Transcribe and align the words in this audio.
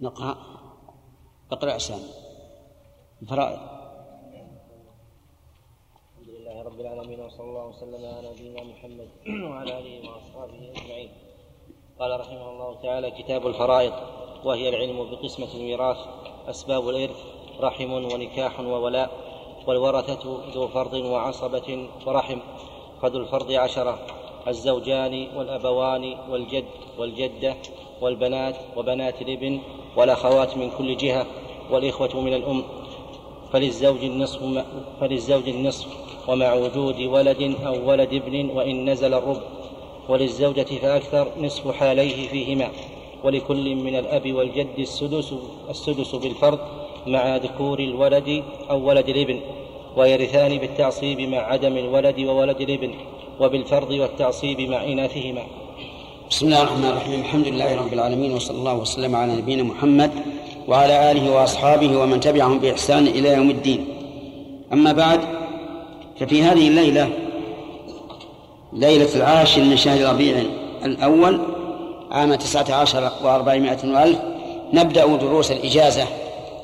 نقرأ 0.00 0.36
اقرأ 1.52 1.78
سامي. 1.78 2.10
الفرائض 3.22 3.60
الحمد 6.18 6.28
لله 6.28 6.62
رب 6.62 6.80
العالمين 6.80 7.20
وصلى 7.20 7.44
الله 7.44 7.66
وسلم 7.66 7.94
على 7.94 8.30
نبينا 8.32 8.64
محمد 8.64 9.08
وعلى 9.28 9.78
آله 9.78 10.08
وأصحابه 10.08 10.72
أجمعين. 10.72 11.10
قال 12.00 12.20
رحمه 12.20 12.50
الله 12.50 12.82
تعالى 12.82 13.10
كتاب 13.10 13.46
الفرائض 13.46 13.92
وهي 14.44 14.68
العلم 14.68 15.10
بقسمة 15.10 15.54
الميراث 15.54 15.98
أسباب 16.46 16.88
الإرث 16.88 17.20
رحم 17.60 17.92
ونكاح 17.92 18.60
وولاء 18.60 19.10
والورثة 19.66 20.24
ذو 20.54 20.68
فرض 20.68 20.94
وعصبة 20.94 21.88
ورحم. 22.06 22.40
فذو 23.02 23.18
الفرض 23.18 23.52
عشرة. 23.52 23.98
الزوجان 24.48 25.26
والأبوان 25.36 26.14
والجد 26.30 26.64
والجدة 26.98 27.56
والبنات 28.00 28.56
وبنات 28.76 29.22
الابن 29.22 29.60
والأخوات 29.96 30.56
من 30.56 30.70
كل 30.78 30.96
جهة 30.96 31.26
والإخوة 31.70 32.20
من 32.20 32.34
الأم. 32.34 32.62
فللزوج 33.52 34.04
النصف 34.04 34.64
فللزوج 35.00 35.48
النصف 35.48 35.86
ومع 36.28 36.54
وجود 36.54 37.00
ولد 37.00 37.56
أو 37.66 37.90
ولد 37.90 38.14
ابن 38.14 38.50
وإن 38.50 38.90
نزل 38.90 39.14
الربع 39.14 39.40
وللزوجة 40.08 40.62
فأكثر 40.62 41.28
نصف 41.40 41.70
حاليه 41.76 42.28
فيهما. 42.28 42.68
ولكل 43.24 43.74
من 43.74 43.96
الأب 43.96 44.32
والجد 44.32 44.78
السدس 44.78 45.34
السدس 45.70 46.14
بالفرض 46.14 46.58
مع 47.06 47.36
ذكور 47.36 47.78
الولد 47.78 48.42
أو 48.70 48.88
ولد 48.88 49.08
الابن. 49.08 49.40
ويرثان 49.96 50.58
بالتعصيب 50.58 51.20
مع 51.20 51.38
عدم 51.38 51.76
الولد 51.76 52.20
وولد 52.20 52.60
الابن. 52.60 52.94
وبالفرض 53.40 53.90
والتعصيب 53.90 54.60
مع 54.60 54.84
إناثهما 54.84 55.42
بسم 56.30 56.46
الله 56.46 56.62
الرحمن 56.62 56.84
الرحيم. 56.84 57.20
الحمد 57.20 57.46
لله 57.46 57.76
رب 57.76 57.92
العالمين 57.92 58.32
وصلى 58.32 58.58
الله 58.58 58.74
وسلم 58.74 59.16
على 59.16 59.32
نبينا 59.32 59.62
محمد 59.62 60.10
وعلى 60.68 61.10
آله 61.10 61.32
وأصحابه 61.32 61.96
ومن 61.96 62.20
تبعهم 62.20 62.58
بإحسان 62.58 63.06
إلى 63.06 63.28
يوم 63.28 63.50
الدين. 63.50 63.84
أما 64.72 64.92
بعد 64.92 65.20
ففي 66.20 66.42
هذه 66.42 66.68
الليلة 66.68 67.08
ليلة 68.72 69.14
العاشر 69.14 69.62
من 69.62 69.76
شهر 69.76 70.12
ربيع 70.12 70.42
الأول 70.84 71.40
عام 72.10 72.34
تسعة 72.34 72.74
عشر 72.74 73.12
وأربعمائة 73.24 73.78
وألف 73.84 74.18
نبدأ 74.72 75.16
دروس 75.16 75.52
الإجازة 75.52 76.06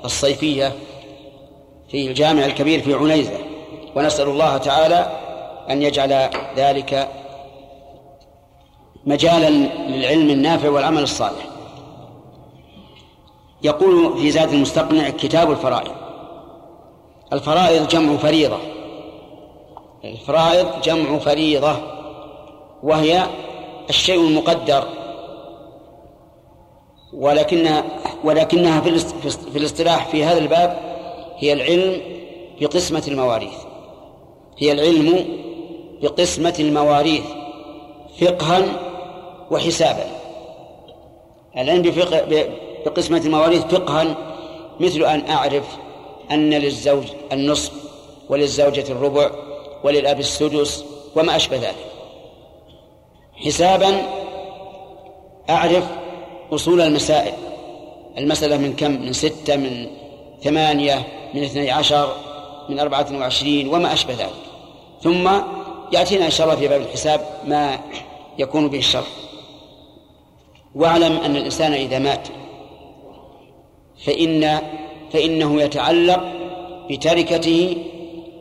الصيفية 0.05 0.73
في 1.91 2.07
الجامع 2.07 2.47
الكبير 2.47 2.83
في 2.83 2.95
عنيزة. 2.95 3.39
ونسأل 3.95 4.29
الله 4.29 4.57
تعالى 4.57 5.26
أن 5.71 5.83
يجعل 5.83 6.31
ذلك 6.57 7.09
مجالا 9.07 9.51
للعلم 9.89 10.31
النافع 10.31 10.69
والعمل 10.71 11.03
الصالح. 11.03 11.47
يقول 13.63 14.19
في 14.19 14.31
زاد 14.31 14.53
المستقنع 14.53 15.11
كتاب 15.11 15.51
الفرائض. 15.51 15.93
الفرائض 17.33 17.89
جمع 17.89 18.17
فريضة. 18.17 18.59
الفرائض 20.05 20.81
جمع 20.81 21.19
فريضة 21.19 21.77
وهي 22.83 23.27
الشيء 23.91 24.21
المقدر. 24.21 24.85
ولكنها 27.13 27.85
ولكنها 28.25 28.81
في 29.53 29.57
الاصطلاح 29.57 30.07
في 30.07 30.25
هذا 30.25 30.39
الباب 30.39 30.79
هي 31.37 31.53
العلم 31.53 32.01
بقسمة 32.61 33.03
المواريث. 33.09 33.55
هي 34.59 34.73
العلم 34.73 35.27
بقسمة 36.03 36.55
المواريث 36.59 37.25
فقها 38.21 38.63
وحسابا. 39.51 40.07
العلم 41.57 41.83
بقسمة 42.87 43.19
المواريث 43.19 43.63
فقها 43.63 44.17
مثل 44.81 45.05
أن 45.05 45.31
أعرف 45.31 45.65
أن 46.31 46.51
للزوج 46.51 47.05
النصف 47.33 47.73
وللزوجة 48.29 48.93
الربع 48.93 49.31
وللأب 49.85 50.21
السدس 50.21 50.85
وما 51.17 51.37
أشبه 51.37 51.57
ذلك. 51.57 51.87
حسابا 53.35 54.03
أعرف 55.51 55.85
أصول 56.53 56.81
المسائل. 56.81 57.33
المسألة 58.19 58.57
من 58.57 58.73
كم؟ 58.73 58.91
من 58.91 59.13
ستة 59.13 59.57
من 59.57 59.87
ثمانية 60.43 61.07
من 61.35 61.43
اثني 61.43 61.71
عشر 61.71 62.17
من 62.69 62.81
أربعة 62.81 63.07
وعشرين 63.13 63.69
وما 63.69 63.93
أشبه 63.93 64.15
ذلك. 64.15 64.31
ثم 65.03 65.31
يأتينا 65.93 66.27
إن 66.27 66.31
شاء 66.31 66.47
الله 66.47 66.59
في 66.59 66.69
باب 66.69 66.81
الحساب 66.81 67.21
ما 67.47 67.81
يكون 68.39 68.69
به 68.69 68.79
الشر 68.79 69.05
واعلم 70.75 71.17
أن 71.17 71.37
الإنسان 71.37 71.73
إذا 71.73 71.99
مات 71.99 72.29
فإن 74.05 74.61
فإنه 75.13 75.63
يتعلق 75.63 76.25
بتركته 76.91 77.77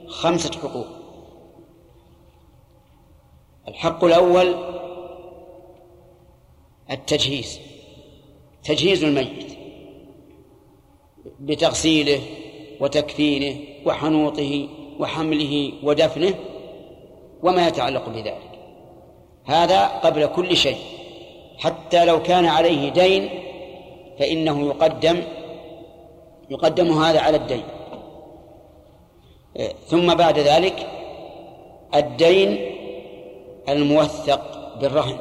خمسة 0.07 0.51
حقوق. 0.51 0.87
الحق 3.67 4.03
الأول 4.03 4.55
التجهيز. 6.91 7.59
تجهيز 8.63 9.03
الميت 9.03 9.57
بتغسيله 11.39 12.21
وتكفينه 12.79 13.59
وحنوطه 13.85 14.69
وحمله 14.99 15.71
ودفنه 15.83 16.35
وما 17.43 17.67
يتعلق 17.67 18.09
بذلك. 18.09 18.59
هذا 19.45 19.87
قبل 19.87 20.25
كل 20.25 20.57
شيء. 20.57 20.77
حتى 21.57 22.05
لو 22.05 22.23
كان 22.23 22.45
عليه 22.45 22.89
دين 22.89 23.29
فإنه 24.19 24.67
يقدم 24.67 25.23
يقدم 26.49 27.03
هذا 27.03 27.19
على 27.19 27.37
الدين. 27.37 27.63
ثم 29.87 30.15
بعد 30.15 30.39
ذلك 30.39 30.87
الدين 31.95 32.71
الموثق 33.69 34.75
بالرهن. 34.79 35.17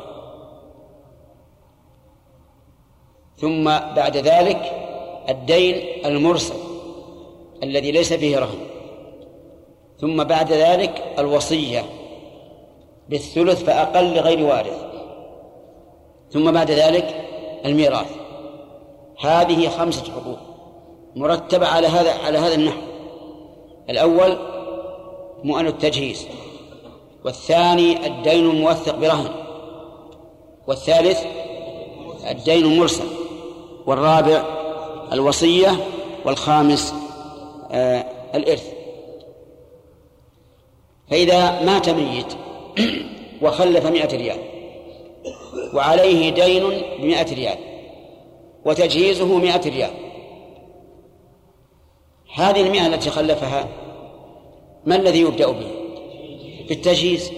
ثم 3.37 3.65
بعد 3.95 4.17
ذلك 4.17 4.73
الدين 5.29 6.07
المرسل 6.07 6.55
الذي 7.63 7.93
ليس 7.93 8.13
فيه 8.13 8.39
رهن. 8.39 8.59
ثم 10.01 10.25
بعد 10.25 10.53
ذلك 10.53 11.05
الوصية. 11.19 11.85
بالثلث 13.09 13.65
فأقل 13.65 14.15
لغير 14.15 14.47
وارث. 14.47 14.85
ثم 16.31 16.53
بعد 16.53 16.71
ذلك 16.71 17.25
الميراث. 17.65 18.11
هذه 19.21 19.69
خمسة 19.69 20.13
حقوق 20.13 20.39
مرتبة 21.17 21.67
على 21.67 21.87
هذا 21.87 22.13
على 22.13 22.39
هذا 22.39 22.55
النحو. 22.55 22.81
الأول 23.91 24.37
مؤن 25.45 25.67
التجهيز 25.67 26.27
والثاني 27.25 28.07
الدين 28.07 28.51
الموثق 28.51 28.97
برهن 28.97 29.31
والثالث 30.67 31.21
الدين 32.31 32.65
المرسل 32.65 33.05
والرابع 33.87 34.45
الوصية 35.13 35.71
والخامس 36.25 36.95
آه 37.71 38.05
الإرث. 38.35 38.73
فإذا 41.11 41.63
مات 41.65 41.89
ميت 41.89 42.37
وخلف 43.43 43.87
مئة 43.87 44.17
ريال. 44.17 44.39
وعليه 45.75 46.31
دين 46.31 46.83
بمئة 46.99 47.35
ريال. 47.35 47.59
وتجهيزه 48.65 49.39
مئة 49.39 49.69
ريال. 49.69 49.91
هذه 52.35 52.61
المئة 52.61 52.87
التي 52.87 53.11
خلفها 53.11 53.69
ما 54.85 54.97
الذي 54.97 55.21
يبدأ 55.21 55.51
به؟ 55.51 55.71
بالتجهيز. 56.69 57.33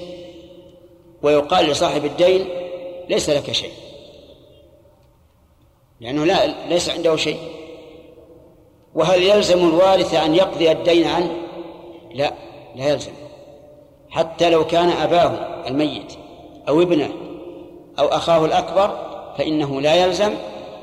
ويقال 1.22 1.66
لصاحب 1.66 2.04
الدين 2.04 2.48
ليس 3.08 3.30
لك 3.30 3.52
شيء. 3.52 3.72
لأنه 6.00 6.24
لا 6.24 6.68
ليس 6.68 6.88
عنده 6.88 7.16
شيء. 7.16 7.38
وهل 8.94 9.22
يلزم 9.22 9.68
الوارث 9.68 10.14
أن 10.14 10.34
يقضي 10.34 10.70
الدين 10.70 11.06
عنه؟ 11.06 11.36
لا 12.14 12.32
لا 12.76 12.88
يلزم. 12.88 13.12
حتى 14.16 14.50
لو 14.50 14.66
كان 14.66 14.88
أباه 14.88 15.32
الميت 15.68 16.12
أو 16.68 16.82
ابنه 16.82 17.10
أو 17.98 18.06
أخاه 18.06 18.44
الأكبر 18.44 18.98
فإنه 19.38 19.80
لا 19.80 19.94
يلزم 19.94 20.34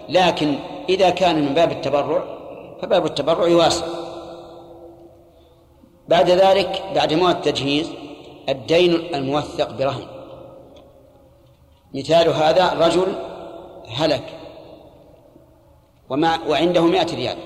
لكن 0.09 0.56
إذا 0.89 1.09
كان 1.09 1.45
من 1.45 1.53
باب 1.53 1.71
التبرع 1.71 2.24
فباب 2.81 3.06
التبرع 3.06 3.56
واسع 3.56 3.85
بعد 6.07 6.30
ذلك 6.30 6.83
بعد 6.95 7.13
موت 7.13 7.35
التجهيز 7.35 7.89
الدين 8.50 9.15
الموثق 9.15 9.71
برهن. 9.71 10.06
مثال 11.94 12.30
هذا 12.30 12.74
رجل 12.74 13.15
هلك 13.88 14.24
وعنده 16.47 16.81
مائة 16.81 17.15
ريال 17.15 17.38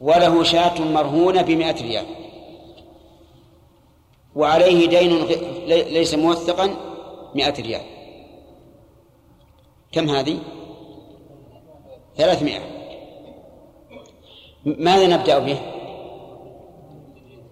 وله 0.00 0.42
شاة 0.42 0.80
مرهونة 0.80 1.42
بمائة 1.42 1.82
ريال. 1.82 2.25
وعليه 4.36 4.88
دين 4.88 5.24
ليس 5.68 6.14
موثقا 6.14 6.76
مائة 7.34 7.62
ريال. 7.62 7.82
كم 9.92 10.10
هذه؟ 10.10 10.38
ثلاثمائة. 12.16 12.60
ماذا 14.64 15.06
نبدأ 15.06 15.38
به؟ 15.38 15.58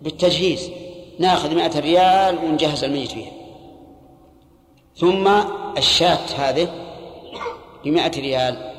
بالتجهيز. 0.03 0.71
ناخذ 1.19 1.55
مائة 1.55 1.81
ريال 1.81 2.39
ونجهز 2.39 2.85
الميت 2.85 3.11
فيها. 3.11 3.33
ثم 4.97 5.29
الشاة 5.79 6.27
هذه 6.37 6.69
بمائة 7.85 8.21
ريال 8.21 8.73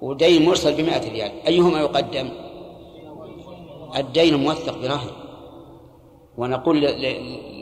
ودين 0.00 0.44
مرسل 0.44 0.74
بمائة 0.74 1.12
ريال. 1.12 1.32
أيهما 1.46 1.80
يقدم؟ 1.80 2.28
الدين 3.96 4.34
الموثق 4.34 4.78
برهن 4.78 5.21
ونقول 6.36 6.80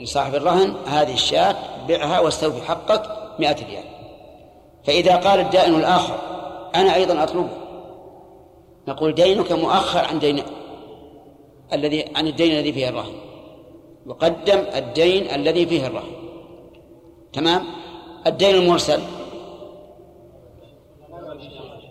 لصاحب 0.03 0.35
الرهن 0.35 0.75
هذه 0.87 1.15
الشاة 1.15 1.57
بعها 1.89 2.21
واستوفي 2.21 2.63
حقك 2.63 3.03
مائة 3.39 3.67
ريال. 3.67 3.85
فإذا 4.85 5.17
قال 5.17 5.41
الدائن 5.41 5.75
الآخر 5.75 6.19
أنا 6.75 6.95
أيضا 6.95 7.23
أطلبه. 7.23 7.49
نقول 8.89 9.15
دينك 9.15 9.53
مؤخر 9.53 10.05
عن 10.05 10.19
دين 10.19 10.43
الذي 11.73 12.05
عن 12.17 12.27
الدين 12.27 12.53
الذي 12.53 12.73
فيه 12.73 12.89
الرهن. 12.89 13.13
يقدم 14.07 14.59
الدين 14.75 15.31
الذي 15.31 15.67
فيه 15.67 15.87
الرهن. 15.87 16.13
تمام؟ 17.33 17.67
الدين 18.27 18.55
المرسل. 18.55 19.01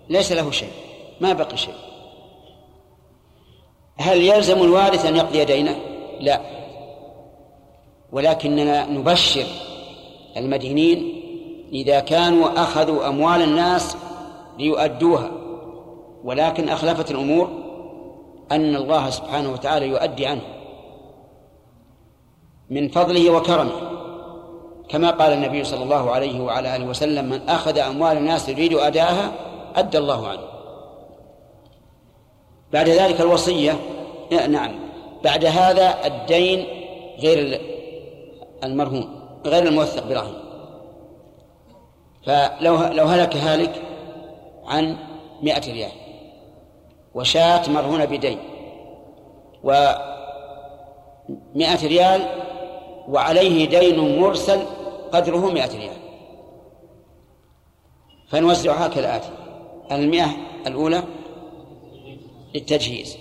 ليس 0.10 0.32
له 0.32 0.52
شيء. 0.52 0.72
ما 1.22 1.34
بقي 1.34 1.58
شيء. 1.58 1.74
هل 3.98 4.22
يلزم 4.22 4.64
الوارث 4.64 5.06
أن 5.06 5.16
يقضي 5.16 5.46
دينه؟ 5.46 5.76
لا. 6.20 6.59
ولكننا 8.12 8.86
نبشر 8.86 9.46
المدينين 10.38 11.22
إذا 11.74 12.00
كانوا 12.00 12.64
أخذوا 12.64 13.08
أموال 13.08 13.42
الناس 13.42 13.98
ليؤدوها. 14.60 15.32
ولكن 16.24 16.70
أخلفت 16.70 17.12
الأمور 17.12 17.50
أن 18.52 18.76
الله 18.76 19.10
سبحانه 19.10 19.52
وتعالى 19.52 19.88
يؤدي 19.88 20.26
عنه 20.26 20.42
من 22.70 22.90
فضله 22.90 23.30
وكرمه. 23.30 23.72
كما 24.90 25.12
قال 25.12 25.34
النبي 25.34 25.64
صلى 25.64 25.84
الله 25.84 26.12
عليه 26.12 26.42
وعلى 26.42 26.76
آله 26.76 26.86
وسلم 26.86 27.26
من 27.26 27.50
أخذ 27.50 27.78
أموال 27.78 28.18
الناس 28.18 28.50
يريد 28.50 28.74
أداءها 28.74 29.32
أدى 29.76 29.98
الله 29.98 30.28
عنه. 30.28 30.42
بعد 32.74 32.90
ذلك 32.90 33.22
الوصية 33.22 33.80
نعم 34.50 34.72
بعد 35.24 35.46
هذا 35.46 36.06
الدين 36.06 36.66
غير 37.20 37.62
المرهون 38.64 39.20
غير 39.46 39.68
الموثق 39.68 40.08
برهن. 40.08 40.34
فلو 42.26 42.78
لو 42.84 43.06
هلك 43.06 43.36
هالك 43.38 43.82
عن 44.66 44.98
مائة 45.44 45.74
ريال 45.74 45.92
وشاة 47.16 47.70
مرهونة 47.70 48.06
بدين 48.06 48.38
ومائة 49.64 49.98
ريال 51.88 52.28
وعليه 53.08 53.70
دين 53.70 54.20
مرسل 54.20 54.60
قدره 55.12 55.52
مائة 55.52 55.78
ريال. 55.78 55.98
فنوزعها 58.30 58.88
كالآتي 58.88 59.30
المئة 59.92 60.30
الأولى 60.68 61.04
للتجهيز 62.56 63.18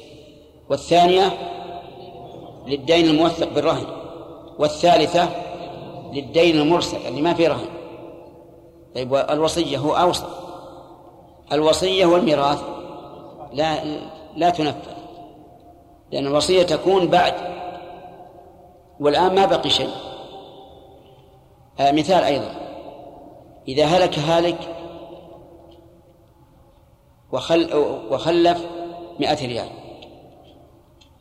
والثانية 0.70 1.32
للدين 2.66 3.04
الموثق 3.04 3.54
بالرهن. 3.54 3.97
والثالثة 4.58 5.28
للدين 6.12 6.60
المرسل 6.60 6.96
اللي 7.08 7.22
ما 7.22 7.34
فيه 7.34 7.48
رهن. 7.48 7.68
طيب 8.94 9.14
الوصية 9.14 9.78
هو 9.78 9.92
أوسط 9.92 10.26
الوصية 11.52 12.06
والميراث 12.06 12.62
لا 13.52 13.84
لا 14.36 14.50
تنفذ 14.50 14.92
لأن 16.12 16.26
الوصية 16.26 16.62
تكون 16.62 17.08
بعد. 17.08 17.34
والآن 19.00 19.34
ما 19.34 19.46
بقي 19.46 19.70
شيء. 19.70 19.90
آه 21.80 21.92
مثال 21.92 22.24
أيضا. 22.24 22.54
إذا 23.68 23.84
هلك 23.84 24.18
هالك 24.18 24.58
وخل 27.32 27.74
وخلف 28.10 28.66
مئة 29.20 29.46
ريال 29.46 29.68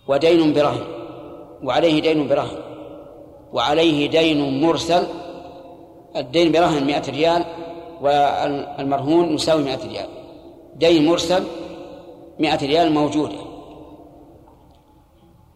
ودين 0.07 0.53
برهن 0.53 0.85
وعليه 1.63 2.01
دين 2.01 2.27
برهن 2.27 2.66
وعليه 3.53 4.09
دين 4.09 4.61
مرسل 4.61 5.07
الدين 6.15 6.51
برهن 6.51 6.83
مئة 6.83 7.11
ريال 7.11 7.45
والمرهون 8.01 9.33
يساوي 9.33 9.63
مئة 9.63 9.87
ريال. 9.87 10.09
دين 10.75 11.05
مرسل 11.05 11.43
مئة 12.39 12.65
ريال 12.65 12.91
موجودة 12.91 13.37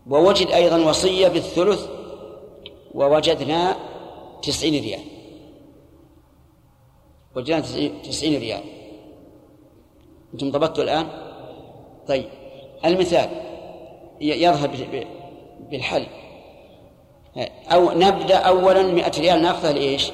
ووجد 0.10 0.48
أيضا 0.48 0.86
وصية 0.86 1.28
بالثلث 1.28 1.88
ووجدنا 2.94 3.76
تسعين 4.44 4.84
ريال. 4.84 5.02
وجدنا 7.36 7.60
تسعين 8.04 8.40
ريال. 8.40 8.64
أنتم 10.34 10.52
ضبطتوا 10.52 10.84
الآن؟ 10.84 11.08
طيب. 12.08 12.26
المثال 12.86 13.30
يظهر 14.22 14.70
بالحل. 15.70 16.06
أو 17.68 17.92
نبدأ 17.92 18.36
أولا 18.36 18.84
مئة 18.84 19.20
ريال 19.20 19.42
نأخذها 19.42 19.74
لإيش؟ 19.74 20.12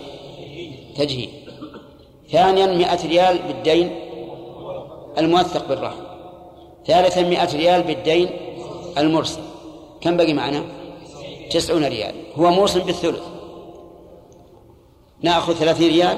تجهيل 0.95 1.29
ثانيا 2.31 2.65
مئة 2.65 3.07
ريال 3.07 3.37
بالدين 3.37 3.99
الموثق 5.17 5.67
بالرهن 5.67 6.07
ثالثا 6.87 7.21
مئة 7.21 7.57
ريال 7.57 7.83
بالدين 7.83 8.29
المرسل. 8.97 9.41
كم 10.01 10.17
بقي 10.17 10.33
معنا؟ 10.33 10.63
تسعون 11.51 11.85
ريال. 11.85 12.15
هو 12.35 12.49
موصل 12.49 12.79
بالثلث. 12.79 13.23
نأخذ 15.21 15.53
ثلاثين 15.53 15.89
ريال 15.89 16.17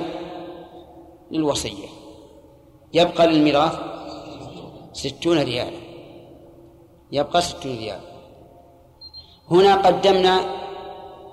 للوصية. 1.31 1.87
يبقى 2.93 3.27
للميراث 3.27 3.79
ستون 4.93 5.39
ريالا 5.39 5.79
يبقى 7.11 7.41
ستون 7.41 7.77
ريال. 7.77 7.99
هنا 9.51 9.75
قدمنا 9.75 10.58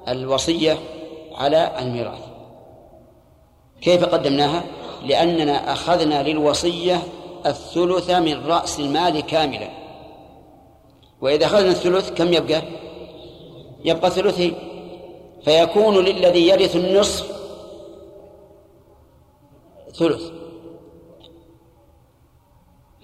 الوصية 0.09 0.79
على 1.35 1.73
الميراث 1.79 2.19
كيف 3.81 4.05
قدمناها؟ 4.05 4.65
لأننا 5.03 5.73
أخذنا 5.73 6.23
للوصية 6.23 7.03
الثلث 7.47 8.11
من 8.11 8.47
رأس 8.47 8.81
المال 8.81 9.21
كاملا 9.21 9.69
وإذا 11.21 11.47
أخذنا 11.47 11.71
الثلث 11.71 12.11
كم 12.11 12.33
يبقى؟ 12.33 12.63
يبقى 13.85 14.11
ثلثين 14.11 14.55
فيكون 15.45 16.05
للذي 16.05 16.49
يرث 16.49 16.77
النصف 16.77 17.37
ثلث 19.95 20.23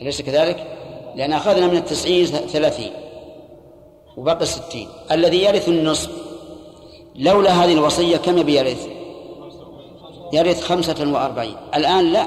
أليس 0.00 0.22
كذلك؟ 0.22 0.78
لأن 1.14 1.32
أخذنا 1.32 1.66
من 1.66 1.76
التسعين 1.76 2.26
ثلاثين 2.26 2.92
وبقي 4.16 4.46
ستين 4.46 4.88
الذي 5.10 5.42
يرث 5.42 5.68
النصف 5.68 6.31
لولا 7.16 7.50
هذه 7.50 7.72
الوصية 7.72 8.16
كم 8.16 8.38
يبي 8.38 8.56
يرث؟ 8.56 8.88
يرث 10.32 10.64
خمسة 10.64 11.12
وأربعين. 11.12 11.56
الآن 11.74 12.12
لا. 12.12 12.26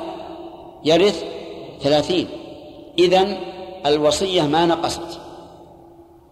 يرث 0.83 1.23
ثلاثين. 1.81 2.27
إذن 2.99 3.37
الوصية 3.85 4.41
ما 4.41 4.65
نقصت. 4.65 5.19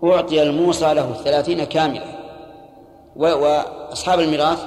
أعطي 0.03 0.43
الموصى 0.43 0.93
له 0.93 1.13
ثلاثين 1.13 1.63
كاملة. 1.63 2.19
وأصحاب 3.15 4.19
الميراث 4.19 4.65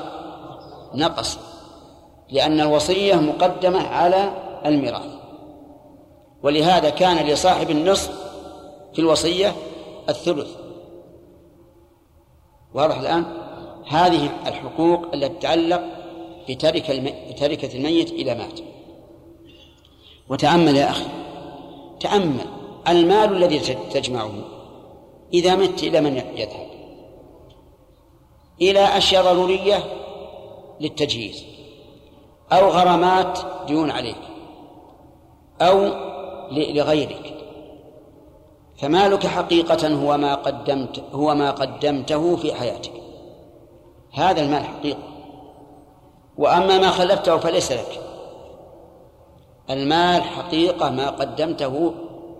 نقص. 0.95 1.39
لأن 2.31 2.61
الوصية 2.61 3.15
مقدمة 3.15 3.89
على 3.89 4.31
الميراث. 4.67 5.17
ولهذا 6.43 6.91
كان 6.91 7.27
لصاحب 7.27 7.71
النصف 7.71 8.11
في 8.95 8.99
الوصية 8.99 9.53
الثلث. 10.09 10.49
واضح 12.75 12.99
الآن؟ 12.99 13.46
هذه 13.87 14.31
الحقوق 14.47 15.15
التي 15.15 15.29
تتعلق 15.29 15.83
بتركة 16.49 17.13
بتركة 17.31 17.77
الميت 17.77 18.13
إذا 18.13 18.35
مات. 18.35 18.61
وتأمل 20.29 20.77
يا 20.77 20.91
أخي 20.91 21.07
تأمل. 22.01 22.47
المال 22.89 23.37
الذي 23.37 23.59
تجمعه 23.93 24.33
إذا 25.35 25.57
مت 25.57 25.83
إلى 25.83 26.01
من 26.01 26.17
يذهب؟ 26.17 26.67
إلى 28.61 28.81
أشياء 28.81 29.25
ضرورية 29.25 29.85
للتجهيز 30.81 31.45
أو 32.53 32.69
غرامات 32.69 33.39
ديون 33.67 33.91
عليك 33.91 34.23
أو 35.61 35.85
لغيرك. 36.53 37.35
فمالك 38.79 39.27
حقيقة 39.27 39.89
هو 39.89 40.17
ما 40.17 40.35
قدمت 40.35 41.05
هو 41.13 41.35
ما 41.35 41.51
قدمته 41.51 42.37
في 42.37 42.55
حياتك. 42.55 43.06
هذا 44.17 44.41
المال 44.41 44.65
حقيقة. 44.65 44.99
وأما 46.39 46.79
ما 46.79 46.91
خلفته 46.91 47.37
فليس 47.37 47.73
لك. 47.73 48.01
المال 49.71 50.23
حقيقة 50.23 50.91
ما 50.91 51.11
قدمته 51.11 51.95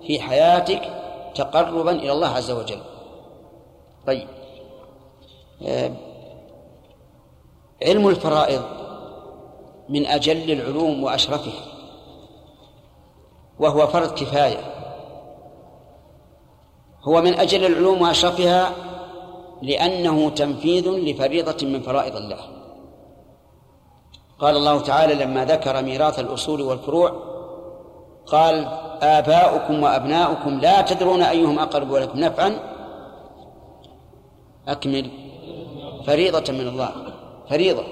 في 0.07 0.21
حياتك 0.21 0.83
تقربا 1.35 1.91
إلى 1.91 2.13
الله 2.13 2.29
عز 2.29 2.51
وجل. 2.51 2.81
طيب. 4.07 4.29
آه، 5.63 5.93
علم 7.83 8.09
الفرائض 8.09 8.63
من 9.89 10.07
أجل 10.07 10.53
العلوم 10.53 11.05
وأشرفها 11.05 11.65
وهو 13.59 13.87
فرض 13.87 14.15
كفاية. 14.15 14.73
هو 17.03 17.21
من 17.23 17.35
أجل 17.35 17.65
العلوم 17.65 18.03
وأشرفها 18.03 18.73
لأنه 19.63 20.31
تنفيذ 20.31 20.89
لفريضة 20.89 21.67
من 21.67 21.83
فرائض 21.83 22.17
الله. 22.17 22.39
قال 24.39 24.57
الله 24.57 24.81
تعالى 24.81 25.15
لما 25.15 25.45
ذكر 25.45 25.83
ميراث 25.83 26.19
الأصول 26.19 26.61
والفروع 26.61 27.13
قال 28.27 28.69
آباؤكم 29.03 29.83
وأبناؤكم 29.83 30.61
لا 30.61 30.81
تدرون 30.81 31.23
أيهم 31.23 31.59
أقرب 31.59 31.95
لكم 31.95 32.21
نفعا. 32.21 32.59
أكمل. 34.69 35.11
فريضة 36.07 36.53
من 36.53 36.69
الله. 36.69 36.91
فريضة. 37.51 37.85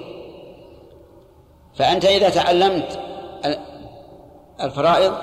فأنت 1.75 2.05
إذا 2.05 2.29
تعلمت 2.29 2.99
الفرائض 4.61 5.13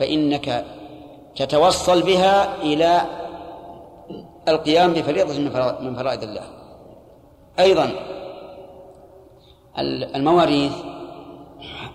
فإنك 0.00 0.64
تتوصل 1.36 2.02
بها 2.02 2.62
إلى 2.62 3.00
القيام 4.48 4.92
بفريضة 4.92 5.38
من 5.80 5.94
فرائض 5.94 6.22
الله. 6.22 6.42
أيضا 7.58 7.90
المواريث 10.14 10.72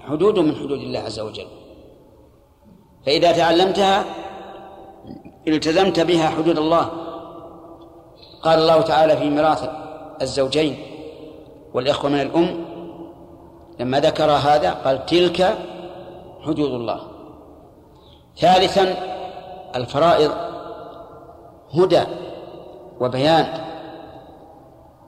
حدود 0.07 0.39
من 0.39 0.55
حدود 0.55 0.79
الله 0.79 0.99
عز 0.99 1.19
وجل. 1.19 1.47
فإذا 3.05 3.31
تعلمتها 3.31 4.05
التزمت 5.47 5.99
بها 5.99 6.29
حدود 6.29 6.57
الله. 6.57 6.89
قال 8.43 8.59
الله 8.59 8.81
تعالى 8.81 9.17
في 9.17 9.29
ميراث 9.29 9.69
الزوجين 10.21 10.77
والإخوة 11.73 12.09
من 12.09 12.21
الأم 12.21 12.65
لما 13.79 13.99
ذكر 13.99 14.31
هذا 14.31 14.71
قال 14.71 15.05
تلك 15.05 15.57
حدود 16.41 16.71
الله. 16.71 17.01
ثالثا 18.37 18.95
الفرائض 19.75 20.31
هدى. 21.73 22.03
وبيان. 22.99 23.47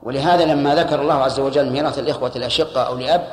ولهذا 0.02 0.44
لما 0.44 0.74
ذكر 0.74 1.02
الله 1.02 1.14
عز 1.14 1.40
وجل 1.40 1.70
ميراث 1.70 1.98
الإخوة 1.98 2.32
الأشقة 2.36 2.82
أو 2.82 2.96
لأب 2.96 3.26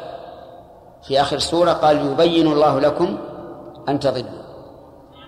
في 1.03 1.21
آخر 1.21 1.35
السورة 1.35 1.71
قال 1.71 2.11
يبين 2.11 2.47
الله 2.47 2.79
لكم 2.79 3.17
أن 3.89 3.99
تضلوا 3.99 4.39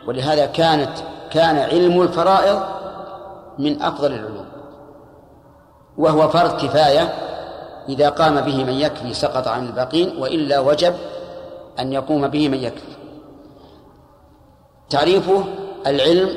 ولهذا 0.07 0.45
كانت 0.45 0.97
كان 1.31 1.57
علم 1.57 2.01
الفرائض 2.01 2.61
من 3.59 3.81
أفضل 3.81 4.13
العلوم. 4.13 4.45
وهو 5.97 6.27
فرض 6.27 6.61
كفاية 6.61 7.13
إذا 7.89 8.09
قام 8.09 8.41
به 8.41 8.63
من 8.63 8.73
يكفي 8.73 9.13
سقط 9.13 9.47
عن 9.47 9.67
الباقين 9.67 10.21
وإلا 10.21 10.59
وجب 10.59 10.93
أن 11.79 11.93
يقوم 11.93 12.27
به 12.27 12.49
من 12.49 12.57
يكفي. 12.57 12.91
تعريفه 14.89 15.43
العلم 15.87 16.29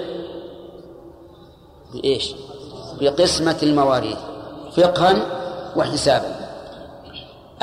بإيش؟ 1.93 2.35
بقسمة 3.01 3.57
المواريث 3.63 4.19
فقها 4.77 5.15
وحسابا. 5.77 6.35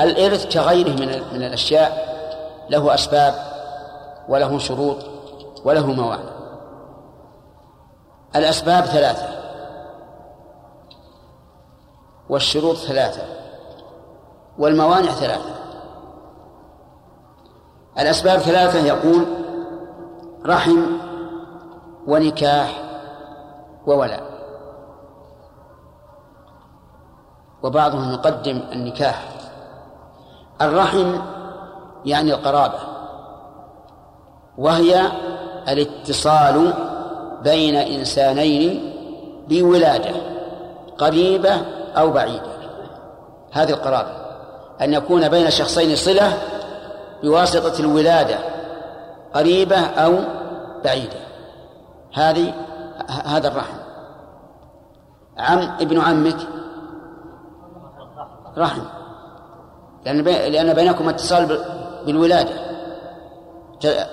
الإرث 0.00 0.54
كغيره 0.54 0.90
من 0.90 1.08
من 1.32 1.42
الأشياء 1.42 2.12
له 2.70 2.94
أسباب 2.94 3.34
وله 4.28 4.58
شروط 4.58 4.96
وله 5.64 5.86
موانع. 5.86 6.32
الأسباب 8.36 8.84
ثلاثة. 8.84 9.28
والشروط 12.28 12.76
ثلاثة. 12.76 13.22
والموانع 14.58 15.10
ثلاثة. 15.10 15.54
الأسباب 17.98 18.38
ثلاثة 18.38 18.78
يقول 18.78 19.26
رحم 20.46 20.86
ونكاح 22.06 22.82
وولاء. 23.86 24.31
وبعضهم 27.62 28.12
يقدم 28.12 28.60
النكاح. 28.72 29.28
الرحم 30.62 31.14
يعني 32.04 32.34
القرابة 32.34 32.78
وهي 34.58 35.12
الاتصال 35.68 36.72
بين 37.42 37.76
إنسانين 37.76 38.92
بولادة 39.48 40.10
قريبة 40.98 41.54
أو 41.96 42.10
بعيدة. 42.10 42.52
هذه 43.52 43.70
القرابة 43.70 44.10
أن 44.80 44.92
يكون 44.92 45.28
بين 45.28 45.50
شخصين 45.50 45.96
صلة 45.96 46.32
بواسطة 47.22 47.80
الولادة 47.80 48.38
قريبة 49.34 49.80
أو 49.80 50.18
بعيدة. 50.84 51.20
هذه 52.14 52.54
هذا 53.24 53.48
الرحم. 53.48 53.76
عم 55.38 55.58
ابن 55.80 56.00
عمك 56.00 56.36
رحم 58.58 58.82
لأن 60.06 60.24
لأن 60.24 60.74
بينكم 60.74 61.08
اتصال 61.08 61.64
بالولادة. 62.06 62.72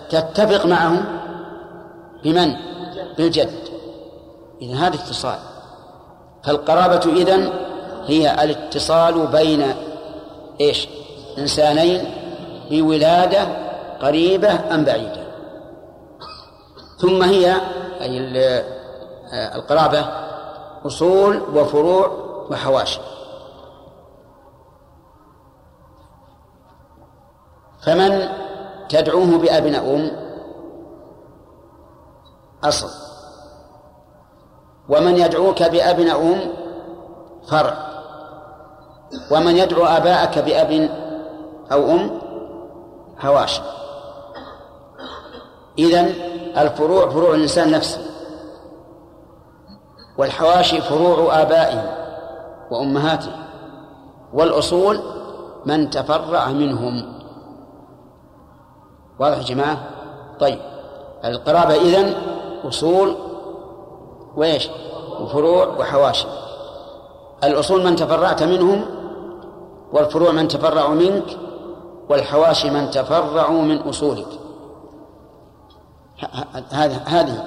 تتفق 0.10 0.66
معه 0.66 1.04
بمن؟ 2.24 2.54
بالجد. 3.18 3.54
إذا 4.62 4.76
هذا 4.76 4.96
اتصال. 4.96 5.40
فالقرابة 6.44 7.02
إذن 7.06 7.50
هي 8.06 8.44
الاتصال 8.44 9.28
بين 9.28 9.74
إيش؟ 10.62 10.88
إنسانين 11.38 12.14
بولادة 12.72 13.48
قريبة 14.02 14.76
أم 14.76 14.84
بعيدة. 14.84 15.24
ثم 16.98 17.24
هي 17.24 17.56
أي 18.02 18.18
القرابة 19.56 20.06
أصول 20.86 21.42
وفروع 21.56 22.12
وحواشي. 22.52 23.00
فمن 27.82 28.30
تدعوه 28.90 29.38
بأب 29.38 29.66
أم؟ 29.66 30.12
أصل. 32.64 32.88
ومن 34.90 35.18
يدعوك 35.18 35.64
بأب 35.64 36.00
أم؟ 36.00 36.54
فرع 37.48 37.90
ومن 39.32 39.58
يدعو 39.58 39.86
آباءك 39.86 40.40
بأب 40.40 40.90
أو 41.72 41.92
أم؟ 41.92 42.22
هواشي 43.22 43.62
إذن 45.80 46.14
الفروع 46.58 47.10
فروع 47.10 47.36
الإنسان 47.36 47.72
نفسه. 47.72 48.02
والحواشي 50.18 50.82
فروع 50.82 51.42
آبائه 51.42 51.98
وأمهاته. 52.72 53.32
والأصول 54.34 55.00
من 55.66 55.90
تفرع 55.90 56.48
منهم. 56.48 57.19
واضح 59.20 59.38
يا 59.38 59.44
جماعة؟ 59.44 59.80
طيب 60.40 60.60
القرابة 61.26 61.76
إذن 61.76 62.14
أصول 62.64 63.16
وإيش؟ 64.36 64.70
وفروع 65.22 65.68
وحواشي. 65.68 66.28
الأصول 67.44 67.84
من 67.84 67.96
تفرعت 67.96 68.44
منهم 68.44 68.86
والفروع 69.94 70.32
من 70.32 70.48
تفرعوا 70.48 70.96
منك 70.96 71.38
والحواشي 72.10 72.70
من 72.70 72.90
تفرعوا 72.90 73.62
من 73.62 73.78
أصولك. 73.78 74.28
هذه 76.70 76.98
هذه. 77.06 77.44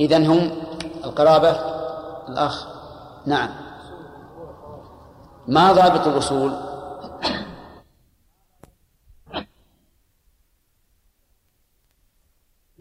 إذن 0.00 0.26
هم 0.26 0.50
القرابة 1.04 1.56
الأخ. 2.28 2.66
نعم. 3.26 3.48
ما 5.48 5.72
ضابط 5.72 6.06
الأصول؟ 6.06 6.52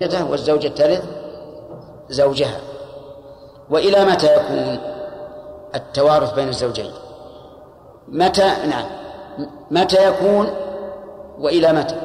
والزوجة 0.02 0.68
ترث 0.68 1.04
زوجها. 2.10 2.60
وإلى 3.70 4.06
متى 4.06 4.36
يكون 4.36 4.80
التوارث 5.76 6.34
بين 6.34 6.48
الزوجين؟ 6.48 6.92
متى 8.08 8.54
نعم 8.68 8.86
متى 9.72 10.08
يكون 10.08 10.50
وإلى 11.40 11.74
متى؟ 11.74 12.02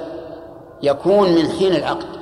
يكون 0.83 1.31
من 1.31 1.49
حين 1.49 1.75
العقد. 1.75 2.21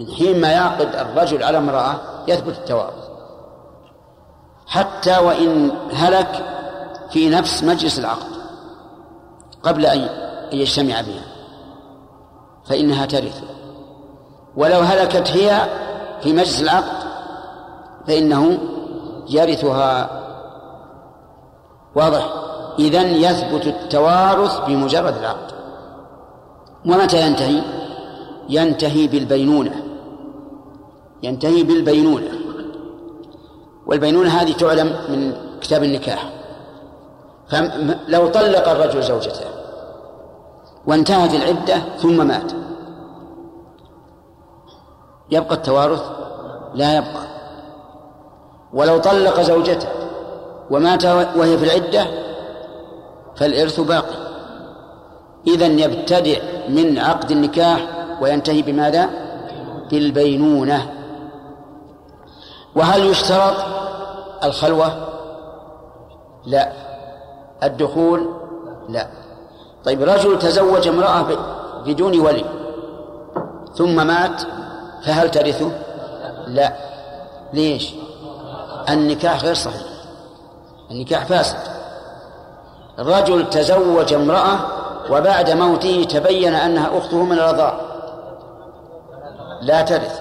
من 0.00 0.06
حين 0.06 0.40
ما 0.40 0.52
يعقد 0.52 0.94
الرجل 0.94 1.42
على 1.42 1.58
امرأة 1.58 1.94
يثبت 2.28 2.58
التوارث. 2.58 3.06
حتى 4.66 5.18
وإن 5.18 5.70
هلك 5.92 6.44
في 7.10 7.28
نفس 7.28 7.64
مجلس 7.64 7.98
العقد 7.98 8.36
قبل 9.62 9.86
أن 9.86 10.08
يجتمع 10.52 11.00
بها. 11.00 11.24
فإنها 12.64 13.06
ترث. 13.06 13.42
ولو 14.56 14.80
هلكت 14.80 15.30
هي 15.30 15.60
في 16.22 16.32
مجلس 16.32 16.62
العقد 16.62 17.06
فإنه 18.06 18.58
يرثها. 19.28 20.10
واضح. 21.94 22.32
إذن 22.78 23.06
يثبت 23.06 23.66
التوارث 23.66 24.58
بمجرد 24.66 25.16
العقد. 25.16 25.52
ومتى 26.86 27.26
ينتهي؟ 27.26 27.62
ينتهي 28.48 29.06
بالبينونة. 29.06 29.82
ينتهي 31.22 31.62
بالبينونة. 31.62 32.30
والبينونة 33.86 34.30
هذه 34.30 34.52
تعلم 34.52 34.96
من 35.08 35.34
كتاب 35.60 35.82
النكاح. 35.82 36.30
فلو 37.48 38.28
طلق 38.28 38.68
الرجل 38.68 39.02
زوجته 39.02 39.46
وانتهت 40.86 41.34
العدة 41.34 41.82
ثم 41.98 42.26
مات. 42.26 42.52
يبقى 45.30 45.54
التوارث 45.54 46.02
لا 46.74 46.96
يبقى. 46.96 47.26
ولو 48.72 48.98
طلق 48.98 49.40
زوجته 49.40 49.88
ومات 50.70 51.04
وهي 51.04 51.58
في 51.58 51.64
العدة 51.64 52.06
فالإرث 53.36 53.80
باقي. 53.80 54.26
إذا 55.46 55.66
يبتدئ 55.66 56.42
من 56.68 56.98
عقد 56.98 57.30
النكاح 57.30 57.86
وينتهي 58.20 58.62
بماذا؟ 58.62 59.10
بالبينونة. 59.90 60.92
وهل 62.76 63.06
يشترط 63.06 63.54
الخلوة؟ 64.44 65.08
لا. 66.46 66.72
الدخول؟ 67.62 68.30
لا. 68.88 69.06
طيب 69.84 70.02
رجل 70.02 70.38
تزوج 70.38 70.88
امرأة 70.88 71.26
بدون 71.86 72.20
ولي 72.20 72.44
ثم 73.74 74.06
مات 74.06 74.42
فهل 75.06 75.30
ترثه؟ 75.30 75.70
لا. 76.46 76.72
ليش؟ 77.52 77.94
النكاح 78.88 79.42
غير 79.42 79.54
صحيح. 79.54 79.82
النكاح 80.90 81.24
فاسد. 81.24 81.58
رجل 82.98 83.50
تزوج 83.50 84.12
امرأة 84.12 84.58
وبعد 85.10 85.50
موته 85.50 86.04
تبين 86.04 86.54
أنها 86.54 86.98
أخته 86.98 87.22
من 87.22 87.38
الرضاع 87.38 87.80
لا 89.62 89.82
ترث. 89.82 90.20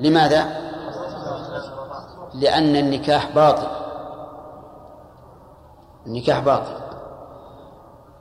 لماذا؟ 0.00 0.46
لأن 2.34 2.76
النكاح 2.76 3.30
باطل. 3.34 3.66
النكاح 6.06 6.38
باطل. 6.38 6.76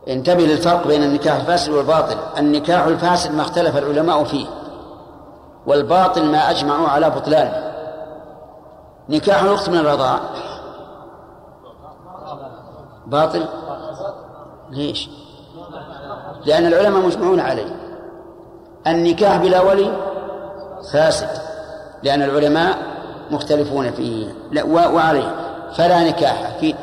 انتبه 0.08 0.44
للفرق 0.44 0.88
بين 0.88 1.03
النكاح 1.03 1.36
الفاسد 1.36 1.70
والباطل. 1.70 2.17
النكاح 2.38 2.86
الفاسد 2.86 3.32
ما 3.32 3.41
اختلف 3.41 3.77
العلماء 3.77 4.24
فيه. 4.24 4.48
والباطل 5.67 6.25
ما 6.25 6.50
أجمعوا 6.50 6.88
على 6.88 7.10
بطلانه 7.10 7.72
نكاح 9.10 9.43
الأخت 9.43 9.69
من 9.69 9.77
الرضاعة 9.77 10.19
باطل؟ 13.07 13.45
ليش؟ 14.69 15.10
لأن 16.45 16.65
العلماء 16.65 17.01
مجمعون 17.01 17.39
عليه. 17.39 17.75
النكاح 18.88 19.38
بلا 19.38 19.62
ولي 19.62 19.91
فاسد 20.93 21.29
لأن 22.03 22.22
العلماء 22.22 22.77
مختلفون 23.31 23.91
فيه. 23.91 24.36
وعليه. 24.65 25.36
فلا 25.74 26.03
نكاح 26.03 26.57
في 26.60 26.75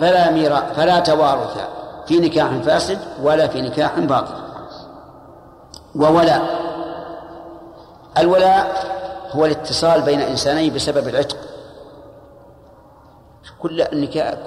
فلا 0.00 0.30
ميراث 0.30 0.72
فلا 0.76 1.00
توارث 1.00 1.68
في 2.06 2.20
نكاح 2.20 2.46
فاسد 2.46 2.98
ولا 3.22 3.46
في 3.46 3.62
نكاح 3.62 3.98
باطل. 3.98 4.34
وولاء 5.96 6.63
الولاء 8.18 8.94
هو 9.30 9.44
الاتصال 9.44 10.02
بين 10.02 10.20
إنسانين 10.20 10.74
بسبب 10.74 11.08
العتق. 11.08 11.36
كل 13.58 13.84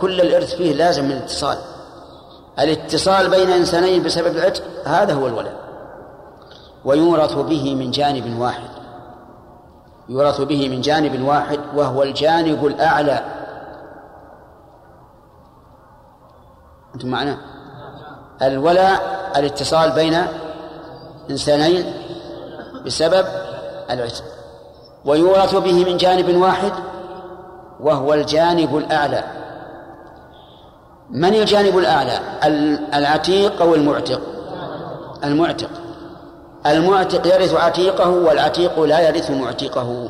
كل 0.01 0.21
الإرث 0.21 0.55
فيه 0.55 0.73
لازم 0.73 1.05
من 1.05 1.11
الاتصال. 1.11 1.57
الاتصال 2.59 3.29
بين 3.29 3.49
إنسانين 3.49 4.03
بسبب 4.03 4.37
العتق 4.37 4.63
هذا 4.85 5.13
هو 5.13 5.27
الولاء. 5.27 5.55
ويورث 6.85 7.33
به 7.33 7.75
من 7.75 7.91
جانب 7.91 8.39
واحد. 8.39 8.69
يورث 10.09 10.41
به 10.41 10.69
من 10.69 10.81
جانب 10.81 11.21
واحد 11.21 11.59
وهو 11.75 12.03
الجانب 12.03 12.65
الأعلى. 12.65 13.25
أنتم 16.95 17.07
معنا؟ 17.07 17.37
الولاء 18.41 19.17
الاتصال 19.35 19.91
بين 19.91 20.27
إنسانين 21.29 21.93
بسبب 22.85 23.25
العتق 23.91 24.23
ويورث 25.05 25.55
به 25.55 25.85
من 25.85 25.97
جانب 25.97 26.35
واحد 26.35 26.71
وهو 27.79 28.13
الجانب 28.13 28.77
الأعلى. 28.77 29.23
من 31.09 31.35
الجانب 31.35 31.77
الأعلى؟ 31.77 32.19
العتيق 32.93 33.61
أو 33.61 33.75
المعتق؟ 33.75 34.21
المعتق. 35.23 35.69
المعتق 36.65 37.27
يرث 37.27 37.53
عتيقه 37.53 38.09
والعتيق 38.09 38.79
لا 38.79 39.09
يرث 39.09 39.31
معتقه. 39.31 40.09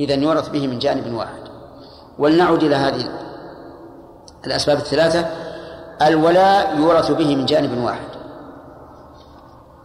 إذا 0.00 0.14
يورث 0.14 0.48
به 0.48 0.66
من 0.66 0.78
جانب 0.78 1.14
واحد. 1.14 1.42
ولنعد 2.18 2.62
إلى 2.62 2.76
هذه 2.76 3.08
الأسباب 4.46 4.76
الثلاثة. 4.76 5.26
الولاء 6.02 6.76
يورث 6.78 7.10
به 7.10 7.36
من 7.36 7.46
جانب 7.46 7.84
واحد. 7.84 8.08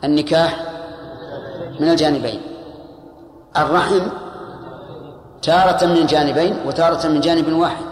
النكاح 0.03 0.65
من 1.79 1.89
الجانبين. 1.89 2.41
الرحم 3.57 4.01
تارة 5.41 5.85
من 5.85 6.05
جانبين 6.05 6.57
وتارة 6.65 7.07
من 7.07 7.19
جانب 7.19 7.53
واحد. 7.53 7.85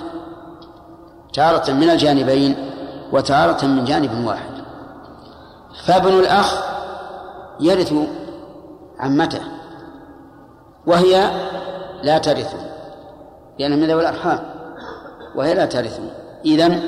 تارة 1.33 1.71
من 1.71 1.89
الجانبين 1.89 2.55
وتارة 3.11 3.65
من 3.65 3.85
جانب 3.85 4.25
واحد. 4.25 4.51
فابن 5.85 6.19
الأخ 6.19 6.63
يرث 7.59 7.93
عمته 8.99 9.41
وهي 10.85 11.31
لا 12.03 12.17
ترث 12.17 12.55
لأن 13.59 13.79
من 13.79 13.87
ذوي 13.87 14.01
الأرحام 14.01 14.39
وهي 15.35 15.53
لا 15.53 15.65
ترث. 15.65 15.99
إذن 16.45 16.81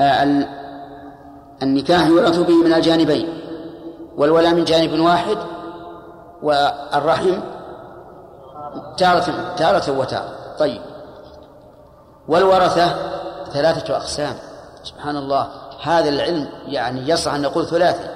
آه، 0.00 0.46
النكاح 1.62 2.06
يورث 2.06 2.38
به 2.38 2.64
من 2.64 2.72
الجانبين 2.72 3.28
والولاء 4.16 4.54
من 4.54 4.64
جانب 4.64 5.00
واحد 5.00 5.36
والرحم 6.42 7.40
تارة 8.96 9.54
تارة 9.56 9.98
وتارة 9.98 10.34
طيب. 10.58 10.82
والورثة 12.28 12.94
ثلاثة 13.52 13.96
أقسام. 13.96 14.34
سبحان 14.82 15.16
الله 15.16 15.48
هذا 15.82 16.08
العلم 16.08 16.48
يعني 16.66 17.08
يصح 17.08 17.34
أن 17.34 17.42
نقول 17.42 17.66
ثلاثي 17.66 18.08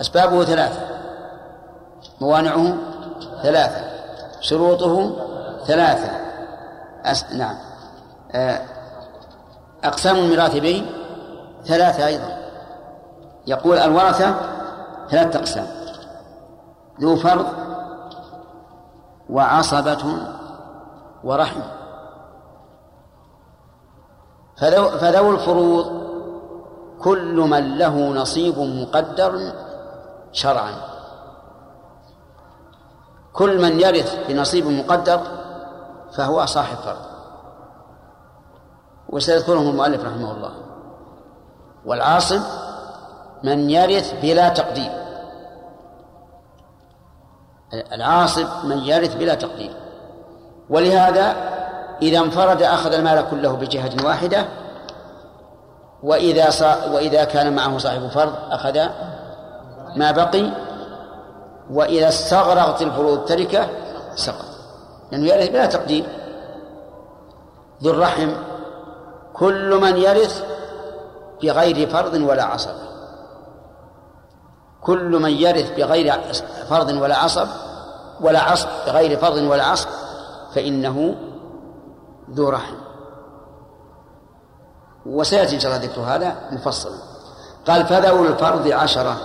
أسبابه 0.00 0.44
ثلاثة. 0.44 0.80
موانعه 2.20 2.76
ثلاثة. 3.42 3.84
شروطه 4.40 5.16
ثلاثة. 5.66 6.10
أس... 7.04 7.24
نعم. 7.32 7.56
آه، 8.32 8.60
أقسام 9.84 10.16
الميراث 10.16 10.56
به 10.56 10.86
ثلاثة 11.66 12.06
أيضا. 12.06 12.38
يقول 13.46 13.78
الورثة 13.78 14.34
ثلاثة 15.10 15.38
أقسام. 15.38 15.83
ذو 17.00 17.16
فرض 17.16 17.46
وعصبة 19.30 20.04
ورحم. 21.24 21.60
فذو, 24.56 25.30
الفروض 25.30 26.04
كل 27.02 27.36
من 27.36 27.78
له 27.78 28.08
نصيب 28.08 28.58
مقدر 28.58 29.52
شرعا. 30.32 30.74
كل 33.32 33.62
من 33.62 33.80
يرث 33.80 34.26
بنصيب 34.28 34.66
مقدر 34.66 35.20
فهو 36.12 36.46
صاحب 36.46 36.76
فرض. 36.76 37.04
وسيذكرهم 39.08 39.68
المؤلف 39.68 40.04
رحمه 40.04 40.32
الله. 40.32 40.52
والعاصب 41.86 42.40
من 43.44 43.70
يرث 43.70 44.20
بلا 44.22 44.48
تقدير. 44.48 45.03
العاصب 47.92 48.46
من 48.64 48.78
يرث 48.78 49.14
بلا 49.14 49.34
تقدير. 49.34 49.70
ولهذا 50.70 51.36
إذا 52.02 52.18
انفرد 52.18 52.62
أخذ 52.62 52.92
المال 52.92 53.24
كله 53.30 53.52
بجهة 53.52 54.06
واحدة 54.06 54.44
وإذا 56.02 56.50
وإذا 56.92 57.24
كان 57.24 57.54
معه 57.54 57.78
صاحب 57.78 58.08
فرض 58.08 58.32
أخذ 58.50 58.78
ما 59.96 60.10
بقي 60.10 60.50
وإذا 61.70 62.08
استغرقت 62.08 62.82
الفروض 62.82 63.24
تركه 63.24 63.68
سقط. 64.14 64.44
لأنه 65.12 65.26
يرث 65.26 65.48
بلا 65.48 65.66
تقدير. 65.66 66.04
ذو 67.82 67.90
الرحم 67.90 68.30
كل 69.34 69.80
من 69.80 69.96
يرث 69.96 70.44
بغير 71.42 71.88
فرض 71.88 72.14
ولا 72.14 72.44
عصبة 72.44 72.84
كل 74.82 75.10
من 75.22 75.30
يرث 75.30 75.76
بغير 75.76 76.12
فرض 76.68 76.88
ولا 76.88 77.16
عصب 77.16 77.48
ولا 78.20 78.40
عصب 78.40 78.68
بغير 78.86 79.18
فرض 79.18 79.36
ولا 79.36 79.64
عصب 79.64 79.88
فإنه 80.54 81.14
ذو 82.30 82.48
رحم. 82.48 82.74
وسيأتي 85.06 85.54
إن 85.54 85.60
شاء 85.60 85.76
الله 85.76 85.86
ذكر 85.86 86.00
هذا 86.00 86.36
مفصلا 86.52 86.98
قال 87.66 87.86
فذوي 87.86 88.28
الفرض 88.28 88.68
عشرة. 88.68 89.16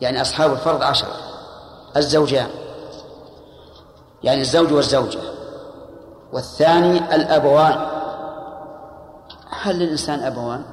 يعني 0.00 0.20
أصحاب 0.20 0.52
الفرض 0.52 0.82
عشرة. 0.82 1.12
الزوجان. 1.96 2.50
يعني 4.22 4.40
الزوج 4.40 4.72
والزوجة. 4.72 5.20
والثاني 6.32 7.14
الأبوان. 7.14 7.86
هل 9.50 9.78
للإنسان 9.78 10.20
أبوان؟ 10.20 10.64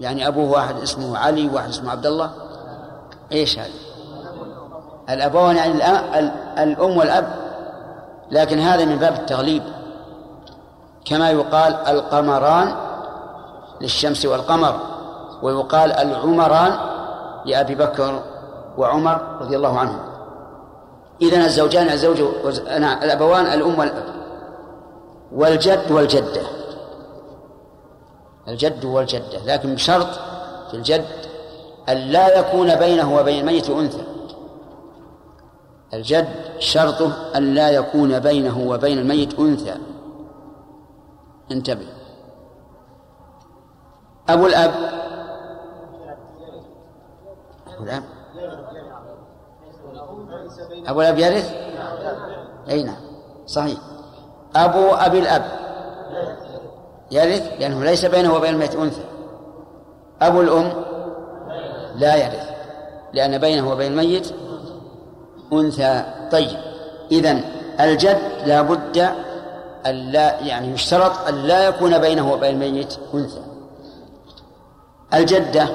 يعني 0.00 0.28
أبوه 0.28 0.50
واحد 0.50 0.76
اسمه 0.76 1.18
علي 1.18 1.48
وواحد 1.48 1.68
اسمه 1.68 1.90
عبد 1.90 2.06
الله. 2.06 2.30
إيش 3.32 3.58
هذا؟ 3.58 3.85
الأبوان 5.10 5.56
يعني 5.56 5.72
الأم 6.62 6.96
والأب. 6.96 7.28
لكن 8.30 8.58
هذا 8.58 8.84
من 8.84 8.96
باب 8.96 9.12
التغليب. 9.12 9.62
كما 11.04 11.30
يقال 11.30 11.74
القمران 11.74 12.74
للشمس 13.80 14.26
والقمر 14.26 14.80
ويقال 15.42 15.92
العمران 15.92 16.78
لأبي 17.44 17.74
بكر 17.74 18.22
وعمر 18.78 19.38
رضي 19.40 19.56
الله 19.56 19.78
عنهم. 19.78 19.98
إذن 21.22 21.42
الزوجان 21.42 21.88
الزوج 21.88 22.20
الأبوان 23.02 23.46
الأم 23.46 23.78
والأب 23.78 24.04
والجد 25.32 25.90
والجدة. 25.90 26.42
الجد 28.48 28.84
والجدة. 28.84 29.38
لكن 29.46 29.74
بشرط 29.74 30.08
في 30.70 30.74
الجد 30.74 31.06
أن 31.88 31.96
لا 31.96 32.38
يكون 32.38 32.74
بينه 32.74 33.16
وبين 33.16 33.40
الميت 33.40 33.70
أنثى. 33.70 34.04
الجد 35.94 36.28
شرطه 36.58 37.36
أن 37.36 37.54
لا 37.54 37.70
يكون 37.70 38.18
بينه 38.18 38.58
وبين 38.68 38.98
الميت 38.98 39.38
أنثى. 39.38 39.76
انتبه. 41.52 41.86
أبو 44.28 44.46
الأب. 44.46 44.70
أبو 47.74 47.84
الأب. 47.84 48.02
أبو 50.86 51.00
الأب 51.00 51.18
يرث؟ 51.18 51.54
أي 52.68 52.82
نعم. 52.82 52.96
صحيح. 53.46 53.78
أبو 54.56 54.94
أبي 54.94 55.18
الأب. 55.18 55.44
يرث؟ 57.10 57.60
لأنه 57.60 57.84
ليس 57.84 58.04
بينه 58.04 58.34
وبين 58.34 58.54
الميت 58.54 58.74
أنثى. 58.74 59.04
أبو 60.22 60.40
الأم. 60.40 60.72
لا 61.96 62.16
يرث. 62.16 62.50
لأن 63.12 63.38
بينه 63.38 63.70
وبين 63.70 63.92
الميت 63.92 64.45
أنثى. 65.52 66.04
طيب 66.32 66.58
إذن 67.12 67.44
الجد 67.80 68.18
لا 68.46 68.62
بد 68.62 68.98
أن 69.86 69.94
لا 69.94 70.40
يعني 70.40 70.72
يشترط 70.72 71.28
أن 71.28 71.34
لا 71.34 71.66
يكون 71.66 71.98
بينه 71.98 72.32
وبين 72.32 72.62
الميت 72.62 72.98
أنثى. 73.14 73.40
الجدة 75.14 75.68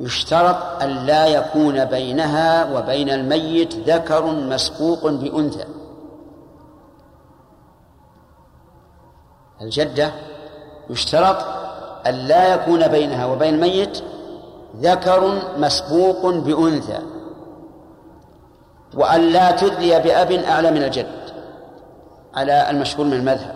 يشترط 0.00 0.82
أن 0.82 0.88
لا 1.06 1.26
يكون 1.26 1.84
بينها 1.84 2.78
وبين 2.78 3.10
الميت 3.10 3.74
ذكر 3.74 4.26
مسبوق 4.26 5.06
بأنثى. 5.06 5.64
الجدة 9.60 10.12
يشترط 10.90 11.36
أن 12.06 12.14
لا 12.14 12.54
يكون 12.54 12.88
بينها 12.88 13.26
وبين 13.26 13.54
الميت 13.54 14.02
ذكر 14.76 15.42
مسبوق 15.58 16.26
بأنثى. 16.26 16.98
وأن 18.96 19.20
لا 19.20 19.50
تدلي 19.50 20.00
بأب 20.00 20.32
أعلى 20.32 20.70
من 20.70 20.82
الجد. 20.82 21.06
على 22.34 22.70
المشهور 22.70 23.06
من 23.06 23.12
المذهب. 23.12 23.54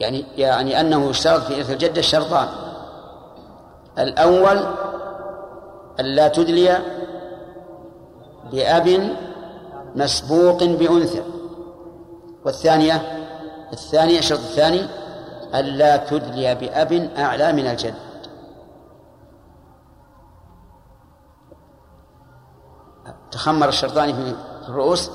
يعني 0.00 0.24
يعني 0.36 0.80
أنه 0.80 1.10
يشترط 1.10 1.40
في 1.40 1.58
إرث 1.58 1.70
الجدة 1.70 2.02
شرطان 2.02 2.48
الأول 3.98 4.58
أن 6.00 6.04
لا 6.04 6.28
تدلي 6.28 6.78
بأب 8.52 9.16
مسبوق 9.94 10.64
بأنثى. 10.64 11.22
والثانية 12.44 13.02
الثانية 13.72 14.18
الشرط 14.18 14.38
الثاني 14.38 14.86
ألا 15.54 15.96
تدلي 15.96 16.54
بأب 16.54 17.10
أعلى 17.18 17.52
من 17.52 17.66
الجد. 17.66 17.94
تخمر 23.32 23.68
الشرطان 23.68 24.12
في 24.12 24.34
الرؤوس؟ 24.68 25.10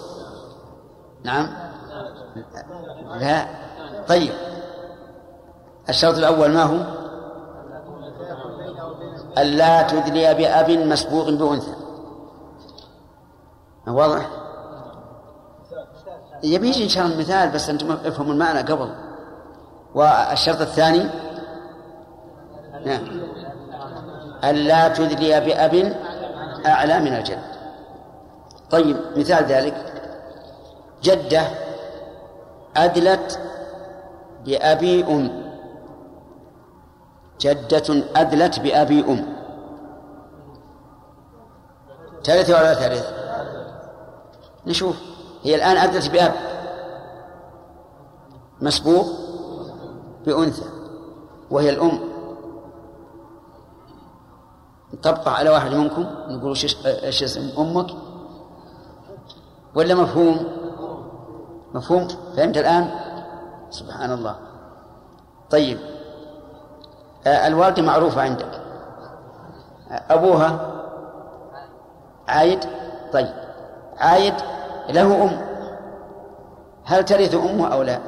نعم. 1.24 1.50
لا. 3.20 3.48
طيب. 4.08 4.34
الشرط 5.90 6.18
الأول 6.18 6.52
ما 6.52 6.64
هو؟ 6.64 6.78
ألا 9.38 9.82
تدلي 9.82 10.34
بأب 10.34 10.72
مسبوق 10.72 11.30
بأنثى. 11.30 11.74
واضح؟ 13.88 14.30
يبي 16.44 16.68
يجي 16.70 16.84
إن 16.84 16.90
شاء 16.90 17.04
الله 17.06 17.16
المثال 17.16 17.50
بس 17.50 17.70
أنتم 17.70 17.92
افهموا 17.92 18.34
المعنى 18.34 18.60
قبل. 18.60 18.96
والشرط 19.96 20.62
الثاني؟ 20.62 21.10
نعم. 22.86 23.22
ألا 24.44 24.88
تدلي 24.88 25.40
بأب 25.40 25.96
أعلى 26.66 27.00
من 27.00 27.14
الجد 27.14 27.57
طيب 28.72 28.98
مثال 29.18 29.46
ذلك. 29.46 29.94
جدة 31.04 31.42
أدلت 32.78 33.40
بأبي 34.46 35.04
أم. 35.04 35.48
جدة 37.42 38.04
أدلت 38.16 38.60
بأبي 38.60 39.00
أم. 39.00 39.34
ترث 42.24 42.50
ولا 42.50 42.74
ترث 42.74 43.14
نشوف. 44.68 44.96
هي 45.44 45.56
الآن 45.56 45.78
أدلت 45.78 46.10
بأب. 46.12 46.34
مسبوق 48.62 49.06
بأنثى 50.26 50.66
وهي 51.52 51.70
الأم. 51.70 52.00
نطبق 54.94 55.28
على 55.30 55.50
واحد 55.50 55.74
منكم 55.74 56.06
نقول 56.28 56.58
إيش 56.86 57.24
اسم 57.24 57.50
أمك؟ 57.58 57.88
ولا 59.78 59.96
مفهوم؟ 59.96 60.46
مفهوم؟ 61.74 62.08
فهمت 62.36 62.58
الآن؟ 62.58 62.90
سبحان 63.70 64.12
الله 64.12 64.36
طيب. 65.50 65.78
آه، 67.28 67.48
الوالدة 67.48 67.82
معروفة 67.82 68.22
عندك. 68.22 68.62
أبوها؟ 69.92 70.72
عايد؟ 72.28 72.60
طيب. 73.14 73.34
عايد 73.98 74.34
له 74.90 75.24
أم. 75.24 75.42
هل 76.86 77.06
ترث 77.06 77.36
أمه 77.36 77.74
أو 77.74 77.82
لا؟ 77.84 78.00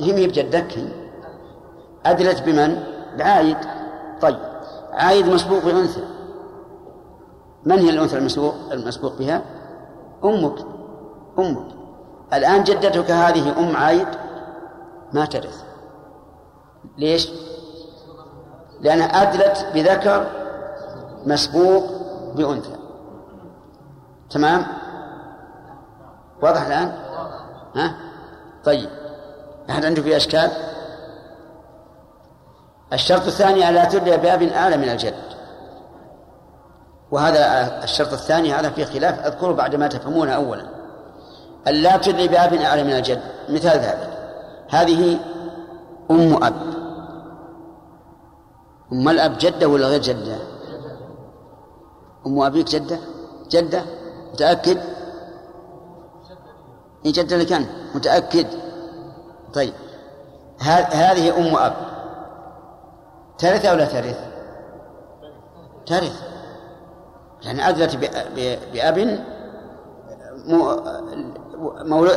هي 0.00 0.26
بجدك 0.26 0.78
هي 0.78 0.88
أدلت 2.06 2.42
بمن؟ 2.42 2.84
بعايد. 3.18 3.56
طيب. 4.20 4.38
عايد 4.92 5.26
مسبوق 5.28 5.64
بأنثى. 5.64 6.17
من 7.64 7.78
هي 7.78 7.90
الأنثى 7.90 8.18
المسبوق 8.18 8.54
المسبوق 8.72 9.18
بها؟ 9.18 9.42
أمك. 10.24 10.58
أمك. 11.38 11.66
الآن 12.32 12.64
جدتك 12.64 13.10
هذه 13.10 13.58
أم 13.58 13.76
عايد؟ 13.76 14.08
ما 15.12 15.24
ترث. 15.24 15.62
ليش؟ 16.98 17.30
لأنها 18.80 19.06
أدلت 19.06 19.66
بذكر 19.74 20.26
مسبوق 21.26 21.84
بأنثى. 22.34 22.76
تمام؟ 24.30 24.66
واضح 26.42 26.66
الآن؟ 26.66 26.92
ها؟ 27.76 27.94
طيب. 28.64 28.90
أحد 29.70 29.84
عنده 29.84 30.02
في 30.02 30.16
أشكال؟ 30.16 30.50
الشرط 32.92 33.26
الثاني 33.26 33.68
ألا 33.68 33.84
تدلي 33.84 34.16
بأب 34.16 34.42
أعلى 34.42 34.76
من 34.76 34.88
الجد. 34.88 35.37
وهذا 37.10 37.84
الشرط 37.84 38.12
الثاني 38.12 38.52
هذا 38.52 38.70
فيه 38.70 38.84
خلاف 38.84 39.26
أذكره 39.26 39.52
بعد 39.52 39.74
ما 39.74 39.86
تفهمونه 39.86 40.32
أولا. 40.32 40.66
ألا 41.68 41.96
تدلي 41.96 42.28
بأب 42.28 42.54
أعلى 42.54 42.84
من 42.84 42.92
الجد. 42.92 43.20
مثال 43.48 43.78
ذلك. 43.78 44.10
هذه 44.68 45.18
أم 46.10 46.44
أب. 46.44 46.54
أم 48.92 49.08
الأب 49.08 49.38
جدة 49.38 49.68
ولا 49.68 49.86
غير 49.86 50.00
جدة؟ 50.00 50.36
أم 52.26 52.40
أبيك 52.40 52.66
جدة؟ 52.66 52.98
جدة؟ 53.50 53.82
متأكد؟ 54.32 54.78
إن 57.06 57.12
جدة 57.12 57.36
لك 57.36 57.52
أنت. 57.52 57.68
متأكد؟ 57.94 58.46
طيب. 59.54 59.74
هذه 60.60 61.38
أم 61.38 61.56
أب. 61.56 61.74
ترث 63.38 63.64
أو 63.64 63.76
لا 63.76 63.84
ترث؟ 63.84 64.20
ترث. 65.86 66.27
لأن 67.42 67.60
أدلت 67.60 67.96
بأب 68.72 69.18
مولو... 71.84 72.10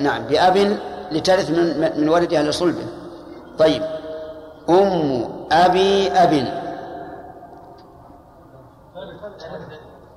نعم 0.00 0.22
بأب 0.22 0.78
لترث 1.12 1.50
من 1.50 1.92
من 2.00 2.08
ولدها 2.08 2.42
لصلبه 2.42 2.86
طيب 3.58 3.82
أم 4.70 5.24
أبي 5.52 6.08
أب 6.08 6.60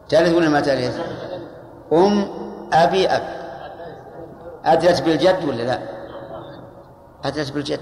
ترث 0.10 0.34
ولا 0.34 0.49
ما 0.49 0.62
ترث؟ 0.62 0.99
أم 1.93 2.27
أبي 2.73 3.08
أب 3.08 3.21
أدلت 4.65 5.01
بالجد 5.01 5.45
ولا 5.45 5.63
لا؟ 5.63 5.79
أدلت 7.23 7.51
بالجد 7.51 7.79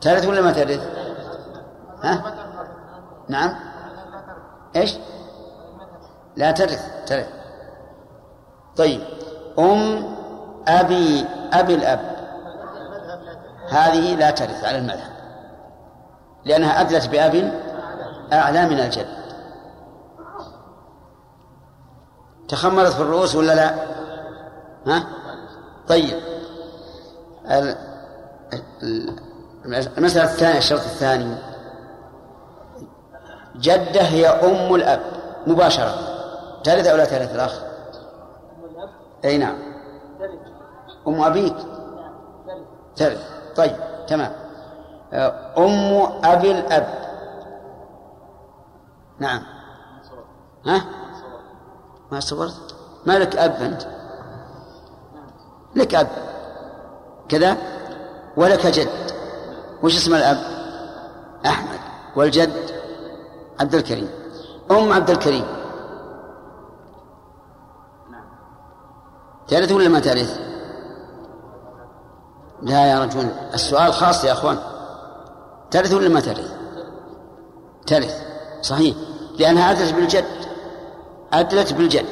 ترث 0.00 0.26
ولا 0.26 0.40
ما 0.40 0.52
ترث؟ 0.52 0.88
ها؟ 2.02 2.22
نعم 3.28 3.67
إيش؟ 4.76 4.98
لا 6.36 6.50
ترث 6.50 7.04
ترث 7.06 7.28
طيب 8.76 9.00
أم 9.58 10.14
أبي 10.68 11.24
أبي 11.52 11.74
الأب 11.74 12.00
هذه 13.68 14.14
لا 14.14 14.30
ترث 14.30 14.64
على 14.64 14.78
المذهب 14.78 15.12
لأنها 16.44 16.80
أدلت 16.80 17.08
بأب 17.08 17.52
أعلى 18.32 18.66
من 18.66 18.80
الجد 18.80 19.18
تخمرت 22.48 22.92
في 22.92 23.00
الرؤوس 23.00 23.34
ولا 23.34 23.54
لا؟ 23.54 23.74
ها؟ 24.86 25.06
طيب 25.88 26.20
المسألة 29.98 30.24
الثانية 30.24 30.58
الشرط 30.58 30.80
الثاني 30.80 31.34
جدة 33.58 34.00
هي 34.02 34.26
أم 34.26 34.74
الأب 34.74 35.00
مباشرة. 35.46 35.94
ترث 36.64 36.86
أو 36.86 36.96
لا 36.96 37.04
ترث 37.04 37.34
الأخ؟ 37.34 37.62
أي 39.24 39.38
نعم. 39.38 39.58
أم 41.08 41.22
أبيك؟ 41.22 41.56
ترث 42.96 43.30
طيب 43.56 43.76
تمام. 44.06 44.32
أم 45.58 46.02
أبي 46.24 46.50
الأب. 46.50 46.86
نعم. 49.18 49.42
ها؟ 50.66 50.84
ما 52.12 52.20
صورت؟ 52.20 52.74
ما 53.06 53.18
لك 53.18 53.36
أب 53.36 53.62
أنت؟ 53.62 53.82
لك 55.76 55.94
أب. 55.94 56.08
كذا؟ 57.28 57.56
ولك 58.36 58.66
جد. 58.66 58.88
وش 59.82 59.96
اسم 59.96 60.14
الأب؟ 60.14 60.38
أحمد. 61.46 61.78
والجد؟ 62.16 62.77
عبد 63.60 63.74
الكريم 63.74 64.08
أم 64.70 64.92
عبد 64.92 65.10
الكريم 65.10 65.44
ترث 69.48 69.72
ولا 69.72 69.88
ما 69.88 70.00
ترث؟ 70.00 70.40
لا 72.62 72.86
يا 72.86 73.04
رجل 73.04 73.28
السؤال 73.54 73.92
خاص 73.92 74.24
يا 74.24 74.32
أخوان 74.32 74.58
ترث 75.70 75.92
ولا 75.92 76.08
ما 76.08 76.20
ترث؟ 76.20 76.52
ترث 77.86 78.22
صحيح 78.62 78.96
لأنها 79.38 79.70
أدلت 79.70 79.94
بالجد 79.94 80.24
أدلت 81.32 81.72
بالجد 81.72 82.06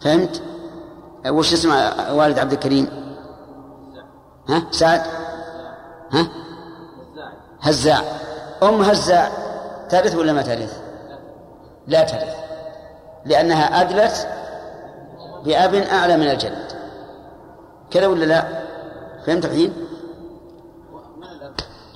فهمت؟ 0.00 0.42
وش 1.26 1.52
اسم 1.52 1.70
والد 2.10 2.38
عبد 2.38 2.52
الكريم؟ 2.52 2.88
ها؟ 4.48 4.62
سعد؟ 4.70 5.02
ها؟ 6.12 6.28
هزاع 7.60 8.02
أم 8.62 8.82
هزاع 8.82 9.30
ترث 9.88 10.14
ولا 10.14 10.32
ما 10.32 10.42
ترث؟ 10.42 10.82
لا 11.86 12.04
ترث 12.04 12.36
لأنها 13.24 13.80
أدلت 13.80 14.28
بأب 15.44 15.74
أعلى 15.74 16.16
من 16.16 16.30
الجد 16.30 16.72
كذا 17.90 18.06
ولا 18.06 18.24
لا؟ 18.24 18.64
فهمت 19.26 19.44
الحين؟ 19.44 19.72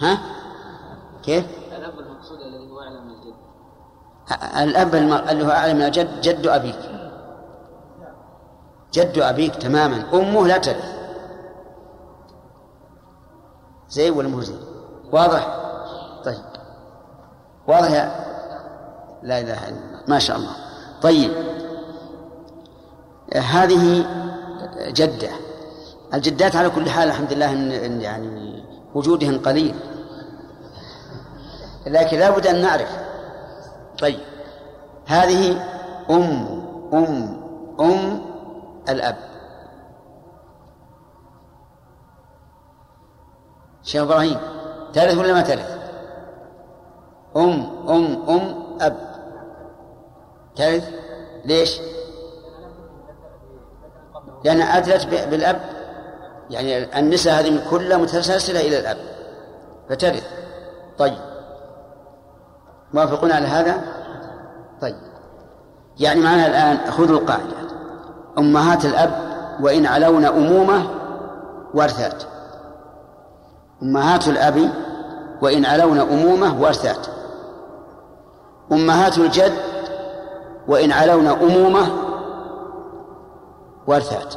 ها؟ 0.00 0.18
كيف؟ 1.22 1.44
الأب 1.76 1.98
المقصود 1.98 2.38
الذي 2.40 2.70
هو 2.70 2.80
أعلى 2.80 3.00
من 3.00 3.10
الجد 3.10 3.34
الأب 4.68 4.94
اللي 5.30 5.44
هو 5.44 5.50
أعلى 5.50 5.74
من 5.74 5.82
الجد 5.82 6.20
جد 6.20 6.46
أبيك 6.46 6.78
جد 8.92 9.18
أبيك 9.18 9.56
تماما 9.56 10.04
أمه 10.14 10.46
لا 10.46 10.58
ترث 10.58 10.92
زي 13.88 14.10
ولا 14.10 14.28
مو 14.28 14.40
زي؟ 14.40 14.71
واضح؟ 15.12 15.58
طيب. 16.24 16.44
واضح 17.68 17.90
يا 17.90 18.04
لا 19.22 19.40
إله 19.40 19.68
إلا 19.68 19.68
الله. 19.68 20.02
ما 20.08 20.18
شاء 20.18 20.36
الله. 20.36 20.52
طيب. 21.02 21.32
هذه 23.36 24.06
جدة. 24.88 25.30
الجدات 26.14 26.56
على 26.56 26.70
كل 26.70 26.90
حال 26.90 27.08
الحمد 27.08 27.32
لله 27.32 27.52
إن 27.86 28.00
يعني 28.00 28.64
وجودهن 28.94 29.38
قليل. 29.38 29.74
لكن 31.86 32.18
لابد 32.18 32.46
أن 32.46 32.62
نعرف. 32.62 32.96
طيب. 33.98 34.20
هذه 35.06 35.62
أم 36.10 36.62
أم 36.92 37.42
أم 37.80 38.22
الأب. 38.88 39.16
شيخ 43.82 44.02
إبراهيم. 44.02 44.61
ترث 44.92 45.18
ولا 45.18 45.32
ما 45.32 45.42
ترث؟ 45.42 45.78
أم 47.36 47.66
أم 47.88 48.28
أم 48.28 48.54
أب. 48.80 48.96
ترث 50.56 50.88
ليش؟ 51.44 51.80
لأنها 54.44 54.78
أدلت 54.78 55.06
بالأب. 55.06 55.60
يعني 56.50 56.98
النساء 56.98 57.40
هذه 57.40 57.70
كلها 57.70 57.96
متسلسلة 57.96 58.60
إلى 58.60 58.78
الأب. 58.78 58.96
فترث 59.88 60.26
طيب. 60.98 61.18
موافقون 62.92 63.32
على 63.32 63.46
هذا؟ 63.46 63.82
طيب. 64.80 64.96
يعني 66.00 66.20
معنا 66.20 66.46
الآن 66.46 66.90
خذوا 66.90 67.18
القاعدة. 67.18 67.56
أمهات 68.38 68.84
الأب 68.84 69.10
وإن 69.60 69.86
علون 69.86 70.24
أمومة 70.24 70.86
وارثات. 71.74 72.22
أمهات 73.82 74.28
الأب 74.28 74.70
وإن 75.42 75.66
علون 75.66 75.98
أمومة 75.98 76.62
وأرثات. 76.62 77.06
أمهات 78.72 79.18
الجد 79.18 79.52
وإن 80.68 80.92
علون 80.92 81.26
أمومة 81.26 81.86
وأرثات. 83.86 84.34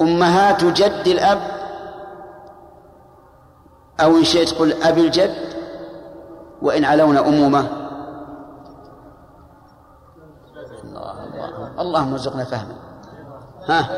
أمهات 0.00 0.64
جد 0.64 1.06
الأب 1.06 1.40
أو 4.00 4.16
إن 4.16 4.24
شئت 4.24 4.58
قل 4.58 4.82
أبي 4.82 5.00
الجد 5.00 5.34
وإن 6.62 6.84
علون 6.84 7.16
أمومة. 7.16 7.66
اللهم 11.78 12.12
ارزقنا 12.12 12.44
فهما 12.44 12.74
ها؟ 13.68 13.88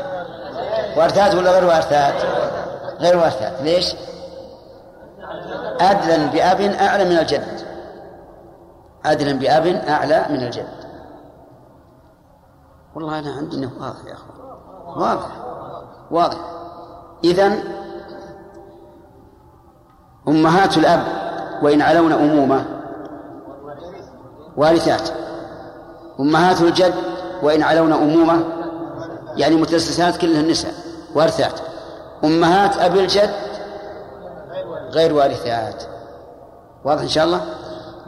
وأرثات 0.97 1.35
ولا 1.35 1.51
غير 1.51 1.65
وأرثات؟ 1.65 2.46
غير 2.99 3.17
وارثات 3.17 3.61
ليش؟ 3.61 3.95
أدلا 5.79 6.25
بأب 6.25 6.61
أعلى 6.61 7.05
من 7.05 7.17
الجد. 7.17 7.61
أدلا 9.05 9.33
بأب 9.33 9.67
أعلى 9.67 10.25
من 10.29 10.43
الجد. 10.43 10.67
والله 12.95 13.19
أنا 13.19 13.31
عندي 13.31 13.57
أنه 13.57 13.71
واضح 13.79 14.05
يا 14.05 14.13
أخوان. 14.13 14.37
واضح. 15.01 15.29
واضح. 16.11 16.37
إذن 17.23 17.63
أمهات 20.27 20.77
الأب 20.77 21.03
وإن 21.61 21.81
علون 21.81 22.11
أمومة 22.11 22.65
وارثات. 24.57 25.09
أمهات 26.19 26.61
الجد 26.61 26.93
وإن 27.43 27.63
علون 27.63 27.93
أمومة 27.93 28.43
يعني 29.35 29.55
متسسات 29.55 30.17
كلها 30.17 30.41
النساء. 30.41 30.73
وارثات. 31.15 31.66
أمهات 32.23 32.77
أبي 32.77 32.99
الجد 32.99 33.33
غير 34.91 35.13
وارثات 35.13 35.83
واضح 36.85 37.01
إن 37.01 37.07
شاء 37.07 37.25
الله؟ 37.25 37.41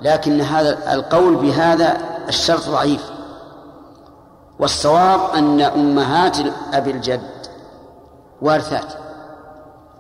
لكن 0.02 0.42
هذا 0.42 0.94
القول 0.94 1.36
بهذا 1.36 1.98
الشرط 2.28 2.70
ضعيف. 2.70 3.10
والصواب 4.60 5.20
أن 5.36 5.62
أمهات 5.62 6.38
أبي 6.74 6.92
الجد 6.92 7.30
وارثات 8.42 8.94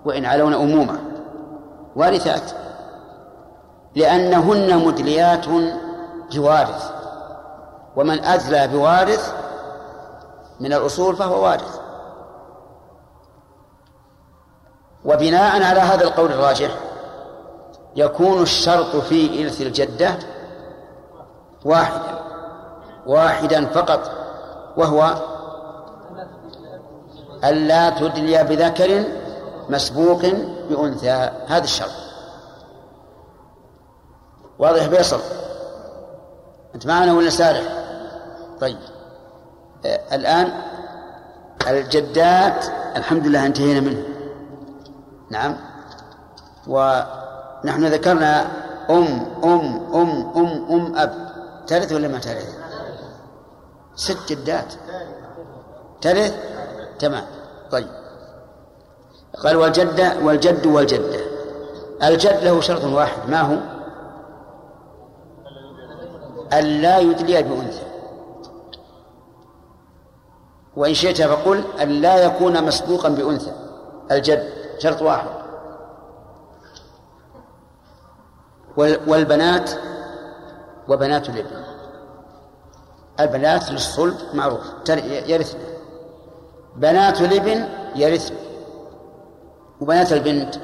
وإن 0.05 0.25
علون 0.25 0.53
أمومة 0.53 0.99
وارثات 1.95 2.51
لأنهن 3.95 4.85
مدليات 4.85 5.45
بوارث. 6.33 6.91
ومن 7.95 8.23
أدلى 8.23 8.67
بوارث 8.67 9.33
من 10.59 10.73
الأصول 10.73 11.15
فهو 11.15 11.43
وارث. 11.43 11.78
وبناء 15.05 15.63
على 15.63 15.79
هذا 15.79 16.03
القول 16.03 16.31
الراجح 16.31 16.71
يكون 17.95 18.41
الشرط 18.41 18.95
في 18.95 19.43
إرث 19.43 19.61
الجدة 19.61 20.19
واحدا 21.65 22.19
واحدا 23.05 23.65
فقط 23.65 24.11
وهو 24.77 25.15
ألا 27.43 27.89
تدلي 27.89 28.43
بذكر 28.43 29.03
مسبوق 29.69 30.21
بأنثى 30.69 31.29
هذا 31.47 31.63
الشرط. 31.63 31.91
واضح 34.59 34.87
بيصل؟ 34.87 35.19
أنت 36.75 36.85
معنا 36.85 37.13
ولا 37.13 37.29
سارح 37.29 37.63
طيب. 38.61 38.77
آه 39.85 40.15
الآن 40.15 40.51
الجدات 41.67 42.65
الحمد 42.95 43.27
لله 43.27 43.45
انتهينا 43.45 43.79
منه. 43.79 44.03
نعم. 45.29 45.55
ونحن 46.67 47.85
ذكرنا 47.85 48.41
أم 48.89 49.25
أم 49.43 49.93
أم 49.93 50.31
أم 50.35 50.71
أم 50.71 50.95
أب. 50.95 51.29
ترث 51.67 51.91
ولا 51.91 52.07
ما 52.07 52.19
ترث؟ 52.19 52.57
ست 53.95 54.17
جدات. 54.29 54.73
ترث 56.01 56.33
تمام. 56.99 57.25
طيب. 57.71 57.87
قال 59.43 59.55
والجدة 59.55 60.13
والجد 60.23 60.65
والجدة. 60.65 61.19
الجد 62.03 62.43
له 62.43 62.61
شرط 62.61 62.83
واحد. 62.83 63.29
ما 63.29 63.41
هو؟ 63.41 63.57
ألا 66.53 66.99
يدلي 66.99 67.43
بأنثى. 67.43 67.83
وإن 70.75 70.93
شئت 70.93 71.21
فقل 71.21 71.63
ألا 71.81 72.23
يكون 72.23 72.63
مسبوقا 72.63 73.09
بأنثى. 73.09 73.51
الجد. 74.11 74.58
شرط 74.79 75.01
واحد. 75.01 75.29
والبنات 79.07 79.71
وبنات 80.87 81.29
الابن. 81.29 81.63
البنات 83.19 83.71
للصلب 83.71 84.17
معروف. 84.33 84.61
يرثن 85.03 85.57
بنات 86.75 87.21
الابن 87.21 87.65
يرثن 87.95 88.35
وبنات 89.81 90.13
البنت 90.13 90.55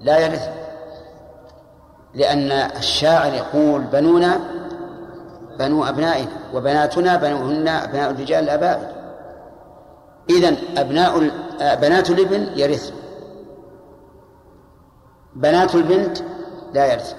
لا 0.00 0.18
يرثن 0.18 0.52
لأن 2.14 2.52
الشاعر 2.52 3.32
يقول 3.32 3.80
بنونا 3.80 4.40
بنو 5.58 5.84
أبنائنا 5.84 6.30
وبناتنا 6.54 7.16
بنوهن 7.16 7.68
أبناء 7.68 8.10
الرجال 8.10 8.44
الآباء 8.44 8.99
إذن 10.30 10.56
أبناء 10.78 11.18
بنات 11.60 12.10
الابن 12.10 12.58
يرثن 12.58 12.94
بنات 15.34 15.74
البنت 15.74 16.18
لا 16.72 16.92
يرثن 16.92 17.16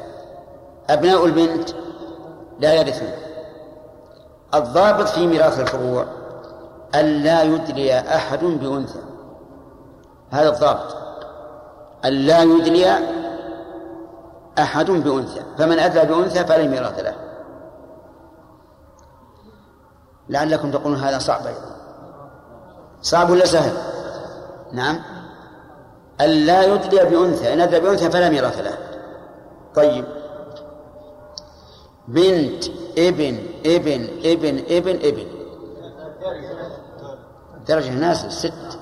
أبناء 0.89 1.26
البنت 1.26 1.69
لا 2.60 2.74
يرثون 2.74 3.12
الضابط 4.54 5.08
في 5.08 5.28
ميراث 5.28 5.60
الفروع 5.60 6.06
ألا 6.95 7.43
يدلي 7.43 8.00
أحد 8.00 8.43
بأنثى. 8.45 9.00
هذا 10.32 10.50
الضابط. 10.50 10.97
ألا 12.06 12.41
يدلي 12.43 13.00
أحد 14.60 14.91
بأنثى. 14.91 15.41
فمن 15.58 15.80
أدلى 15.80 16.06
بأنثى 16.06 16.45
فلا 16.45 16.67
ميراث 16.67 17.00
له. 17.00 17.15
لعلكم 20.30 20.71
تقولون 20.71 21.00
هذا 21.00 21.19
صعب 21.19 21.47
أيضا. 21.47 21.80
صعب 23.01 23.29
ولا 23.29 23.45
سهل؟ 23.45 23.73
نعم. 24.71 24.99
ألا 26.21 26.63
يدلي 26.63 27.05
بأنثى 27.05 27.53
إن 27.53 27.61
أدلى 27.61 27.79
بأنثى 27.79 28.11
فلا 28.11 28.29
ميراث 28.29 28.59
له 28.59 28.77
طيب. 29.75 30.05
بنت 32.07 32.63
ابن 32.97 33.37
ابن 33.65 34.07
ابن 34.25 34.63
ابن 34.69 34.95
ابن. 34.95 35.27
درجة 37.67 37.89
ناس 37.89 38.25
ست. 38.25 38.79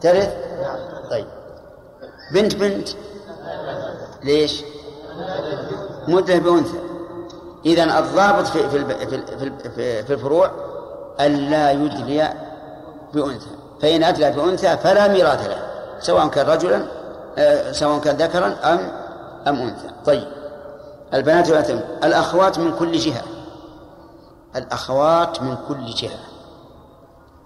ترث؟ 0.00 0.34
طيب. 1.10 1.26
بنت 2.34 2.54
بنت. 2.54 2.88
ليش؟ 4.24 4.64
مدة 6.08 6.38
بأنثى. 6.38 6.78
إذا 7.66 7.98
الضابط 7.98 8.46
في 8.46 8.68
في 8.68 8.84
في 9.74 10.02
في 10.02 10.12
الفروع 10.12 10.50
ألا 11.20 11.70
يدلي 11.70 12.47
بأنثى. 13.14 13.50
فإن 13.82 14.04
أدلى 14.04 14.30
بأنثى 14.30 14.76
فلا 14.76 15.08
ميراث 15.08 15.48
له 15.48 15.62
سواء 16.00 16.28
كان 16.28 16.46
رجلا 16.46 16.86
آه، 17.38 17.72
سواء 17.72 18.00
كان 18.00 18.16
ذكرا 18.16 18.46
أم 18.64 18.92
أم 19.48 19.56
أنثى. 19.56 19.90
طيب. 20.06 20.24
البنات 21.14 21.48
والأتم 21.50 21.80
الأخوات 22.04 22.58
من 22.58 22.76
كل 22.78 22.92
جهة. 22.92 23.22
الأخوات 24.56 25.42
من 25.42 25.56
كل 25.68 25.86
جهة. 25.86 26.18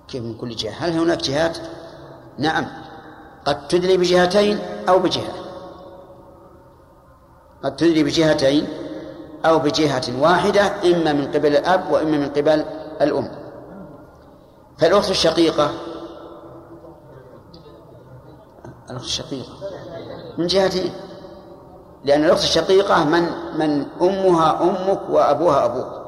كيف 0.08 0.22
من 0.22 0.34
كل 0.34 0.56
جهة؟ 0.56 0.72
هل 0.78 0.98
هناك 0.98 1.18
جهات؟ 1.18 1.58
نعم. 2.38 2.66
قد 3.44 3.68
تدلي 3.68 3.96
بجهتين 3.96 4.58
أو 4.88 4.98
بجهة. 4.98 5.32
قد 7.64 7.76
تدلي 7.76 8.02
بجهتين 8.02 8.66
أو 9.44 9.58
بجهة 9.58 10.20
واحدة 10.20 10.62
إما 10.84 11.12
من 11.12 11.32
قبل 11.32 11.56
الأب 11.56 11.90
وإما 11.90 12.16
من 12.16 12.28
قبل 12.28 12.64
الأم. 13.00 13.41
فالأخت 14.78 15.10
الشقيقة. 15.10 15.70
الأخت 18.90 19.04
الشقيقة. 19.04 19.52
من 20.38 20.46
جهتين. 20.46 20.92
لأن 22.04 22.24
الأخت 22.24 22.42
الشقيقة 22.42 23.04
من 23.04 23.22
من 23.58 23.86
أمها 24.00 24.62
أمك 24.62 25.00
وأبوها 25.10 25.64
أبوك. 25.64 26.02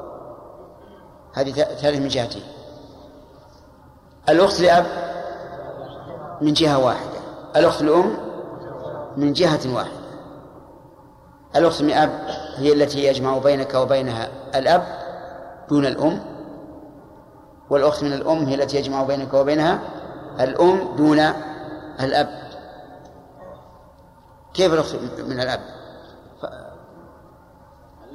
هذه 1.35 1.53
ثالث 1.53 1.99
من 1.99 2.09
جهتين. 2.09 2.43
الأخت 4.29 4.61
لأب 4.61 4.87
من 6.41 6.53
جهة 6.53 6.85
واحدة. 6.85 7.19
الأخت 7.57 7.83
الأم 7.83 8.17
من 9.17 9.33
جهة 9.33 9.75
واحدة. 9.75 10.05
الأخت 11.57 11.83
من 11.83 11.91
أب 11.91 12.11
هي 12.57 12.73
التي 12.73 13.05
يجمع 13.05 13.39
بينك 13.39 13.75
وبينها 13.75 14.29
الأب 14.55 14.87
دون 15.69 15.87
الأم. 15.87 16.34
والأخت 17.71 18.03
من 18.03 18.13
الأم 18.13 18.45
هي 18.45 18.55
التي 18.55 18.77
يجمع 18.77 19.03
بينك 19.03 19.35
وبينها 19.35 19.81
الأم 20.41 20.97
دون 20.97 21.19
الأب. 22.01 22.45
كيف 24.55 24.73
الأخت 24.73 24.95
من 25.19 25.41
الأب؟ 25.41 25.61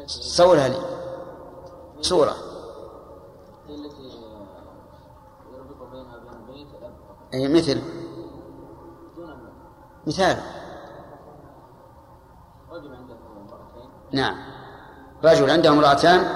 صورها 0.07 0.67
لي. 0.67 0.77
صورة. 2.01 2.35
أي 7.33 7.47
مثل. 7.47 7.81
مثال. 10.07 10.37
نعم. 14.11 14.35
رجل 15.23 15.49
عنده 15.49 15.69
امرأتان 15.69 16.27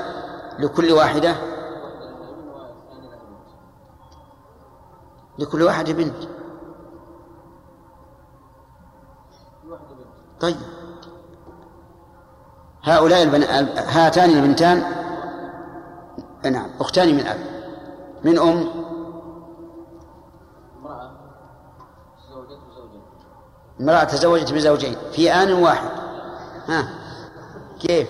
لكل 0.59 0.91
واحدة 0.91 1.52
لكل 5.37 5.63
واحدة 5.63 5.93
بنت. 5.93 6.15
طيب. 10.39 10.57
هؤلاء 12.83 13.23
البن... 13.23 13.43
هاتان 13.77 14.29
البنتان 14.29 14.83
نعم 16.51 16.69
أختان 16.79 17.15
من 17.15 17.27
أب. 17.27 17.39
من 18.23 18.39
أم؟ 18.39 18.83
امرأة 23.81 24.03
تزوجت 24.03 24.53
بزوجين. 24.53 24.95
في 25.11 25.31
آن 25.33 25.51
واحد. 25.51 25.89
ها. 26.67 26.89
كيف؟ 27.79 28.09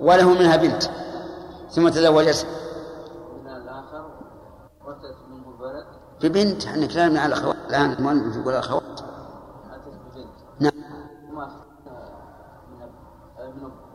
وله 0.00 0.34
منها 0.34 0.56
بنت. 0.56 0.82
ثم 1.70 1.88
تزوجت. 1.88 2.46
ببنت 6.22 6.64
إحنا 6.64 6.86
كلامنا 6.86 7.20
على 7.20 7.34
الأخوات. 7.34 7.56
الآن 7.70 7.92
المؤلف 7.92 8.36
يقول 8.36 8.52
الأخوات. 8.52 8.82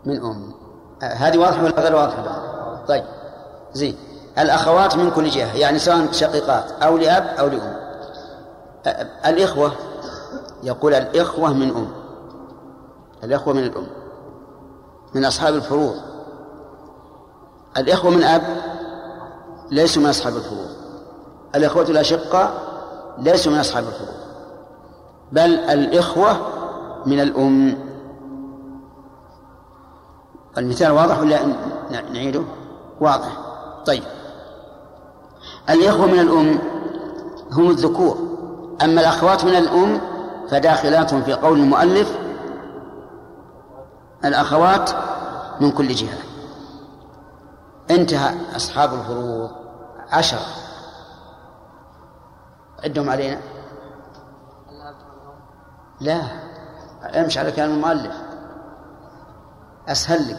من 0.05 0.21
أم. 0.21 0.53
هذه 1.01 1.37
واضحة 1.37 1.63
ولا 1.63 1.81
غير 1.81 1.95
واضحة 1.95 2.85
طيب. 2.87 3.03
زين. 3.73 3.95
الأخوات 4.39 4.95
من 4.95 5.11
كل 5.11 5.29
جهة 5.29 5.55
يعني 5.55 5.79
سواء 5.79 6.11
شقيقات 6.11 6.71
أو 6.71 6.97
لأب 6.97 7.23
أو 7.39 7.47
لأم. 7.47 7.75
الإخوة. 9.25 9.71
يقول 10.63 10.93
الإخوة 10.93 11.53
من 11.53 11.69
أم. 11.69 11.87
الإخوة 13.23 13.53
من 13.53 13.63
الأم. 13.63 13.87
من 15.15 15.25
أصحاب 15.25 15.55
الفروض 15.55 15.95
الإخوة 17.77 18.11
من 18.11 18.23
أب 18.23 18.41
ليسوا 19.71 20.01
من 20.03 20.09
أصحاب 20.09 20.35
الفروض 20.35 20.72
الإخوة 21.55 21.83
الأشقاء 21.83 22.53
ليسوا 23.17 23.51
من 23.51 23.59
أصحاب 23.59 23.83
الفروض 23.83 24.23
بل 25.31 25.59
الإخوة 25.59 26.37
من 27.05 27.19
الأم. 27.19 27.77
المثال 30.57 30.91
واضح 30.91 31.19
ولا 31.19 31.39
نعيده؟ 32.13 32.43
واضح. 33.01 33.37
طيب. 33.85 34.03
الإخوة 35.69 36.05
من 36.05 36.19
الأم 36.19 36.59
هم 37.51 37.69
الذكور 37.69 38.17
أما 38.83 39.01
الأخوات 39.01 39.45
من 39.45 39.55
الأم 39.55 40.01
فداخلات 40.49 41.15
في 41.15 41.33
قول 41.33 41.59
المؤلف 41.59 42.17
الأخوات 44.25 44.89
من 45.59 45.71
كل 45.71 45.87
جهة. 45.87 46.17
انتهى 47.91 48.35
أصحاب 48.55 48.93
الفروض 48.93 49.49
عشرة. 50.11 50.62
عدهم 52.83 53.09
علينا؟ 53.09 53.41
لا. 56.01 56.21
امشي 57.03 57.39
على 57.39 57.51
كلام 57.51 57.69
المؤلف. 57.69 58.15
أسهل 59.87 60.31
لك. 60.31 60.37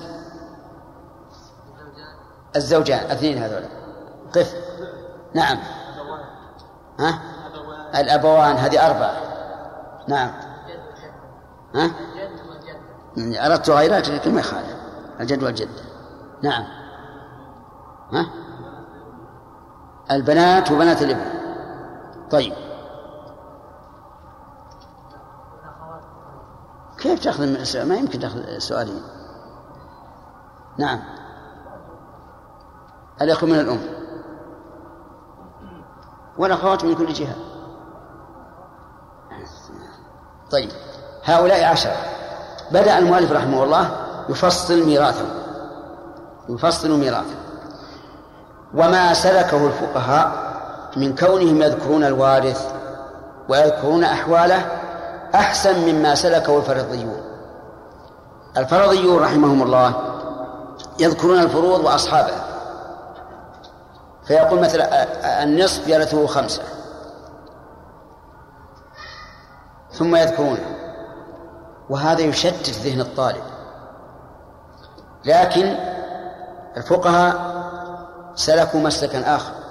الزوجان 2.57 3.11
اثنين 3.11 3.38
هذول. 3.38 3.64
قف. 4.34 4.55
نعم. 5.34 5.59
ها؟ 7.01 7.18
الأبوان 8.01 8.57
هذه 8.57 8.86
أربعة. 8.86 9.16
نعم. 10.09 10.30
ها؟ 11.74 11.90
أردت 13.47 13.70
غيرات 13.70 14.09
لكن 14.09 14.34
ما 14.34 14.40
يخالف. 14.40 14.76
الجد 15.20 15.42
والجد. 15.42 15.80
نعم. 16.42 16.64
ها؟ 18.12 18.26
البنات 20.11 20.70
وبنات 20.70 21.03
الابن. 21.03 21.34
طيب. 22.31 22.55
كيف 26.99 27.25
تأخذ 27.25 27.87
ما 27.89 27.95
يمكن 27.95 28.18
تأخذ 28.18 28.59
سؤالين 28.59 29.03
نعم. 30.79 31.01
الأخ 33.22 33.45
من 33.45 33.61
الأم؟ 33.61 33.81
والأخوات 36.39 36.85
من 36.85 36.95
كل 36.95 37.12
جهة. 37.12 37.37
طيب. 40.51 40.70
هؤلاء 41.25 41.64
عشرة. 41.64 41.97
بدأ 42.70 42.99
المؤلف 42.99 43.33
رحمه 43.33 43.64
الله 43.64 43.91
يفصل 44.29 44.87
ميراثه 44.87 45.27
يفصل 46.49 47.01
ميراثه 47.01 47.35
وما 48.75 49.14
سلكه 49.14 49.66
الفقهاء 49.66 50.43
من 50.97 51.14
كونهم 51.14 51.62
يذكرون 51.62 52.05
الوارث 52.05 52.72
ويذكرون 53.49 54.05
أحواله 54.05 54.66
أحسن 55.34 55.92
مما 55.92 56.14
سلكه 56.14 56.59
الفرضيون. 56.59 57.22
الفرضيون 58.57 59.22
رحمهم 59.22 59.62
الله 59.62 59.95
يذكرون 60.99 61.38
الفروض 61.38 61.84
وأصحابها 61.84 62.45
فيقول 64.26 64.61
مثلا 64.61 65.42
النصف 65.42 65.88
يرثه 65.88 66.26
خمسة. 66.26 66.62
ثم 69.92 70.16
يذكرونه 70.16 70.76
وهذا 71.90 72.20
يشتت 72.20 72.70
ذهن 72.70 73.01
الطالب. 73.01 73.42
لكن 75.24 75.76
الفقهاء 76.76 77.55
سلكوا 78.34 78.80
مسلكا 78.80 79.36
آخر. 79.36 79.64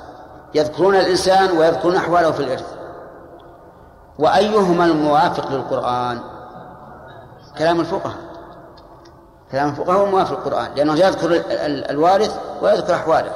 يذكرون 0.56 0.95
الإنسان 0.95 1.58
ويذكرون 1.58 1.95
أحواله 1.95 2.32
في 2.32 2.39
الإرث. 2.39 2.74
وأيهما 4.20 4.86
الموافق 4.86 5.51
للقرآن؟ 5.51 6.20
كلام 7.58 7.80
الفقهاء. 7.80 8.18
كلام 9.51 9.70
الفقهاء 9.70 9.99
هو 9.99 10.06
موافق 10.06 10.38
للقرآن 10.38 10.68
لأنه 10.76 10.93
يذكر 10.93 11.41
الوارث 11.89 12.39
ويذكر 12.62 12.95
أحواله. 12.95 13.32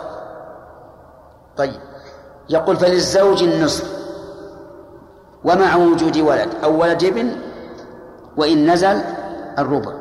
طيب. 1.57 1.79
يقول 2.49 2.77
فللزوج 2.77 3.43
النصف. 3.43 3.97
ومع 5.43 5.75
وجود 5.75 6.17
ولد. 6.17 6.49
أو 6.63 6.81
ولد 6.81 7.03
ابن 7.03 7.31
وإن 8.37 8.71
نزل 8.71 9.01
الربع. 9.59 9.93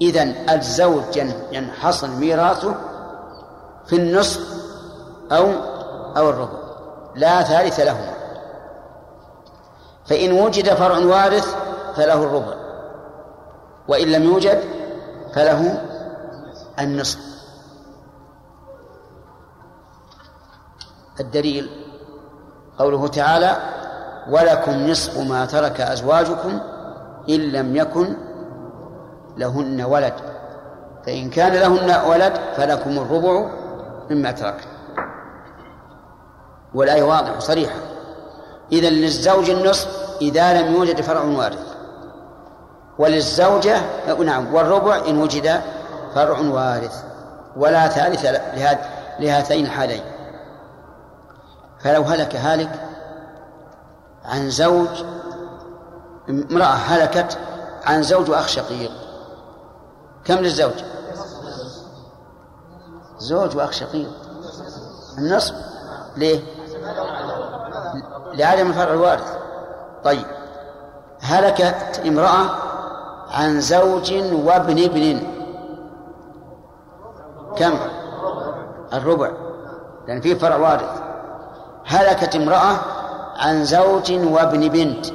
إذن 0.00 0.34
الزوج 0.50 1.20
ينحصر 1.52 2.08
ميراثه 2.08 2.74
في 3.86 3.96
النصف 3.96 4.40
أو 5.32 5.75
أو 6.16 6.30
الربع. 6.30 6.58
لا 7.14 7.42
ثالث 7.42 7.80
لهما 7.80 8.12
فإن 10.06 10.32
وجد 10.32 10.74
فرع 10.74 10.98
وارث 10.98 11.56
فله 11.96 12.22
الربع. 12.22 12.54
وإن 13.88 14.12
لم 14.12 14.22
يوجد 14.22 14.60
فله 15.34 15.82
النصف. 16.78 17.18
الدليل 21.20 21.70
قوله 22.78 23.08
تعالى 23.08 23.56
ولكم 24.30 24.86
نصف 24.86 25.18
ما 25.18 25.46
ترك 25.46 25.80
أزواجكم 25.80 26.60
إن 27.28 27.40
لم 27.40 27.76
يكن 27.76 28.16
لهن 29.36 29.82
ولد. 29.82 30.14
فإن 31.06 31.30
كان 31.30 31.52
لهن 31.52 32.08
ولد 32.10 32.32
فلكم 32.56 32.98
الربع 32.98 33.50
مما 34.10 34.30
ترك. 34.30 34.75
والآية 36.74 37.02
واضحة 37.02 37.38
صريحة 37.38 37.76
إذا 38.72 38.90
للزوج 38.90 39.50
النصف 39.50 39.88
إذا 40.20 40.62
لم 40.62 40.74
يوجد 40.74 41.00
فرع 41.00 41.20
وارث. 41.20 41.76
وللزوجة 42.98 43.80
نعم 44.24 44.54
والربع 44.54 44.96
إن 45.08 45.22
وجد 45.22 45.60
فرع 46.14 46.38
وارث. 46.38 47.04
ولا 47.56 47.88
ثالث 47.88 48.24
لهاتين 49.20 49.64
الحالين. 49.64 50.02
فلو 51.80 52.02
هلك 52.02 52.36
هالك 52.36 52.80
عن 54.24 54.50
زوج 54.50 54.88
امرأة 56.30 56.64
هلكت 56.64 57.38
عن 57.84 58.02
زوج 58.02 58.30
وأخ 58.30 58.48
شقيق. 58.48 58.90
كم 60.24 60.34
للزوج؟ 60.34 60.84
زوج 63.18 63.56
وأخ 63.56 63.72
شقيق. 63.72 64.10
النصف. 65.18 65.54
ليه؟ 66.16 66.55
لعدم 68.34 68.68
الفرع 68.68 68.92
الوارث. 68.92 69.36
طيب. 70.04 70.26
هلكت 71.20 72.02
امرأة 72.06 72.50
عن 73.30 73.60
زوج 73.60 74.12
وابن 74.32 74.84
ابن. 74.84 75.22
كم؟ 77.56 77.78
الربع. 78.92 79.30
لأن 80.08 80.20
فيه 80.20 80.34
فرع 80.34 80.56
وارث. 80.56 81.00
هلكت 81.86 82.36
امرأة 82.36 82.76
عن 83.36 83.64
زوج 83.64 84.12
وابن 84.12 84.68
بنت. 84.68 85.06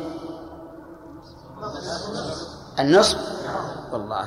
النصف؟ 2.79 3.17
والله 3.93 4.25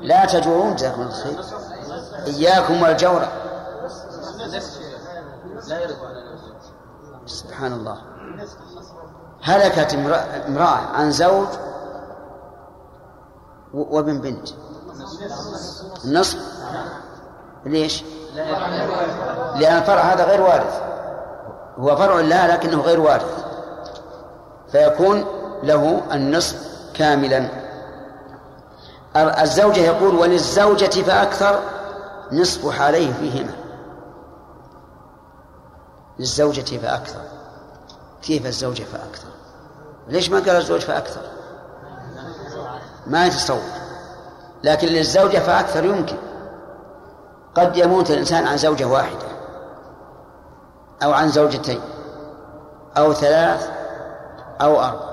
لا 0.00 0.24
تجورون 0.24 0.74
جزاكم 0.74 1.02
الله 1.02 1.12
خير. 1.12 1.40
إياكم 2.26 2.82
والجور 2.82 3.22
سبحان 7.62 7.80
الله. 7.80 7.98
هلكت 9.42 9.94
امرأة 10.48 10.78
عن 10.94 11.10
زوج 11.10 11.46
وابن 13.74 14.20
بنت. 14.20 14.48
النصف. 16.04 16.38
ليش؟ 17.64 18.04
لأن 19.54 19.78
الفرع 19.78 20.00
هذا 20.00 20.24
غير 20.24 20.40
وارث. 20.40 20.82
هو 21.78 21.96
فرع 21.96 22.20
لها 22.20 22.56
لكنه 22.56 22.80
غير 22.80 23.00
وارث. 23.00 23.44
فيكون 24.72 25.24
له 25.62 26.02
النصف 26.12 26.56
كاملا. 26.94 27.48
الزوجة 29.16 29.80
يقول 29.80 30.14
وللزوجة 30.14 31.02
فأكثر 31.02 31.60
نصف 32.32 32.70
حاليه 32.70 33.12
فيهما. 33.12 33.54
للزوجة 36.18 36.76
فأكثر. 36.78 37.31
كيف 38.22 38.46
الزوجة 38.46 38.82
فأكثر؟ 38.82 39.28
ليش 40.08 40.30
ما 40.30 40.38
قال 40.38 40.50
الزوج 40.50 40.80
فأكثر؟ 40.80 41.20
ما 43.06 43.26
يتصور 43.26 43.62
لكن 44.64 44.86
للزوجة 44.88 45.38
فأكثر 45.38 45.84
يمكن. 45.84 46.16
قد 47.54 47.76
يموت 47.76 48.10
الإنسان 48.10 48.46
عن 48.46 48.56
زوجة 48.56 48.84
واحدة 48.84 49.26
أو 51.02 51.12
عن 51.12 51.28
زوجتين 51.28 51.80
أو 52.96 53.12
ثلاث 53.12 53.70
أو 54.60 54.80
أربع. 54.80 55.12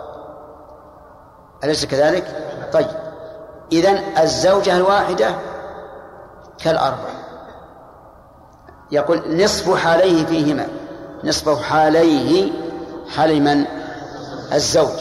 أليس 1.63 1.85
كذلك؟ 1.85 2.49
طيب. 2.73 2.87
إذن 3.71 4.03
الزوجة 4.17 4.77
الواحدة 4.77 5.35
كالأربع. 6.57 7.09
يقول 8.91 9.43
نصف 9.43 9.75
حاليه 9.75 10.25
فيهما. 10.25 10.67
نصف 11.23 11.61
حاليه 11.61 12.51
حال 13.15 13.43
من 13.43 13.65
الزوج 14.53 14.99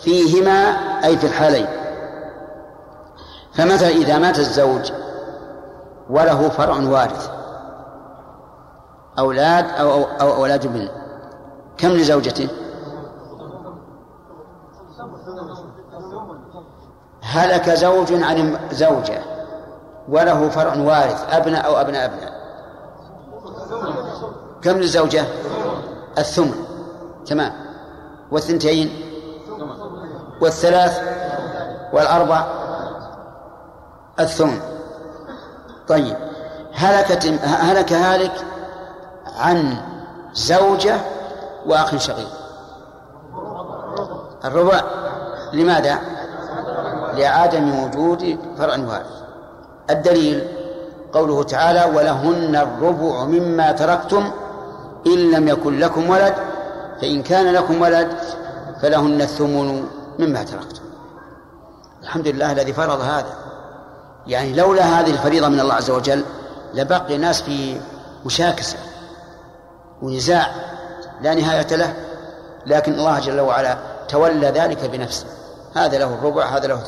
فيهما 0.00 0.76
أي 1.04 1.16
في 1.16 1.26
الحالين. 1.26 1.66
فمثلا 3.54 3.88
إذا 3.88 4.18
مات 4.18 4.38
الزوج 4.38 4.92
وله 6.10 6.48
فرع 6.48 6.76
وارث 6.76 7.30
أولاد 9.18 9.70
أو, 9.70 9.90
أو, 9.90 10.04
أو 10.20 10.34
أولاد 10.34 10.64
ابن 10.64 10.88
كم 11.78 11.88
لزوجته؟ 11.88 12.48
هلك 17.22 17.70
زوج 17.70 18.22
عن 18.22 18.58
زوجة 18.72 19.22
وله 20.08 20.48
فرع 20.48 20.76
وارث 20.76 21.24
أبناء 21.30 21.66
أو 21.66 21.80
أبناء 21.80 22.04
أبناء. 22.04 22.34
كم 24.62 24.76
للزوجة 24.76 25.24
الثمن. 26.18 26.73
تمام. 27.26 27.52
والثنتين؟ 28.30 29.00
والثلاث؟ 30.40 31.00
والأربع؟ 31.92 32.44
الثمن. 34.20 34.60
طيب. 35.88 36.16
هلكت 36.74 37.26
هلك 37.44 37.92
هالك 37.92 38.32
عن 39.36 39.76
زوجة 40.34 40.96
وأخ 41.66 41.96
شقيق. 41.96 42.30
الربع. 44.44 44.80
لماذا؟ 45.52 45.98
لعدم 47.14 47.84
وجود 47.84 48.38
فرع 48.58 48.76
وارث. 48.76 49.22
الدليل 49.90 50.48
قوله 51.12 51.42
تعالى 51.42 51.96
ولهن 51.96 52.56
الربع 52.56 53.24
مما 53.24 53.72
تركتم 53.72 54.30
إن 55.06 55.30
لم 55.30 55.48
يكن 55.48 55.78
لكم 55.78 56.10
ولد 56.10 56.34
فإن 57.00 57.22
كان 57.22 57.52
لكم 57.54 57.80
ولد 57.80 58.12
فلهن 58.82 59.20
الثمن 59.22 59.86
مما 60.18 60.42
تركتم. 60.42 60.82
الحمد 62.02 62.28
لله 62.28 62.52
الذي 62.52 62.72
فرض 62.72 63.00
هذا. 63.00 63.34
يعني 64.26 64.52
لولا 64.52 65.00
هذه 65.00 65.10
الفريضة 65.10 65.48
من 65.48 65.60
الله 65.60 65.74
عز 65.74 65.90
وجل 65.90 66.24
لبقي 66.74 67.16
الناس 67.16 67.42
في 67.42 67.80
مشاكسة 68.26 68.76
ونزاع 70.02 70.46
لا 71.22 71.34
نهاية 71.34 71.76
له 71.76 71.94
لكن 72.66 72.92
الله 72.92 73.18
جل 73.18 73.40
وعلا 73.40 73.78
تولى 74.08 74.46
ذلك 74.46 74.84
بنفسه. 74.84 75.26
هذا 75.74 75.98
له 75.98 76.14
الربع 76.14 76.44
هذا 76.44 76.66
له 76.66 76.82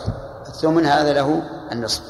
الثمن 0.48 0.86
هذا 0.86 1.12
له 1.12 1.42
النصف. 1.72 2.02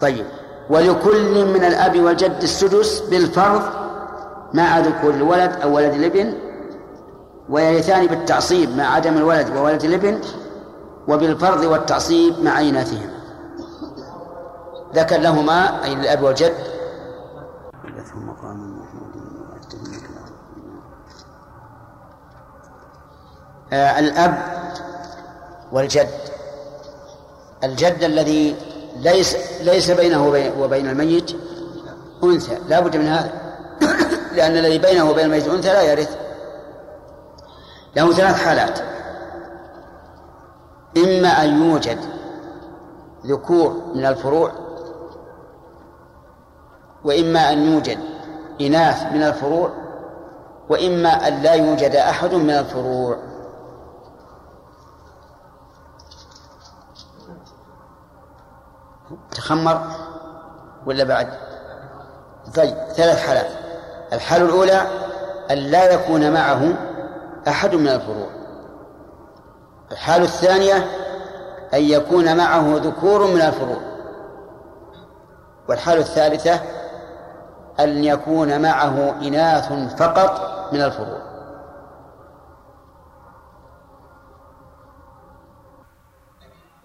طيب. 0.00 0.26
ولكل 0.70 1.44
من 1.44 1.64
الأب 1.64 2.00
والجد 2.00 2.42
السدس 2.42 3.00
بالفرض 3.00 3.85
مع 4.56 4.78
ذكور 4.78 5.14
الولد 5.14 5.52
أو 5.62 5.76
ولد 5.76 5.94
الابن 5.94 6.32
ويرثان 7.48 8.06
بالتعصيب 8.06 8.76
مع 8.76 8.84
عدم 8.84 9.16
الولد 9.16 9.56
وولد 9.56 9.84
الابن 9.84 10.20
وبالفرض 11.08 11.64
والتعصيب 11.64 12.34
مع 12.42 12.60
إناثهما. 12.60 13.10
ذكر 14.94 15.16
لهما 15.16 15.84
أي 15.84 15.92
الأب 15.92 16.22
والجد. 16.22 16.54
آه 23.72 23.98
الأب 23.98 24.38
والجد. 25.72 26.08
الجد 27.64 28.02
الذي 28.02 28.56
ليس 28.96 29.36
ليس 29.62 29.90
بينه 29.90 30.26
وبين 30.58 30.90
الميت 30.90 31.36
أنثى 32.24 32.58
لا 32.68 32.80
بد 32.80 32.96
من 32.96 33.06
هذا. 33.06 33.32
لأن 34.36 34.56
الذي 34.56 34.78
بينه 34.78 35.10
وبين 35.10 35.24
الميت 35.24 35.48
أنثى 35.48 35.72
لا 35.72 35.82
يرث. 35.82 36.18
له 37.96 38.12
ثلاث 38.12 38.44
حالات. 38.44 38.78
إما 40.96 41.28
أن 41.28 41.62
يوجد 41.62 41.98
ذكور 43.26 43.82
من 43.94 44.06
الفروع 44.06 44.52
وإما 47.04 47.52
أن 47.52 47.72
يوجد 47.72 47.98
إناث 48.60 49.12
من 49.12 49.22
الفروع 49.22 49.70
وإما 50.68 51.28
أن 51.28 51.42
لا 51.42 51.54
يوجد 51.54 51.96
أحد 51.96 52.34
من 52.34 52.50
الفروع. 52.50 53.16
تخمر 59.30 59.82
ولا 60.86 61.04
بعد؟ 61.04 61.28
طيب 62.54 62.74
ثلاث 62.74 63.26
حالات. 63.26 63.65
الحالة 64.12 64.44
الأولى 64.44 64.86
أن 65.50 65.58
لا 65.58 65.94
يكون 65.94 66.32
معه 66.32 66.74
أحد 67.48 67.74
من 67.74 67.88
الفروع. 67.88 68.28
الحالة 69.92 70.24
الثانية 70.24 70.76
أن 71.74 71.82
يكون 71.82 72.36
معه 72.36 72.76
ذكور 72.76 73.26
من 73.26 73.40
الفروع. 73.40 73.80
والحالة 75.68 76.00
الثالثة 76.00 76.60
أن 77.80 78.04
يكون 78.04 78.62
معه 78.62 79.10
إناث 79.22 79.72
فقط 79.98 80.40
من 80.72 80.82
الفروع. 80.82 81.26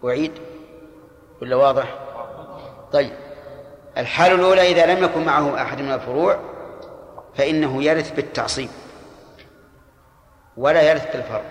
أعيد؟ 0.05 0.31
ولا 1.41 1.55
واضح؟ 1.55 1.99
طيب. 2.93 3.13
الحالة 3.97 4.35
الأولى 4.35 4.61
إذا 4.61 4.85
لم 4.85 5.03
يكن 5.03 5.25
معه 5.25 5.61
أحد 5.61 5.81
من 5.81 5.93
الفروع 5.93 6.50
فإنه 7.35 7.83
يرث 7.83 8.11
بالتعصيب 8.11 8.69
ولا 10.57 10.81
يرث 10.81 11.15
بالفرض. 11.15 11.45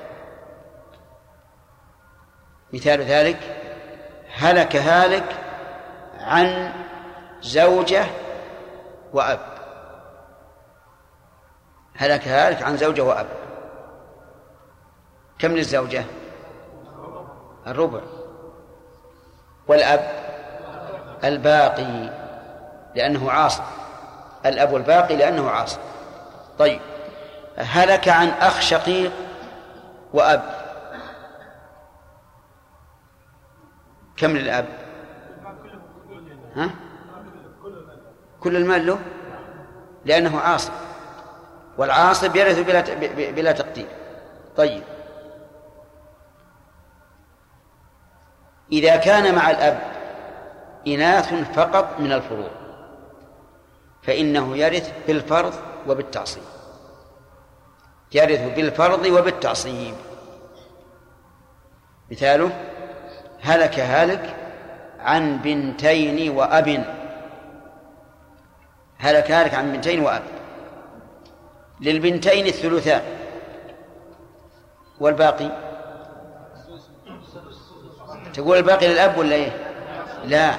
مثال 2.72 3.00
ذلك 3.00 3.38
هلك 4.34 4.76
هالك 4.76 5.36
عن 6.18 6.72
زوجة 7.42 8.04
وأب. 9.12 9.40
هلك 11.96 12.28
هالك 12.28 12.62
عن 12.62 12.76
زوجة 12.76 13.02
وأب. 13.02 13.26
كم 15.38 15.52
للزوجة؟ 15.52 16.04
الربع. 17.66 18.00
والأب؟ 19.68 20.10
الباقي 21.24 22.10
لأنه 22.94 23.30
عاصر 23.30 23.79
الأب 24.46 24.76
الباقي 24.76 25.16
لأنه 25.16 25.50
عاصر 25.50 25.80
طيب 26.58 26.80
هلك 27.56 28.08
عن 28.08 28.28
أخ 28.28 28.60
شقيق 28.60 29.12
وأب. 30.12 30.42
كم 34.16 34.36
للأب؟ 34.36 34.66
ها؟ 36.56 36.70
كل 38.40 38.56
المال 38.56 38.86
له؟ 38.86 38.98
لأنه 40.04 40.40
عاصب 40.40 40.72
والعاصب 41.78 42.36
يرث 42.36 42.58
بلا 42.58 42.84
بلا 43.30 43.52
تقدير. 43.52 43.86
طيب. 44.56 44.82
إذا 48.72 48.96
كان 48.96 49.34
مع 49.34 49.50
الأب 49.50 49.80
إناث 50.86 51.34
فقط 51.34 52.00
من 52.00 52.12
الفروع 52.12 52.59
فإنه 54.02 54.56
يرث 54.56 54.92
بالفرض 55.06 55.54
وبالتعصيب. 55.88 56.42
يرث 58.12 58.54
بالفرض 58.56 59.06
وبالتعصيب. 59.06 59.94
مثاله 62.10 62.50
هلك 63.40 63.78
هالك 63.80 64.36
عن 65.00 65.38
بنتين 65.38 66.36
وأب. 66.36 66.84
هلك 68.98 69.30
هالك 69.30 69.54
عن 69.54 69.72
بنتين 69.72 70.00
وأب. 70.00 70.22
للبنتين 71.80 72.46
الثلثان 72.46 73.02
والباقي؟ 75.00 75.50
تقول 78.34 78.56
الباقي 78.56 78.88
للأب 78.88 79.18
ولا 79.18 79.34
إيه؟ 79.34 79.52
لا. 80.24 80.54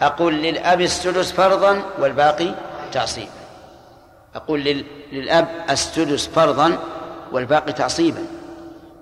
أقول 0.00 0.34
للأب 0.34 0.80
السدس 0.80 1.32
فرضا 1.32 1.82
والباقي 1.98 2.54
تعصيبا 2.90 3.30
أقول 4.34 4.60
للأب 5.12 5.48
السدس 5.70 6.26
فرضا 6.26 6.78
والباقي 7.32 7.72
تعصيبا. 7.72 8.26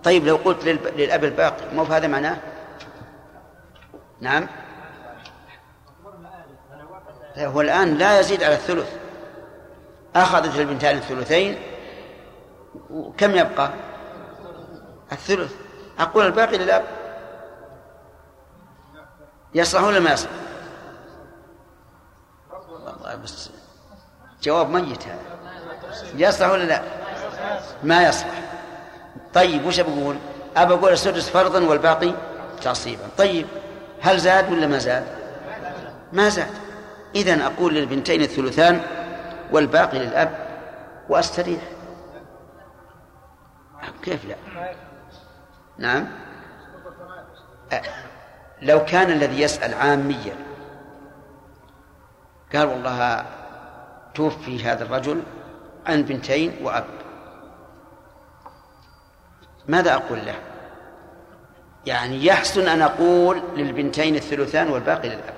طيب 0.04 0.26
لو 0.26 0.36
قلت 0.36 0.64
للأب 0.64 1.24
الباقي 1.24 1.74
مو 1.74 1.82
هذا 1.82 2.06
معناه؟ 2.06 2.38
نعم. 4.20 4.48
هو 7.36 7.60
الآن 7.60 7.98
لا 7.98 8.20
يزيد 8.20 8.42
على 8.42 8.54
الثلث. 8.54 8.96
أخذت 10.16 10.58
البنتان 10.58 10.96
الثلثين 10.96 11.58
وكم 12.90 13.36
يبقى؟ 13.36 13.70
الثلث. 15.12 15.54
أقول 15.98 16.26
الباقي 16.26 16.58
للأب. 16.58 16.84
يصلح 19.54 19.82
ولا 19.82 20.00
ما 20.00 20.12
يصلح؟ 20.12 20.30
بس 23.24 23.50
جواب 24.46 24.70
ميت 24.70 25.02
هذا 25.02 25.20
يصلح 26.14 26.48
ولا 26.48 26.64
لا؟ 26.64 26.82
ما 27.82 28.08
يصلح 28.08 28.42
طيب 29.34 29.66
وش 29.66 29.80
بقول؟ 29.80 30.16
أبى 30.56 30.74
أقول 30.74 30.92
السدس 30.92 31.28
فرضا 31.28 31.60
والباقي 31.60 32.14
تعصيبا 32.62 33.02
طيب 33.18 33.46
هل 34.02 34.18
زاد 34.18 34.52
ولا 34.52 34.66
ما 34.66 34.78
زاد؟ 34.78 35.04
ما 36.12 36.28
زاد 36.28 36.50
إذا 37.14 37.46
أقول 37.46 37.74
للبنتين 37.74 38.22
الثلثان 38.22 38.80
والباقي 39.52 39.98
للأب 39.98 40.38
وأستريح 41.08 41.60
كيف 44.02 44.24
لا؟ 44.24 44.36
نعم 45.78 46.08
لو 48.62 48.84
كان 48.84 49.10
الذي 49.10 49.40
يسأل 49.40 49.74
عاميا 49.74 50.36
قال 52.54 52.66
والله 52.66 53.24
توفي 54.16 54.64
هذا 54.64 54.84
الرجل 54.84 55.22
عن 55.86 56.02
بنتين 56.02 56.56
وأب. 56.62 56.84
ماذا 59.68 59.94
أقول 59.94 60.26
له؟ 60.26 60.34
يعني 61.86 62.26
يحسن 62.26 62.68
أن 62.68 62.82
أقول 62.82 63.42
للبنتين 63.56 64.16
الثلثان 64.16 64.68
والباقي 64.68 65.08
للأب. 65.08 65.34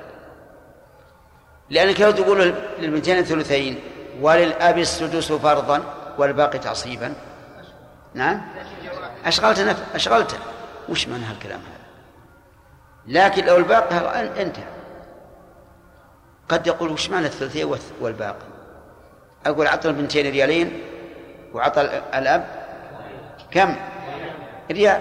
لأنك 1.71 2.01
لو 2.01 2.11
تقول 2.11 2.55
للبنتين 2.79 3.19
الثلثين 3.19 3.81
وللأب 4.21 4.79
السدس 4.79 5.33
فرضا 5.33 5.83
والباقي 6.19 6.59
تعصيبا. 6.59 7.15
نعم؟ 8.15 8.43
أشغلت 9.25 9.61
نف... 9.61 9.95
أشغلته 9.95 10.39
وش 10.89 11.09
معنى 11.09 11.25
هالكلام 11.25 11.61
هذا؟ 11.61 11.79
لكن 13.07 13.45
لو 13.45 13.57
الباقي 13.57 14.43
انتهى 14.43 14.65
قد 16.49 16.67
يقول 16.67 16.91
وش 16.91 17.11
معنى 17.11 17.27
الثلثين 17.27 17.77
والباقي؟ 18.01 18.58
أقول 19.49 19.67
أعطى 19.67 19.89
البنتين 19.89 20.31
ريالين 20.33 20.81
وعطى 21.55 22.03
الأب؟ 22.15 22.47
كم؟ 23.51 23.77
ريال. 24.71 25.01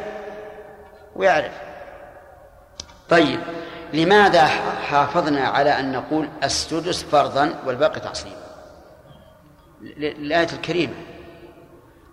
ويعرف. 1.16 1.54
طيب 3.10 3.40
لماذا 3.94 4.46
حافظنا 4.90 5.48
على 5.48 5.80
أن 5.80 5.92
نقول 5.92 6.30
السدس 6.44 7.04
فرضا 7.04 7.54
والباقي 7.66 8.00
تعصيبا 8.00 8.36
الآية 9.98 10.48
الكريمة. 10.54 10.94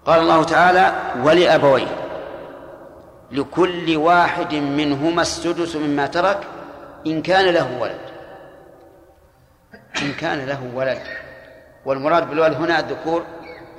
قال 0.06 0.20
الله 0.20 0.44
تعالى 0.44 0.92
ولأبويه. 1.22 1.96
لكل 3.32 3.96
واحد 3.96 4.54
منهما 4.54 5.22
السدس 5.22 5.76
مما 5.76 6.06
ترك 6.06 6.40
إن 7.06 7.22
كان 7.22 7.44
له 7.44 7.80
ولد. 7.80 8.00
إن 10.02 10.12
كان 10.12 10.46
له 10.46 10.70
ولد. 10.74 11.02
والمراد 11.84 12.30
بالولد 12.30 12.54
هنا 12.54 12.80
الذكور 12.80 13.24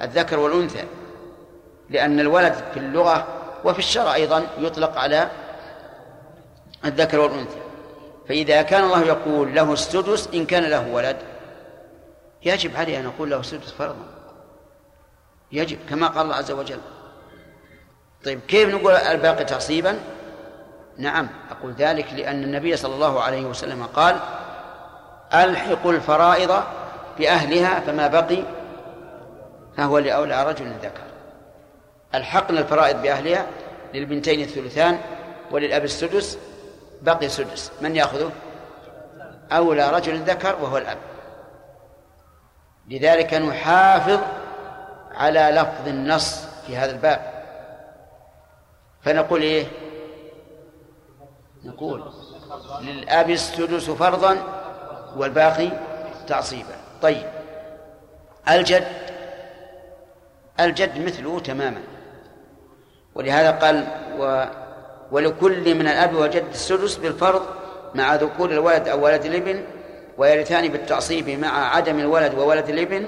الذكر 0.01 0.39
والأنثى. 0.39 0.83
لأن 1.89 2.19
الولد 2.19 2.53
في 2.73 2.79
اللغة 2.79 3.27
وفي 3.63 3.79
الشرع 3.79 4.13
أيضا 4.15 4.43
يطلق 4.57 4.97
على 4.97 5.29
الذكر 6.85 7.19
والأنثى. 7.19 7.59
فإذا 8.27 8.61
كان 8.61 8.83
الله 8.83 9.01
يقول 9.01 9.55
له 9.55 9.73
السدس 9.73 10.29
إن 10.33 10.45
كان 10.45 10.63
له 10.63 10.87
ولد 10.87 11.17
يجب 12.43 12.75
عليه 12.75 12.99
أن 12.99 13.05
نقول 13.05 13.29
له 13.29 13.39
السدس 13.39 13.71
فرضا. 13.71 14.05
يجب 15.51 15.77
كما 15.89 16.07
قال 16.07 16.21
الله 16.21 16.35
عز 16.35 16.51
وجل. 16.51 16.79
طيب 18.25 18.39
كيف 18.47 18.75
نقول 18.75 18.93
الباقي 18.93 19.45
تعصيبا؟ 19.45 19.99
نعم 20.97 21.29
أقول 21.51 21.73
ذلك 21.73 22.13
لأن 22.13 22.43
النبي 22.43 22.77
صلى 22.77 22.95
الله 22.95 23.21
عليه 23.21 23.45
وسلم 23.45 23.83
قال 23.83 24.19
ألحقوا 25.33 25.91
الفرائض 25.91 26.63
بأهلها 27.17 27.79
فما 27.79 28.07
بقي 28.07 28.43
فهو 29.77 29.97
لأولى 29.97 30.43
رجل 30.43 30.71
ذكر. 30.71 31.03
ألحقنا 32.15 32.59
الفرائض 32.59 33.01
بأهلها 33.01 33.45
للبنتين 33.93 34.41
الثلثان 34.41 34.99
وللأب 35.51 35.83
السدس 35.83 36.37
بقي 37.01 37.29
سدس. 37.29 37.71
من 37.81 37.95
يأخذه؟ 37.95 38.31
أولى 39.51 39.89
رجل 39.89 40.19
ذكر 40.19 40.55
وهو 40.61 40.77
الأب. 40.77 40.97
لذلك 42.87 43.33
نحافظ 43.33 44.19
على 45.15 45.39
لفظ 45.39 45.87
النص 45.87 46.45
في 46.67 46.77
هذا 46.77 46.91
الباب. 46.91 47.35
فنقول 49.01 49.41
إيه؟ 49.41 49.65
نقول 51.63 52.11
للأب 52.81 53.29
السدس 53.29 53.89
فرضا 53.89 54.37
والباقي 55.17 55.69
تعصيبا. 56.27 56.74
طيب. 57.01 57.25
الجد 58.49 58.87
الجد 60.59 61.05
مثله 61.05 61.39
تماما. 61.39 61.81
ولهذا 63.15 63.51
قال 63.51 63.87
و 64.19 64.45
ولكل 65.11 65.75
من 65.75 65.87
الأب 65.87 66.15
والجد 66.15 66.45
السدس 66.51 66.95
بالفرض 66.95 67.45
مع 67.95 68.15
ذكور 68.15 68.51
الولد 68.51 68.87
أو 68.87 69.05
ولد 69.05 69.25
الابن 69.25 69.63
ويرثان 70.17 70.67
بالتعصيب 70.67 71.29
مع 71.29 71.75
عدم 71.75 71.99
الولد 71.99 72.33
وولد 72.33 72.69
الابن 72.69 73.07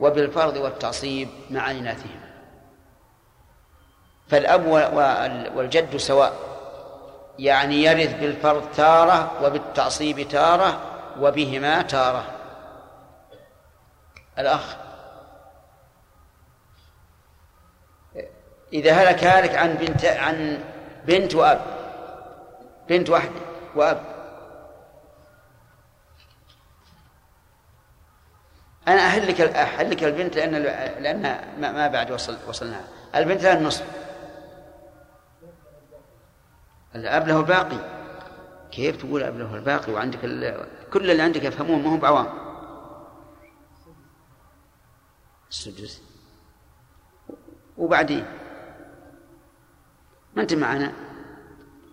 وبالفرض 0.00 0.56
والتعصيب 0.56 1.28
مع 1.50 1.70
إناثهم 1.70 2.20
فالأب 4.28 4.66
والجد 5.56 5.96
سواء 5.96 6.32
يعني 7.38 7.84
يرث 7.84 8.20
بالفرض 8.20 8.62
تارة 8.76 9.30
وبالتعصيب 9.44 10.28
تارة 10.28 10.80
وبهما 11.20 11.82
تارة. 11.82 12.24
الأخ. 14.38 14.76
إذا 18.72 18.92
هلك 18.92 19.24
هالك 19.24 19.54
عن 19.54 19.74
بنت 19.74 20.04
عن 20.04 20.64
بنت 21.06 21.34
وأب. 21.34 21.60
بنت 22.88 23.10
واحدة 23.10 23.40
وأب. 23.74 24.14
أنا 28.88 29.00
أهلك 29.00 29.40
أهلك 29.40 30.04
البنت 30.04 30.36
لأن 30.36 30.52
لأن 31.02 31.22
ما 31.58 31.88
بعد 31.88 32.10
وصل 32.10 32.36
وصلنا. 32.48 32.80
البنت 33.14 33.42
لها 33.42 33.52
النصف 33.52 33.84
الأب 36.94 37.28
له 37.28 37.40
الباقي. 37.40 37.78
كيف 38.70 38.96
تقول 38.96 39.22
الأب 39.22 39.38
له 39.38 39.54
الباقي 39.54 39.92
وعندك 39.92 40.18
كل 40.92 41.10
اللي 41.10 41.22
عندك 41.22 41.44
يفهمون 41.44 41.82
ما 41.82 41.88
هم 41.88 42.00
بعوام. 42.00 42.43
السدس. 45.54 46.02
وبعدين؟ 47.78 48.26
ما 50.34 50.42
أنت 50.42 50.54
معنا. 50.54 50.92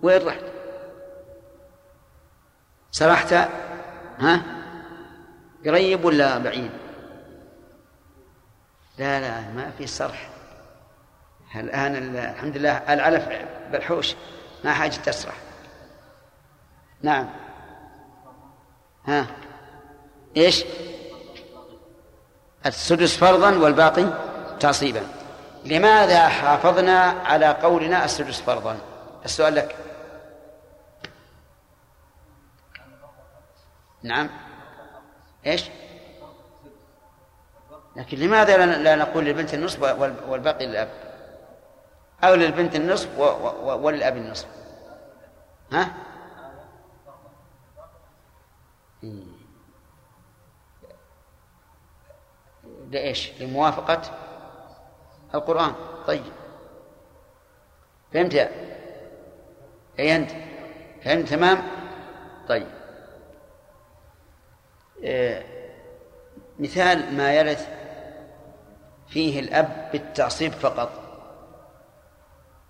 وين 0.02 0.28
رحت؟ 0.28 0.44
سرحت؟ 2.92 3.34
ها؟ 4.20 4.44
قريب 5.66 6.06
ولا 6.06 6.38
بعيد؟ 6.38 6.72
لا 8.98 9.20
لا 9.22 9.52
ما 9.52 9.72
في 9.72 9.88
صرح 9.88 10.30
الآن 11.56 12.16
الحمد 12.16 12.58
لله 12.58 12.78
العلف 12.94 13.28
بالحوش. 13.72 14.16
ما 14.64 14.74
حاجة 14.74 14.96
تسرح. 14.96 15.36
نعم. 17.02 17.30
ها؟ 19.06 19.28
إيش؟ 20.38 20.64
السدس 22.66 23.18
فرضا 23.18 23.58
والباقي 23.58 24.06
تعصيبا. 24.60 25.08
لماذا 25.66 26.28
حافظنا 26.28 27.00
على 27.02 27.48
قولنا 27.48 28.06
السدس 28.06 28.42
فرضا؟ 28.42 28.78
السؤال 29.26 29.56
لك. 29.56 29.76
نعم. 34.04 34.30
إيش؟ 35.46 35.70
لكن 37.96 38.18
لماذا 38.18 38.66
لا 38.66 38.96
نقول 38.96 39.26
للبنت 39.26 39.54
النصف 39.54 39.82
والباقي 40.28 40.68
للأب؟ 40.68 40.90
أو 42.24 42.36
للبنت 42.36 42.76
النصف 42.76 43.18
وللأب 43.64 44.18
النصف. 44.18 44.48
ها؟ 45.72 45.94
لإيش 52.92 53.42
لموافقة 53.42 54.02
القرآن. 55.36 55.74
طيب. 56.08 56.24
فهمت 58.14 58.34
يا؟ 58.34 58.52
أي 60.00 60.16
أنت؟ 60.16 60.32
فهمت؟ 61.04 61.30
تمام؟ 61.30 61.58
طيب. 62.48 62.68
إيه 65.04 65.46
مثال 66.60 67.18
ما 67.18 67.34
يرث 67.34 67.70
فيه 69.08 69.40
الأب 69.40 69.90
بالتعصيب 69.92 70.52
فقط. 70.52 70.92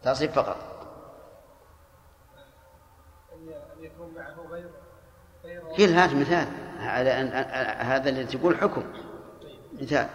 تعصيب 0.04 0.32
فقط. 0.32 0.58
كل 5.78 5.94
هات 5.94 6.14
مثال. 6.14 6.48
على 6.80 7.22
أن 7.22 7.28
هذا 7.86 8.10
اللي 8.10 8.24
تقول 8.24 8.58
حكم. 8.58 9.11
مثال 9.82 10.08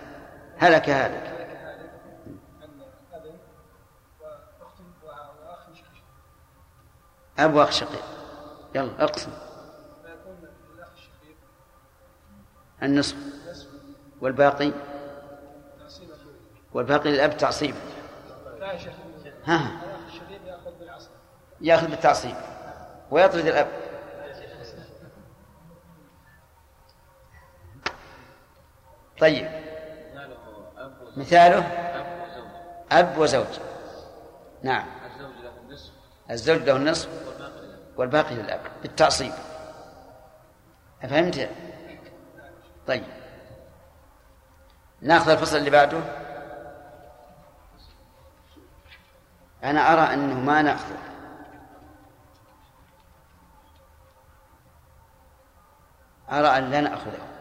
هلك 0.58 0.90
هلك 0.90 1.36
أب 7.38 7.54
وأخ 7.54 7.70
شقيق. 7.70 8.04
يلا 8.74 9.04
اقسم. 9.04 9.30
النصف. 12.82 13.16
والباقي؟ 14.20 14.72
والباقي 16.72 17.10
للأب 17.10 17.36
تعصيب. 17.36 17.74
ها. 19.44 19.80
يأخذ 21.60 21.86
بالتعصيب. 21.86 22.34
ويطرد 23.10 23.46
الأب. 23.46 23.85
طيب. 29.20 29.50
مثاله 31.16 31.58
أب 32.92 33.18
وزوج. 33.18 33.58
نعم. 34.62 34.86
الزوج 36.30 36.58
له 36.58 36.76
النصف 36.76 37.08
والباقي 37.96 38.34
للأب. 38.34 38.60
بالتعصيب. 38.82 39.32
أفهمت؟ 41.02 41.50
طيب. 42.86 43.04
ناخذ 45.00 45.30
الفصل 45.30 45.56
اللي 45.56 45.70
بعده. 45.70 46.00
أنا 49.64 49.92
أرى 49.92 50.14
أنه 50.14 50.40
ما 50.40 50.62
نأخذه 50.62 50.98
أرى 56.30 56.58
أن 56.58 56.70
لا 56.70 56.80
نأخذه. 56.80 57.35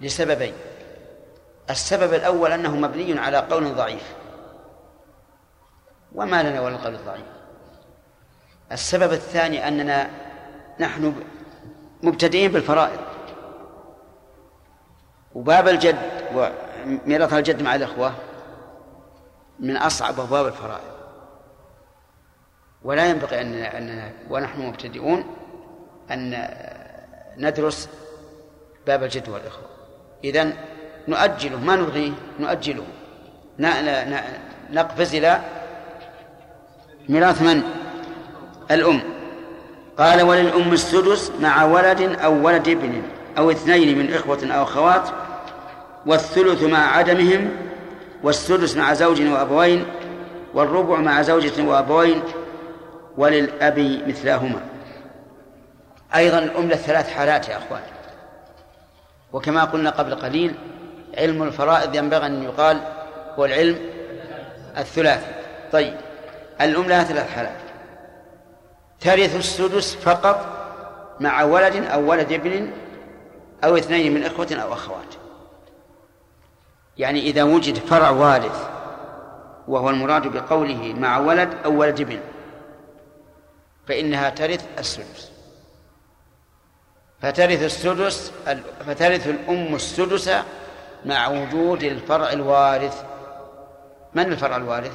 لسببين. 0.00 0.54
السبب 1.70 2.14
الأول 2.14 2.52
أنه 2.52 2.76
مبني 2.76 3.18
على 3.18 3.38
قول 3.38 3.74
ضعيف. 3.74 4.14
وما 6.14 6.42
لنا 6.42 6.60
ولا 6.60 6.74
القول 6.74 6.94
الضعيف 6.94 7.24
السبب 8.72 9.12
الثاني 9.12 9.68
أننا 9.68 10.10
نحن 10.80 11.22
مبتدئين 12.02 12.52
بالفرائض. 12.52 13.00
وباب 15.34 15.68
الجد 15.68 15.98
وميراث 16.34 17.32
الجد 17.32 17.62
مع 17.62 17.74
الإخوة 17.74 18.14
من 19.58 19.76
أصعب 19.76 20.20
أبواب 20.20 20.46
الفرائض. 20.46 20.96
ولا 22.82 23.06
ينبغي 23.06 23.40
أن 23.40 23.54
أننا 23.54 24.12
ونحن 24.30 24.60
مبتدئون 24.60 25.36
أن 26.10 26.48
ندرس 27.36 27.88
باب 28.86 29.02
الجد 29.02 29.28
والإخوة. 29.28 29.75
إذن 30.24 30.52
نؤجله 31.08 31.60
ما 31.60 31.76
نلغيه 31.76 32.12
نؤجله. 32.40 32.84
نقفز 34.72 35.14
إلى 35.14 35.40
ميراث 37.08 37.42
من؟ 37.42 37.62
الأم. 38.70 39.00
قال 39.98 40.22
وللأم 40.22 40.72
السدس 40.72 41.32
مع 41.40 41.64
ولد 41.64 42.00
أو 42.00 42.46
ولد 42.46 42.68
ابن 42.68 43.02
أو 43.38 43.50
اثنين 43.50 43.98
من 43.98 44.14
إخوة 44.14 44.38
أو 44.52 44.62
أخوات 44.62 45.08
والثلث 46.06 46.62
مع 46.62 46.96
عدمهم 46.96 47.50
والسدس 48.22 48.76
مع 48.76 48.94
زوج 48.94 49.22
وأبوين 49.22 49.84
والربع 50.54 50.96
مع 50.96 51.22
زوجة 51.22 51.62
وأبوين 51.62 52.22
وللأب 53.16 54.02
مثلاهما. 54.06 54.60
أيضا 56.14 56.38
الأم 56.38 56.68
ثلاث 56.68 57.10
حالات 57.10 57.48
يا 57.48 57.56
أخوان. 57.58 57.82
وكما 59.36 59.64
قلنا 59.64 59.90
قبل 59.90 60.14
قليل 60.14 60.54
علم 61.18 61.42
الفرائض 61.42 61.94
ينبغي 61.94 62.26
أن 62.26 62.42
يقال 62.42 62.80
هو 63.38 63.44
العلم 63.44 63.78
الثلاثي. 64.78 65.34
طيب 65.72 65.94
الأم 66.60 66.84
لها 66.84 67.04
ثلاث 67.04 67.34
حالات. 67.34 67.60
ترث 69.00 69.36
السدس 69.36 69.94
فقط 69.94 70.46
مع 71.20 71.42
ولد 71.42 71.76
أو 71.76 72.10
ولد 72.10 72.32
ابن 72.32 72.70
أو 73.64 73.76
اثنين 73.76 74.14
من 74.14 74.24
إخوة 74.24 74.48
أو 74.52 74.72
أخوات. 74.72 75.14
يعني 76.98 77.20
إذا 77.20 77.42
وجد 77.42 77.74
فرع 77.78 78.10
وارث 78.10 78.68
وهو 79.68 79.90
المراد 79.90 80.26
بقوله 80.26 80.94
مع 80.98 81.18
ولد 81.18 81.48
أو 81.64 81.80
ولد 81.80 82.00
ابن 82.00 82.20
فإنها 83.88 84.30
ترث 84.30 84.66
السدس. 84.78 85.35
فترث 87.20 87.62
السدس 87.62 88.32
فترث 88.86 89.26
الأم 89.26 89.74
السدس 89.74 90.30
مع 91.04 91.28
وجود 91.28 91.82
الفرع 91.82 92.32
الوارث 92.32 93.04
من 94.14 94.32
الفرع 94.32 94.56
الوارث؟ 94.56 94.92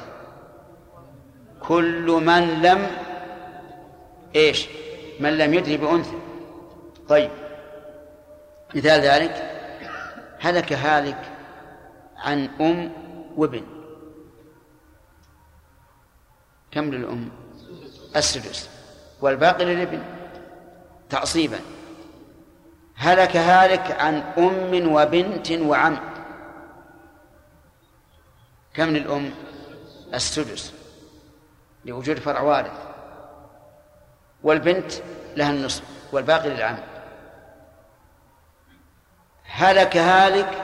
كل 1.60 2.20
من 2.24 2.62
لم 2.62 2.86
إيش؟ 4.36 4.68
من 5.20 5.38
لم 5.38 5.54
يدري 5.54 5.76
بأنثى 5.76 6.18
طيب 7.08 7.30
مثال 8.74 9.00
ذلك 9.00 9.48
هلك 10.40 10.72
هالك 10.72 11.32
عن 12.16 12.48
أم 12.60 12.92
وابن 13.36 13.62
كم 16.70 16.90
للأم؟ 16.90 17.28
السدس 18.16 18.68
والباقي 19.20 19.64
للابن 19.64 20.02
تعصيبا 21.10 21.58
هلك 23.02 23.36
هالك 23.36 24.00
عن 24.00 24.14
أم 24.38 24.92
وبنت 24.92 25.52
وعم. 25.52 25.98
كم 28.74 28.90
للأم؟ 28.90 29.30
السدس 30.14 30.72
لوجود 31.84 32.18
فرع 32.18 32.40
وارث. 32.40 32.72
والبنت 34.42 34.92
لها 35.36 35.50
النصف 35.50 35.82
والباقي 36.12 36.50
للعم. 36.50 36.78
هلك 39.44 39.96
هالك 39.96 40.62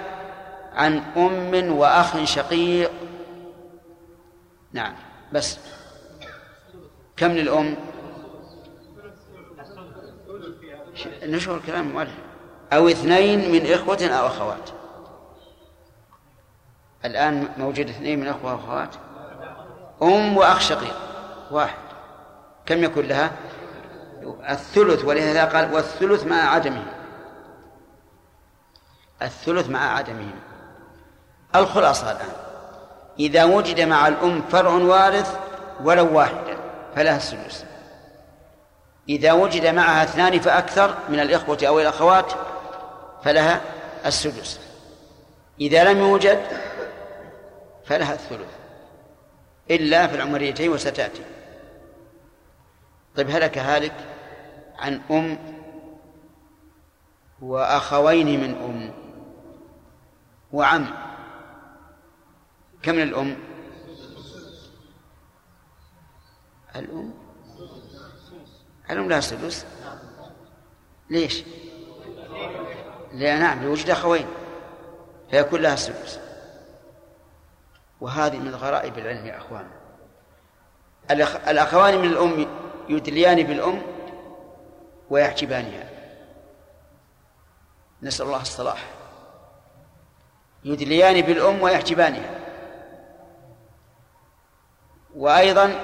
عن 0.73 0.99
أم 1.17 1.73
وأخ 1.73 2.25
شقيق. 2.25 2.93
نعم 4.73 4.95
بس. 5.33 5.59
كم 7.17 7.33
للأم؟ 7.33 7.77
نشر 11.23 11.57
الكلام 11.57 11.89
مؤلف. 11.89 12.28
أو 12.73 12.89
اثنين 12.89 13.53
من 13.53 13.73
إخوة 13.73 14.07
أو 14.07 14.27
أخوات. 14.27 14.71
الآن 17.05 17.49
موجود 17.59 17.89
اثنين 17.89 18.21
من 18.21 18.29
أخوة 18.29 18.53
وأخوات 18.55 18.95
أم 20.03 20.37
وأخ 20.37 20.61
شقيق. 20.61 20.97
واحد. 21.51 21.79
كم 22.67 22.85
يكون 22.85 23.05
لها؟ 23.05 23.31
الثلث 24.49 25.05
ولهذا 25.05 25.45
قال 25.45 25.75
والثلث 25.75 26.27
مع 26.27 26.51
عدمه 26.51 26.85
الثلث 29.23 29.69
مع 29.69 29.97
عدمه 29.97 30.31
الخلاصة 31.57 32.11
الآن. 32.11 32.33
إذا 33.19 33.45
وجد 33.45 33.81
مع 33.81 34.09
الأم 34.09 34.43
فرع 34.43 34.71
وارث 34.71 35.39
ولو 35.85 36.17
واحدا 36.17 36.57
فلها 36.97 37.17
السدس 37.17 37.65
إذا 39.09 39.33
وجد 39.33 39.67
معها 39.67 40.03
اثنان 40.03 40.41
فأكثر 40.41 40.95
من 41.09 41.21
الإخوة 41.21 41.59
أو 41.63 41.81
الأخوات 41.81 42.33
فلها 43.23 43.61
السدس. 44.07 44.61
إذا 45.61 45.93
لم 45.93 45.99
يوجد 45.99 46.43
فلها 47.85 48.15
الثلث. 48.15 48.59
إلا 49.71 50.07
في 50.07 50.15
العمريتين 50.15 50.71
وستأتي. 50.73 51.25
طيب 53.17 53.31
هلك 53.31 53.59
هالك 53.59 53.95
عن 54.79 55.01
أم 55.11 55.39
وأخوين 57.41 58.41
من 58.41 58.55
أم 58.55 58.95
وعم. 60.53 60.87
كم 62.83 62.95
من 62.95 63.03
الأم؟ 63.03 63.37
الأم؟ 66.77 67.15
الأم 68.91 69.09
لها 69.09 69.21
سدس. 69.21 69.67
ليش؟ 71.11 71.45
لا 73.13 73.39
نعم 73.39 73.63
لوجود 73.63 73.91
أخوين. 73.91 74.27
فيكون 75.31 75.61
لها 75.61 75.75
السدس 75.75 76.21
وهذه 78.01 78.39
من 78.39 78.55
غرائب 78.55 78.99
العلم 78.99 79.27
يا 79.27 79.39
أخوان. 79.39 79.67
الأخوان 81.49 81.99
من 81.99 82.05
الأم 82.05 82.47
يدليان 82.89 83.43
بالأم 83.43 83.83
ويحجبانها 85.11 85.91
نسأل 88.03 88.27
الله 88.27 88.43
الصلاح. 88.43 88.85
يدليان 90.65 91.21
بالأم 91.21 91.63
ويحجبانها 91.63 92.39
وأيضا 95.17 95.75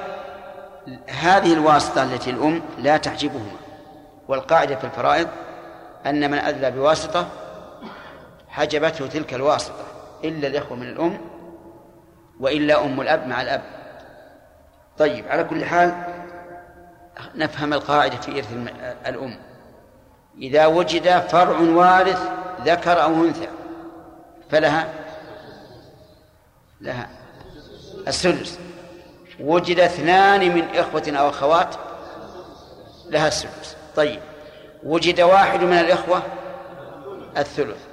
هذه 1.08 1.52
الواسطة 1.52 2.02
التي 2.02 2.30
الأم 2.30 2.62
لا 2.78 2.96
تحجبهما 2.96 3.56
والقاعدة 4.28 4.76
في 4.76 4.84
الفرائض 4.84 5.28
أن 6.06 6.30
من 6.30 6.38
أدلى 6.38 6.70
بواسطة 6.70 7.26
حجبته 8.48 9.06
تلك 9.06 9.34
الواسطة 9.34 9.84
إلا 10.24 10.48
الإخوة 10.48 10.76
من 10.76 10.88
الأم 10.88 11.20
وإلا 12.40 12.84
أم 12.84 13.00
الأب 13.00 13.26
مع 13.26 13.42
الأب. 13.42 13.62
طيب 14.98 15.28
على 15.28 15.44
كل 15.44 15.64
حال 15.64 15.94
نفهم 17.34 17.72
القاعدة 17.72 18.16
في 18.16 18.38
إرث 18.38 18.52
الأم. 19.06 19.38
إذا 20.38 20.66
وجد 20.66 21.18
فرع 21.18 21.58
وارث 21.58 22.28
ذكر 22.64 23.02
أو 23.02 23.14
أنثى 23.14 23.48
فلها؟ 24.50 24.88
لها. 26.80 27.08
السدس 28.08 28.58
وجد 29.40 29.80
اثنان 29.80 30.54
من 30.54 30.64
إخوة 30.74 31.12
أو 31.16 31.28
أخوات 31.28 31.74
لها 33.06 33.28
السدس 33.28 33.76
طيب. 33.96 34.20
وجد 34.84 35.20
واحد 35.20 35.60
من 35.60 35.78
الإخوة 35.78 36.22
الثلث. 37.36 37.86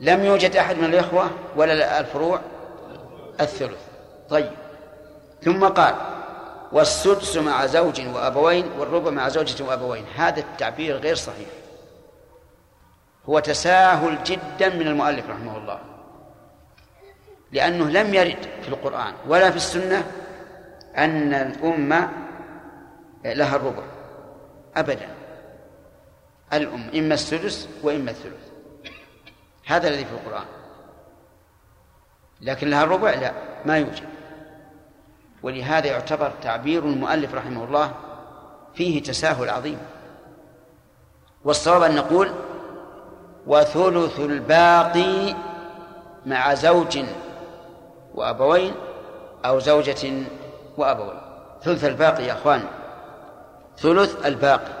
لم 0.00 0.24
يوجد 0.24 0.56
أحد 0.56 0.78
من 0.78 0.84
الإخوة 0.84 1.30
ولا 1.56 2.00
الفروع 2.00 2.40
الثلث. 3.40 3.80
طيب. 4.30 4.50
ثم 5.42 5.68
قال 5.68 5.94
والسدس 6.72 7.36
مع 7.36 7.66
زوج 7.66 8.00
وأبوين 8.14 8.64
والربع 8.78 9.10
مع 9.10 9.28
زوجة 9.28 9.64
وأبوين. 9.64 10.04
هذا 10.16 10.40
التعبير 10.40 10.96
غير 10.96 11.14
صحيح. 11.14 11.48
هو 13.28 13.38
تساهل 13.38 14.24
جدا 14.24 14.68
من 14.68 14.86
المؤلف 14.86 15.30
رحمه 15.30 15.56
الله. 15.56 15.78
لأنه 17.52 17.84
لم 17.84 18.14
يرد 18.14 18.46
في 18.62 18.68
القرآن 18.68 19.14
ولا 19.28 19.50
في 19.50 19.56
السنة 19.56 20.06
أن 20.96 21.34
الأمة 21.34 22.10
لها 23.24 23.56
الربع. 23.56 23.82
أبدا. 24.76 25.17
الأم 26.52 26.90
إما 26.94 27.14
السدس 27.14 27.68
وإما 27.82 28.10
الثلث. 28.10 28.48
هذا 29.66 29.88
الذي 29.88 30.04
في 30.04 30.12
القرآن. 30.12 30.46
لكن 32.40 32.70
لها 32.70 32.84
الربع؟ 32.84 33.14
لا 33.14 33.32
ما 33.64 33.78
يوجد. 33.78 34.08
ولهذا 35.42 35.86
يعتبر 35.86 36.32
تعبير 36.42 36.84
المؤلف 36.84 37.34
رحمه 37.34 37.64
الله 37.64 37.94
فيه 38.74 39.02
تساهل 39.02 39.50
عظيم. 39.50 39.78
والصواب 41.44 41.82
أن 41.82 41.94
نقول 41.94 42.32
وثلث 43.46 44.20
الباقي 44.20 45.34
مع 46.26 46.54
زوج 46.54 46.98
وأبوين 48.14 48.74
أو 49.44 49.58
زوجة 49.58 50.22
وأبوين. 50.76 51.20
ثلث 51.62 51.84
الباقي 51.84 52.24
يا 52.24 52.32
أخوان. 52.32 52.64
ثلث 53.78 54.26
الباقي. 54.26 54.77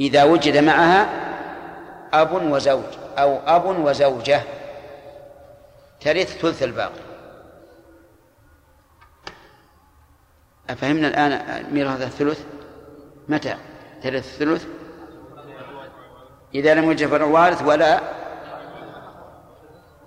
إذا 0.00 0.24
وجد 0.24 0.56
معها 0.56 1.08
أب 2.12 2.32
وزوج 2.32 2.82
أو 3.18 3.38
أب 3.46 3.64
وزوجة. 3.64 4.42
ترث 6.00 6.38
ثلث 6.38 6.62
الباقي. 6.62 7.04
أفهمنا 10.70 11.08
الآن 11.08 11.64
ميراث 11.74 12.02
الثلث؟ 12.02 12.40
متى؟ 13.28 13.56
ترث 14.02 14.14
الثلث 14.14 14.66
إذا 16.54 16.74
لم 16.74 16.84
يوجد 16.84 17.06
فرع 17.06 17.26
وارث 17.26 17.62
ولا 17.62 18.00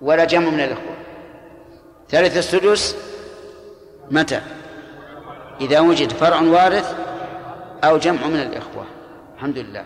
ولا 0.00 0.24
جمع 0.24 0.50
من 0.50 0.60
الإخوة. 0.60 0.96
ترث 2.08 2.36
السدس 2.36 2.96
متى؟ 4.10 4.40
إذا 5.60 5.80
وجد 5.80 6.12
فرع 6.12 6.40
وارث 6.40 6.96
أو 7.84 7.98
جمع 7.98 8.26
من 8.26 8.40
الإخوة. 8.40 8.86
الحمد 9.38 9.58
لله 9.58 9.84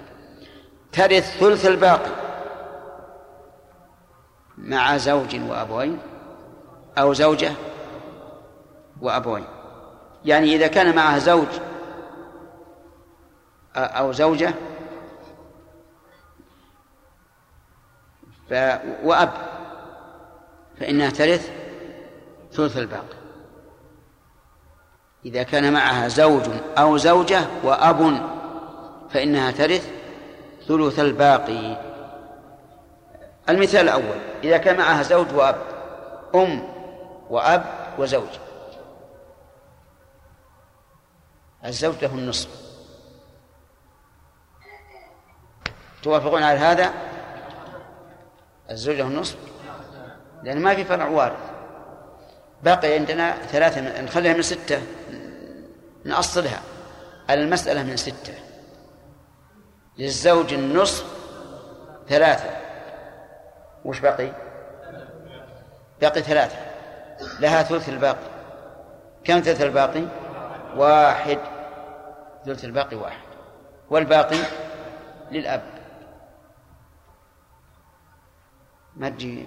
ترث 0.92 1.38
ثلث 1.38 1.66
الباقي 1.66 2.10
مع 4.58 4.96
زوج 4.96 5.40
وأبوين 5.40 5.98
أو 6.98 7.12
زوجة 7.12 7.52
وأبوين. 9.00 9.44
يعني 10.24 10.56
إذا 10.56 10.66
كان 10.66 10.96
معها 10.96 11.18
زوج 11.18 11.46
أو 13.76 14.12
زوجة 14.12 14.54
ف... 18.50 18.54
وأب 19.04 19.32
فإنها 20.80 21.10
ترث 21.10 21.50
ثلث 22.52 22.78
الباقي. 22.78 23.16
إذا 25.24 25.42
كان 25.42 25.72
معها 25.72 26.08
زوج 26.08 26.48
أو 26.78 26.96
زوجة 26.96 27.46
وأب 27.64 28.32
فإنها 29.12 29.50
ترث 29.50 29.88
ثلث 30.68 30.98
الباقي. 30.98 31.76
المثال 33.48 33.80
الأول 33.80 34.18
إذا 34.44 34.56
كان 34.56 34.76
معها 34.76 35.02
زوج 35.02 35.32
وأب 35.34 35.56
أم 36.34 36.68
وأب 37.30 37.64
وزوج. 37.98 38.28
الزوج 41.64 41.94
له 42.02 42.14
النصف. 42.14 42.48
توافقون 46.02 46.42
على 46.42 46.58
هذا؟ 46.58 46.92
الزوج 48.70 48.96
له 48.96 49.06
النصف. 49.06 49.36
لأن 50.42 50.60
ما 50.60 50.74
في 50.74 50.84
فرع 50.84 51.08
وارث. 51.08 51.52
باقي 52.62 52.94
عندنا 52.94 53.32
ثلاثة 53.32 54.00
نخليها 54.00 54.34
من 54.34 54.42
ستة 54.42 54.82
نأصلها. 56.04 56.60
المسألة 57.30 57.82
من 57.82 57.96
ستة. 57.96 58.34
للزوج 60.02 60.54
النصف 60.54 61.04
ثلاثة. 62.08 62.50
وش 63.84 64.00
بقي؟ 64.00 64.32
باقي 66.00 66.22
ثلاثة. 66.22 66.56
لها 67.40 67.62
ثلث 67.62 67.88
الباقي. 67.88 68.30
كم 69.24 69.40
ثلث 69.40 69.62
الباقي؟ 69.62 70.04
واحد. 70.76 71.38
ثلث 72.46 72.64
الباقي 72.64 72.96
واحد. 72.96 73.26
والباقي 73.90 74.38
للأب. 75.30 75.62
ما 78.96 79.08
تجي 79.08 79.46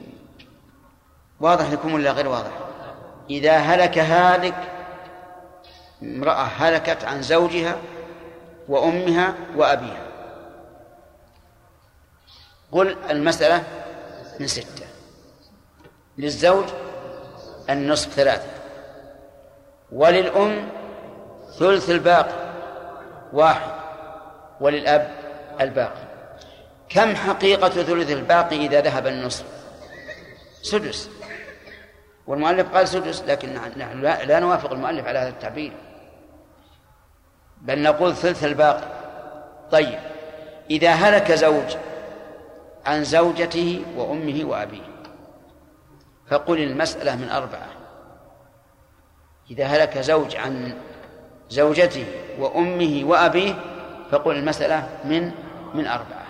واضح 1.39 1.71
لكم 1.71 1.93
ولا 1.93 2.11
غير 2.11 2.27
واضح؟ 2.27 2.51
إذا 3.29 3.57
هلك 3.57 3.97
هالك 3.97 4.55
امرأة 6.03 6.43
هلكت 6.43 7.03
عن 7.05 7.21
زوجها 7.21 7.77
وأمها 8.67 9.33
وأبيها. 9.55 10.04
قل 12.71 12.97
المسألة 13.09 13.63
من 14.39 14.47
ستة. 14.47 14.85
للزوج 16.17 16.65
النصف 17.69 18.13
ثلاثة. 18.13 18.47
وللأم 19.91 20.69
ثلث 21.59 21.89
الباقي 21.89 22.53
واحد. 23.33 23.71
وللأب 24.61 25.11
الباقي. 25.61 26.05
كم 26.89 27.15
حقيقة 27.15 27.69
ثلث 27.69 28.11
الباقي 28.11 28.65
إذا 28.65 28.81
ذهب 28.81 29.07
النصف؟ 29.07 29.45
سدس. 30.61 31.09
والمؤلف 32.27 32.75
قال 32.75 32.87
سدس 32.87 33.21
لكن 33.21 33.53
نحن 33.53 34.01
لا 34.01 34.39
نوافق 34.39 34.71
المؤلف 34.71 35.07
على 35.07 35.19
هذا 35.19 35.29
التعبير. 35.29 35.71
بل 37.61 37.81
نقول 37.81 38.15
ثلث 38.15 38.43
الباقي. 38.43 38.87
طيب. 39.71 39.99
إذا 40.69 40.91
هلك 40.91 41.31
زوج 41.31 41.75
عن 42.85 43.03
زوجته 43.03 43.85
وأمه 43.97 44.45
وأبيه. 44.45 44.81
فقل 46.27 46.59
المسألة 46.59 47.15
من 47.15 47.29
أربعة. 47.29 47.67
إذا 49.51 49.65
هلك 49.65 49.97
زوج 49.97 50.35
عن 50.35 50.77
زوجته 51.49 52.05
وأمه 52.39 53.01
وأبيه 53.05 53.53
فقل 54.11 54.35
المسألة 54.35 54.89
من 55.05 55.31
من 55.73 55.87
أربعة. 55.87 56.25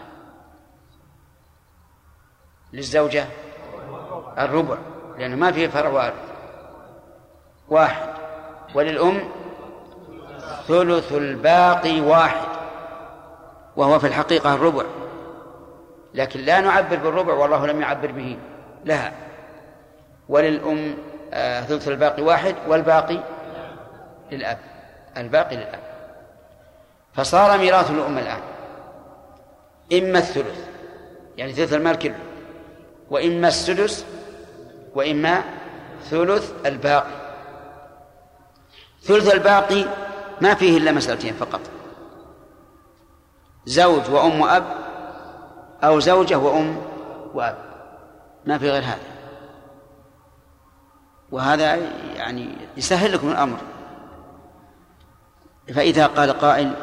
للزوجة 2.74 3.26
الربع 4.38 4.78
لأنه 5.18 5.36
ما 5.36 5.51
فيه 5.51 5.68
فرع 5.68 6.14
واحد. 7.70 8.16
وللأم 8.76 9.30
ثلث 10.68 11.12
الباقي 11.12 12.01
واحد 12.01 12.47
وهو 13.76 13.99
في 13.99 14.08
الحقيقة 14.08 14.53
الربع. 14.53 14.84
لكن 16.16 16.39
لا 16.39 16.61
نعبر 16.61 16.95
بالربع 16.95 17.34
والله 17.34 17.68
لم 17.68 17.82
يعبر 17.82 18.11
به. 18.11 18.38
لها 18.86 19.13
وللأم 20.30 20.97
آه 21.34 21.61
ثلث 21.61 21.88
الباقي 21.88 22.22
واحد 22.22 22.55
والباقي 22.68 23.20
للأب. 24.32 24.57
الباقي 25.18 25.55
للأب. 25.55 25.80
فصار 27.13 27.57
ميراث 27.57 27.91
الأم 27.91 28.18
الآن. 28.18 28.41
إما 29.93 30.20
الثلث 30.20 30.68
يعني 31.38 31.53
ثلث 31.53 31.74
المال 31.74 31.99
كله. 31.99 32.20
وإما 33.09 33.47
السدس 33.47 34.05
وإما 34.95 35.43
ثلث 36.09 36.53
الباقي. 36.66 37.26
ثلث 39.01 39.34
الباقي 39.34 39.86
ما 40.41 40.53
فيه 40.53 40.78
إلا 40.78 40.91
مسألتين 40.91 41.34
فقط. 41.34 41.61
زوج 43.66 44.09
وأم 44.09 44.41
وأب 44.41 44.84
أو 45.86 45.99
زوجة 45.99 46.38
وأم 46.38 46.77
وأب. 47.33 47.57
ما 48.45 48.57
في 48.57 48.69
غير 48.69 48.83
هذا. 48.83 48.99
وهذا 51.31 51.75
يعني 52.15 52.49
يسهل 52.77 53.13
لكم 53.13 53.29
الأمر. 53.29 53.57
فإذا 55.75 56.07
قال 56.07 56.31
قائل 56.31 56.73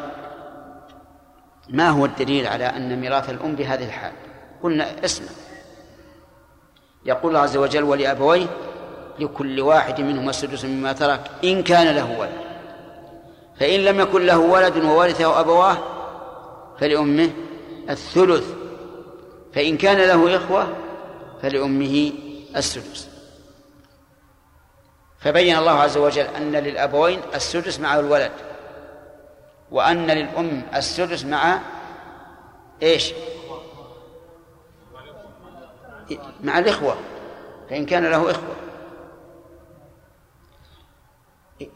ما 1.69 1.89
هو 1.89 2.05
الدليل 2.05 2.47
على 2.47 2.65
أن 2.65 2.99
ميراث 2.99 3.29
الأم 3.29 3.55
بهذه 3.55 3.85
الحال؟ 3.85 4.11
قلنا 4.63 5.05
اسمع. 5.05 5.29
يقول 7.05 7.31
الله 7.31 7.39
عز 7.39 7.57
وجل 7.57 7.83
ولأبويه 7.83 8.47
لكل 9.19 9.61
واحد 9.61 10.01
منهما 10.01 10.29
السدس 10.29 10.65
مما 10.65 10.93
ترك 10.93 11.31
إن 11.43 11.63
كان 11.63 11.95
له 11.95 12.19
ولد. 12.19 12.43
فإن 13.59 13.79
لم 13.79 13.99
يكن 13.99 14.25
له 14.25 14.37
ولد 14.37 14.77
وورثه 14.77 15.39
أبواه 15.39 15.77
فلأمه 16.79 17.29
الثلث 17.89 18.62
فإن 19.55 19.77
كان 19.77 19.97
له 19.97 20.35
إخوة 20.35 20.75
فلأمه 21.41 22.11
السدس. 22.55 23.09
فبين 25.19 25.57
الله 25.57 25.71
عز 25.71 25.97
وجل 25.97 26.25
أن 26.25 26.51
للأبوين 26.51 27.21
السدس 27.35 27.79
مع 27.79 27.99
الولد 27.99 28.31
وأن 29.71 30.07
للأم 30.07 30.63
السدس 30.75 31.25
مع 31.25 31.59
إيش؟ 32.81 33.13
مع 36.43 36.59
الإخوة 36.59 36.97
فإن 37.69 37.85
كان 37.85 38.05
له 38.05 38.31
إخوة. 38.31 38.55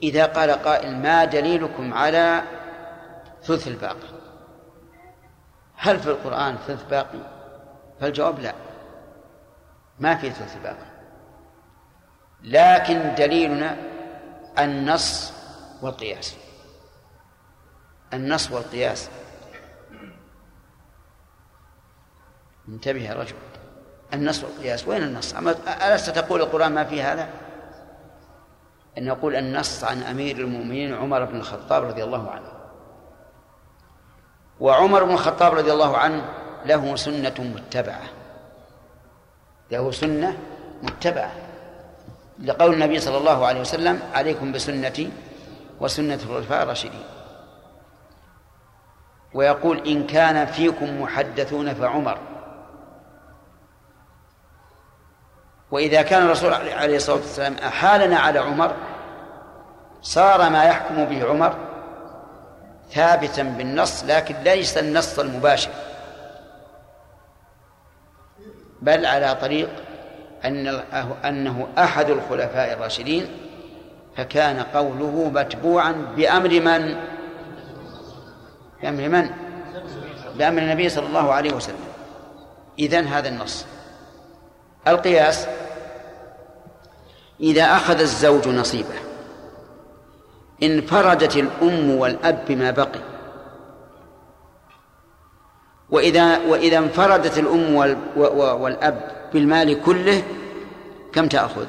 إذا 0.03 0.25
قال 0.25 0.51
قائل 0.51 0.95
ما 0.95 1.25
دليلكم 1.25 1.93
على 1.93 2.43
ثلث 3.43 3.67
الباقي؟ 3.67 4.17
هل 5.75 5.99
في 5.99 6.09
القرآن 6.09 6.57
ثلث 6.67 6.83
باقي؟ 6.83 7.36
فالجواب 8.01 8.39
لا. 8.39 8.53
ما 9.99 10.15
في 10.15 10.29
باقي 10.63 10.97
لكن 12.43 13.15
دليلنا 13.15 13.77
النص 14.59 15.33
والقياس. 15.81 16.35
النص 18.13 18.51
والقياس. 18.51 19.09
انتبه 22.69 23.01
يا 23.01 23.13
رجل. 23.13 23.35
النص 24.13 24.43
والقياس. 24.43 24.87
وين 24.87 25.03
النص؟ 25.03 25.35
ألست 25.67 26.09
تقول 26.09 26.41
القرآن 26.41 26.73
ما 26.73 26.83
في 26.83 27.01
هذا؟ 27.01 27.29
أن 28.97 29.05
نقول 29.05 29.35
النص 29.35 29.83
عن 29.83 30.03
أمير 30.03 30.37
المؤمنين 30.37 30.93
عمر 30.93 31.25
بن 31.25 31.35
الخطاب 31.35 31.83
رضي 31.83 32.03
الله 32.03 32.31
عنه. 32.31 32.51
وعمر 34.59 35.03
بن 35.03 35.11
الخطاب 35.11 35.53
رضي 35.53 35.71
الله 35.71 35.97
عنه 35.97 36.46
له 36.65 36.95
سنة 36.95 37.33
متبعة. 37.39 38.03
له 39.71 39.91
سنة 39.91 40.37
متبعة. 40.83 41.31
لقول 42.39 42.73
النبي 42.73 42.99
صلى 42.99 43.17
الله 43.17 43.45
عليه 43.45 43.61
وسلم 43.61 43.99
عليكم 44.13 44.51
بسنتي 44.51 45.11
وسنة 45.79 46.19
الخلفاء 46.29 46.63
الراشدين. 46.63 47.03
ويقول 49.33 49.87
إن 49.87 50.07
كان 50.07 50.45
فيكم 50.45 51.01
محدثون 51.01 51.73
فعمر. 51.73 52.17
وإذا 55.71 56.01
كان 56.01 56.25
الرسول 56.25 56.53
عليه 56.53 56.97
الصلاة 56.97 57.15
والسلام 57.15 57.53
أحالنا 57.53 58.19
على 58.19 58.39
عمر 58.39 58.75
صار 60.01 60.49
ما 60.49 60.63
يحكم 60.63 61.05
به 61.05 61.29
عمر 61.29 61.55
ثابتا 62.91 63.43
بالنص 63.43 64.03
لكن 64.03 64.35
ليس 64.35 64.77
النص 64.77 65.19
المباشر. 65.19 65.69
بل 68.81 69.05
على 69.05 69.37
طريق 69.41 69.69
أن 70.45 70.67
أنه 71.25 71.67
أحد 71.77 72.09
الخلفاء 72.09 72.73
الراشدين 72.73 73.27
فكان 74.15 74.59
قوله 74.59 75.31
متبوعا 75.33 75.91
بأمر 75.91 76.49
من؟ 76.49 76.95
بأمر 78.81 79.09
من؟ 79.09 79.29
بأمر 80.37 80.61
النبي 80.61 80.89
صلى 80.89 81.07
الله 81.07 81.33
عليه 81.33 81.53
وسلم 81.53 81.87
إذن 82.79 83.07
هذا 83.07 83.29
النص 83.29 83.65
القياس 84.87 85.47
إذا 87.39 87.63
أخذ 87.63 87.99
الزوج 87.99 88.47
نصيبه 88.47 88.95
انفردت 90.63 91.35
الأم 91.35 91.89
والأب 91.89 92.45
بما 92.47 92.71
بقي 92.71 93.06
وإذا 95.91 96.37
وإذا 96.37 96.77
انفردت 96.77 97.37
الأم 97.37 97.75
والأب 98.61 99.11
بالمال 99.33 99.81
كله 99.81 100.23
كم 101.13 101.27
تأخذ؟ 101.27 101.65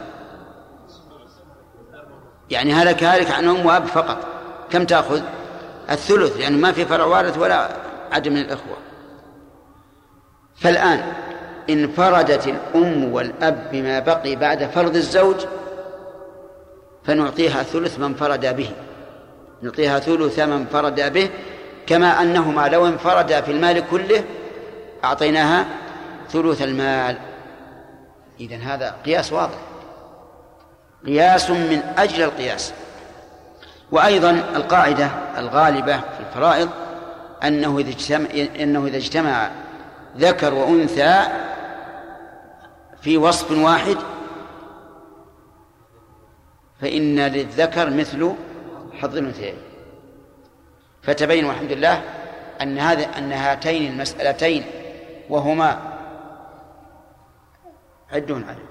يعني 2.51 2.73
هلك 2.73 3.05
هلك 3.05 3.31
عن 3.31 3.49
أم 3.49 3.67
وأب 3.67 3.87
فقط 3.87 4.19
كم 4.71 4.85
تأخذ؟ 4.85 5.23
الثلث 5.91 6.33
لأنه 6.33 6.43
يعني 6.43 6.57
ما 6.57 6.73
في 6.73 6.85
فرع 6.85 7.05
وارث 7.05 7.39
ولا 7.39 7.69
عدم 8.13 8.33
من 8.33 8.41
الإخوة 8.41 8.77
فالآن 10.57 11.13
انفردت 11.71 12.47
الأم 12.47 13.13
والأب 13.13 13.69
بما 13.73 13.99
بقي 13.99 14.37
بعد 14.37 14.65
فرض 14.65 14.97
الزوج 14.97 15.37
فنعطيها 17.05 17.63
ثلث 17.63 17.99
من 17.99 18.15
فرد 18.15 18.57
به 18.57 18.71
نعطيها 19.63 19.99
ثلث 19.99 20.39
من 20.39 20.67
فرد 20.67 21.13
به 21.13 21.31
كما 21.89 22.23
أنهما 22.23 22.69
لو 22.69 22.87
انفردا 22.87 23.41
في 23.41 23.53
المال 23.53 23.85
كله 23.91 24.25
أعطيناها 25.05 25.67
ثلث 26.31 26.63
المال. 26.63 27.19
إذا 28.41 28.57
هذا 28.57 28.97
قياس 29.05 29.33
واضح. 29.33 29.59
قياس 31.07 31.51
من 31.51 31.83
أجل 31.99 32.23
القياس. 32.23 32.73
وأيضا 33.93 34.31
القاعدة 34.31 35.11
الغالبة 35.39 35.97
في 35.97 36.21
الفرائض 36.29 36.69
أنه 37.45 37.79
إذا 37.79 37.91
اجتمع 37.91 38.27
أنه 38.61 38.87
إذا 38.87 38.97
اجتمع 38.97 39.51
ذكر 40.17 40.55
وأنثى 40.55 41.23
في 43.01 43.17
وصف 43.17 43.51
واحد 43.51 43.97
فإن 46.81 47.21
للذكر 47.21 47.91
مثل 47.91 48.33
حظ 49.01 49.17
الأنثيين. 49.17 49.68
فتبين 51.09 51.45
والحمد 51.45 51.73
لله 51.73 52.03
أن 52.63 52.79
هذا 52.79 53.19
أن 53.19 53.33
هاتين 53.33 53.93
المسألتين 53.93 54.65
وهما 55.31 55.79
عدون 58.13 58.45
عليه. 58.45 58.69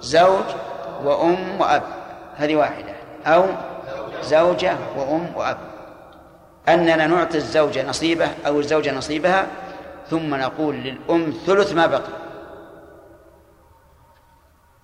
زوج 0.00 0.44
وأم 1.04 1.60
وأب. 1.60 1.82
هذه 2.36 2.56
واحدة. 2.56 2.92
أو 3.26 3.44
زوجة 4.22 4.76
وأم 4.96 5.36
وأب. 5.36 5.58
أننا 6.68 7.06
نعطي 7.06 7.36
الزوجة 7.36 7.88
نصيبه 7.88 8.28
أو 8.46 8.60
الزوجة 8.60 8.94
نصيبها 8.94 9.46
ثم 10.10 10.34
نقول 10.34 10.74
للأم 10.74 11.32
ثلث 11.46 11.72
ما 11.72 11.86
بقي. 11.86 12.12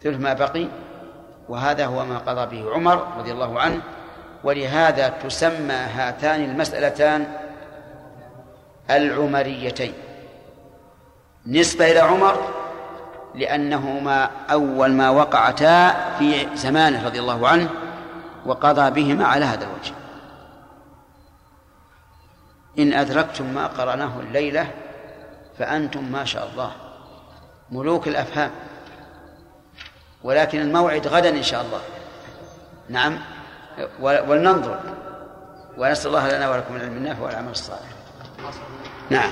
ثلث 0.03 0.21
ما 0.21 0.33
بقي 0.33 0.69
وهذا 1.49 1.87
هو 1.87 2.05
ما 2.05 2.19
قضى 2.19 2.57
به 2.57 2.75
عمر 2.75 3.07
رضي 3.19 3.33
الله 3.33 3.61
عنه 3.61 3.83
ولهذا 4.45 5.09
تسمى 5.09 5.75
هاتان 5.75 6.45
المسألتان 6.45 7.27
العمريتين. 8.91 9.93
نسبة 11.47 11.91
إلى 11.91 11.99
عمر 11.99 12.55
لأنهما 13.35 14.31
أول 14.51 14.93
ما 14.93 15.11
وقعتا 15.11 15.91
في 16.19 16.57
زمانه 16.57 17.07
رضي 17.07 17.21
الله 17.21 17.49
عنه 17.49 17.71
وقضى 18.47 18.91
بهما 18.91 19.27
على 19.27 19.45
هذا 19.45 19.65
الوجه. 19.65 19.93
إن 22.79 22.93
أدركتم 22.93 23.45
ما 23.45 23.67
قرأناه 23.67 24.21
الليلة 24.21 24.71
فأنتم 25.59 26.05
ما 26.05 26.25
شاء 26.25 26.49
الله 26.53 26.73
ملوك 27.71 28.09
الأفهام 28.09 28.51
ولكن 30.23 30.61
الموعد 30.61 31.07
غدا 31.07 31.29
إن 31.29 31.43
شاء 31.43 31.63
الله. 31.63 31.81
نعم. 32.89 33.19
ولننظر. 34.01 34.81
ونسأل 35.79 36.07
الله 36.07 36.29
لنا 36.29 36.51
ولكم 36.51 36.77
العلم 36.77 36.97
النافع 36.97 37.23
والعمل 37.23 37.51
الصالح. 37.51 37.91
نعم. 39.11 39.31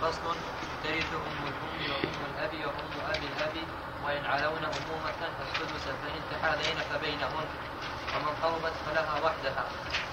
فصل. 0.00 0.36
ترث 0.84 1.10
أم 1.12 1.46
الأم 1.46 1.90
وأم 1.90 2.20
الأب 2.30 2.52
وأم 2.66 2.92
أبي 3.10 3.26
الأب 3.26 3.56
وإن 4.04 4.24
علون 4.26 4.64
أمومة 4.64 5.20
فالسدس 5.38 5.84
فإن 6.02 6.20
تحالين 6.32 6.78
فبينهن. 6.90 7.48
ومن 8.14 8.34
قربت 8.42 8.72
فلها 8.86 9.14
وحدها. 9.24 9.64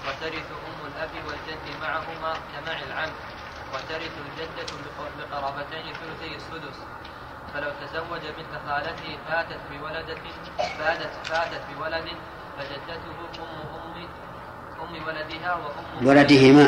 وترث 0.06 0.48
أم 0.68 0.80
الأب 0.86 1.10
والجد 1.26 1.66
معهما 1.80 2.32
كمع 2.32 2.78
العم. 2.88 3.10
وترث 3.74 4.14
الجدة 4.26 4.70
بقرابتين 5.18 5.94
ثلثي 5.94 6.36
السدس. 6.36 6.78
فلو 7.54 7.70
تزوج 7.80 8.20
بنت 8.20 8.52
خالته 8.68 9.18
فاتت 9.28 9.60
بولدة 9.72 10.16
فاتت 10.78 11.10
فاتت 11.24 11.62
بولد 11.78 12.08
فجدته 12.58 13.16
أم 13.38 13.54
أم 13.78 14.08
أم 14.82 15.06
ولدها 15.06 15.52
وأم 15.54 16.06
ولدهما. 16.06 16.64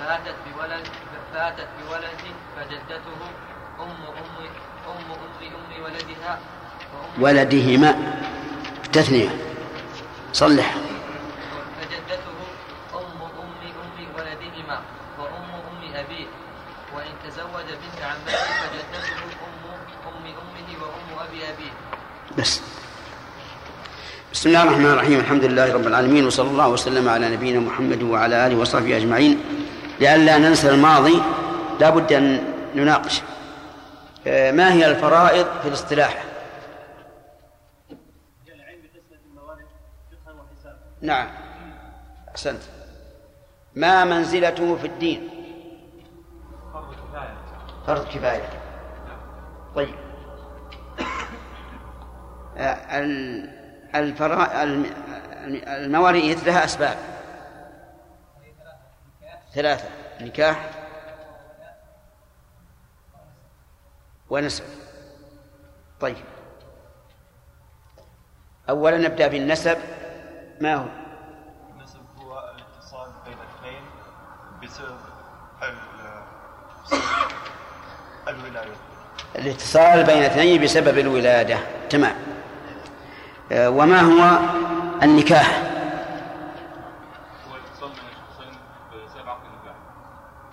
فاتت 0.00 0.36
بولد 0.54 0.86
فاتت 1.34 1.68
بولد 1.82 2.22
فجدته 2.56 3.18
أم 3.80 3.90
أم 3.90 4.36
أم 4.86 5.08
أم 5.10 5.12
أم 5.42 5.82
ولدها 5.84 6.38
ولدهما. 7.18 7.90
تثنية. 8.92 9.28
صلح. 10.32 10.74
فجدته 11.80 12.38
أم 12.94 13.18
أم 13.22 13.52
أم 13.82 13.98
ولدهما 14.16 14.78
وأم 15.18 15.50
أم 15.70 15.94
أبيه 15.94 16.26
وإن 16.94 17.12
تزوج 17.26 17.66
بنت 17.82 18.00
عمته 18.02 18.44
فجدته 18.62 19.22
أم 19.46 19.62
أم 20.06 20.24
أمه 20.26 20.68
وأم 20.82 21.08
أبي 21.28 21.40
أبيه 21.50 21.72
بس. 22.38 22.73
بسم 24.34 24.48
الله 24.48 24.62
الرحمن 24.62 24.86
الرحيم 24.86 25.20
الحمد 25.20 25.44
لله 25.44 25.74
رب 25.74 25.86
العالمين 25.86 26.26
وصلى 26.26 26.50
الله 26.50 26.68
وسلم 26.68 27.08
على 27.08 27.28
نبينا 27.28 27.60
محمد 27.60 28.02
وعلى 28.02 28.46
آله 28.46 28.56
وصحبه 28.56 28.96
أجمعين. 28.96 29.40
لئلا 30.00 30.38
ننسى 30.38 30.70
الماضي 30.70 31.22
لا 31.80 31.90
بد 31.90 32.12
أن 32.12 32.54
نناقش 32.74 33.22
آه، 34.26 34.50
ما 34.50 34.72
هي 34.72 34.90
الفرائض 34.90 35.46
في 35.62 35.68
الاصطلاح؟ 35.68 36.24
نعم. 41.02 41.28
أحسنت. 42.28 42.62
ما 43.74 44.04
منزلته 44.04 44.76
في 44.76 44.86
الدين؟ 44.86 45.28
فرض 46.72 46.94
كفاية. 46.94 47.36
فرض 47.86 48.04
كفاية 48.04 48.48
طيب. 49.74 49.94
آه، 52.56 52.98
الفرا... 53.94 54.62
الم- 54.62 54.92
المواريث 55.66 56.44
لها 56.46 56.64
أسباب. 56.64 56.96
ثلاثة. 59.54 59.88
نكاح 60.20 60.70
ونسب. 64.30 64.64
طيب. 66.00 66.16
أولا 68.70 68.98
نبدأ 68.98 69.28
بالنسب. 69.28 69.78
ما 70.60 70.74
هو؟ 70.74 70.86
النسب 71.76 71.98
هو 72.18 72.54
الاتصال 72.56 73.08
بين 73.24 73.36
اثنين 73.38 73.82
بسبب 74.62 74.96
ال- 75.62 76.24
الولاية. 78.28 78.72
الاتصال 79.36 80.04
بين 80.04 80.22
اثنين 80.22 80.62
بسبب 80.62 80.98
الولادة. 80.98 81.58
تمام. 81.90 82.33
وما 83.52 84.00
هو 84.00 84.38
النكاح؟ 85.02 85.62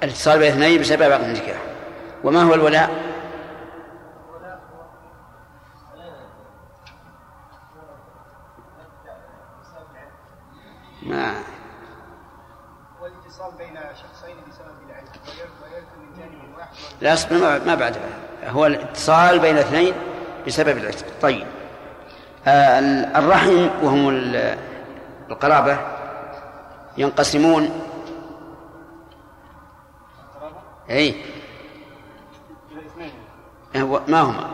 الاتصال 0.03 0.39
بين 0.39 0.51
اثنين 0.51 0.81
بسبب 0.81 1.11
عقد 1.11 1.23
النكاح. 1.23 1.61
وما 2.23 2.43
هو 2.43 2.53
الولاء؟ 2.53 3.11
ما. 11.03 11.33
بين 13.57 13.75
شخصين 13.75 14.35
بسبب 14.49 14.71
من 14.81 16.17
جانب 16.17 16.57
واحد 16.57 16.69
لا 17.01 17.65
ما 17.65 17.75
بعد. 17.75 17.97
هو 18.43 18.65
الاتصال 18.65 19.39
بين 19.39 19.57
اثنين 19.57 19.93
بسبب 20.47 20.77
العتق. 20.77 21.05
طيب. 21.21 21.47
آه، 21.47 21.60
الرحم 22.47 23.69
وهم 23.83 24.09
ال- 24.09 24.57
القرابة 25.29 25.77
ينقسمون. 26.97 27.69
اثنين 32.85 33.11
هو- 33.75 34.01
ما 34.07 34.21
هما؟ 34.21 34.49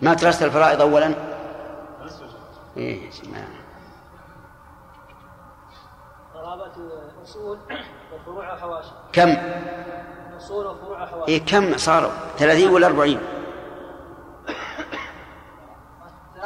ما 0.00 0.14
درست 0.14 0.42
الفرائض 0.42 0.80
اولا؟ 0.80 1.14
إيه 2.76 3.10
ما 3.32 3.44
قرابة 6.34 6.72
أصول 7.22 7.58
وفروع 8.12 8.56
حواشي 8.56 8.90
كم؟ 9.12 9.28
أصول 10.36 10.66
وفروع 10.66 11.24
إيه 11.28 11.44
كم 11.44 11.76
صاروا؟ 11.76 12.10
ثلاثين 12.38 12.70
ولا 12.70 12.86
أربعين؟ 12.86 13.20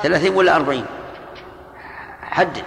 ثلاثين 0.03 0.35
ولا 0.35 0.57
أربعين؟ 0.57 0.87
حدد. 2.23 2.65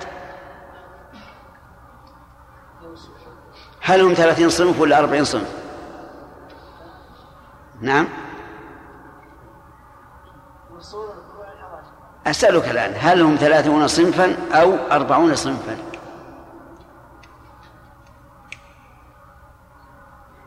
هل 3.82 4.02
هم 4.02 4.14
ثلاثين 4.14 4.50
صنف 4.50 4.80
ولا 4.80 5.00
أربعين 5.00 5.24
صنف؟ 5.24 5.52
نعم. 7.82 8.08
أسألك 12.28 12.70
الآن 12.70 12.94
هل 13.00 13.22
هم 13.22 13.36
ثلاثون 13.36 13.88
صنفا 13.88 14.36
أو 14.52 14.76
أربعون 14.92 15.36
صنفا؟ 15.36 15.93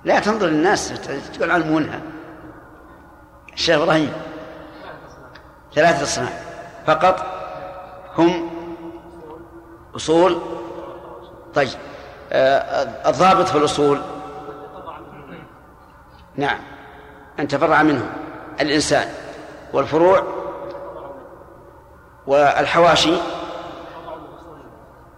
لا 0.07 0.21
تنظر 0.21 0.49
الناس 0.49 0.93
تقول 1.35 1.51
علمونها 1.51 2.01
الشيخ 3.53 3.81
إبراهيم. 3.81 4.13
ثلاثة 5.75 6.03
أصناف. 6.03 6.47
فقط 6.87 7.27
هم 8.19 8.51
أصول 9.97 10.39
طيب. 11.55 11.69
آه، 12.33 13.09
الضابط 13.09 13.49
في 13.49 13.59
الأصول. 13.59 14.01
نعم. 16.37 16.59
أن 17.39 17.49
تفرع 17.49 17.83
منه 17.83 18.13
الإنسان 18.61 19.09
والفروع 19.73 20.23
والحواشي. 22.27 23.17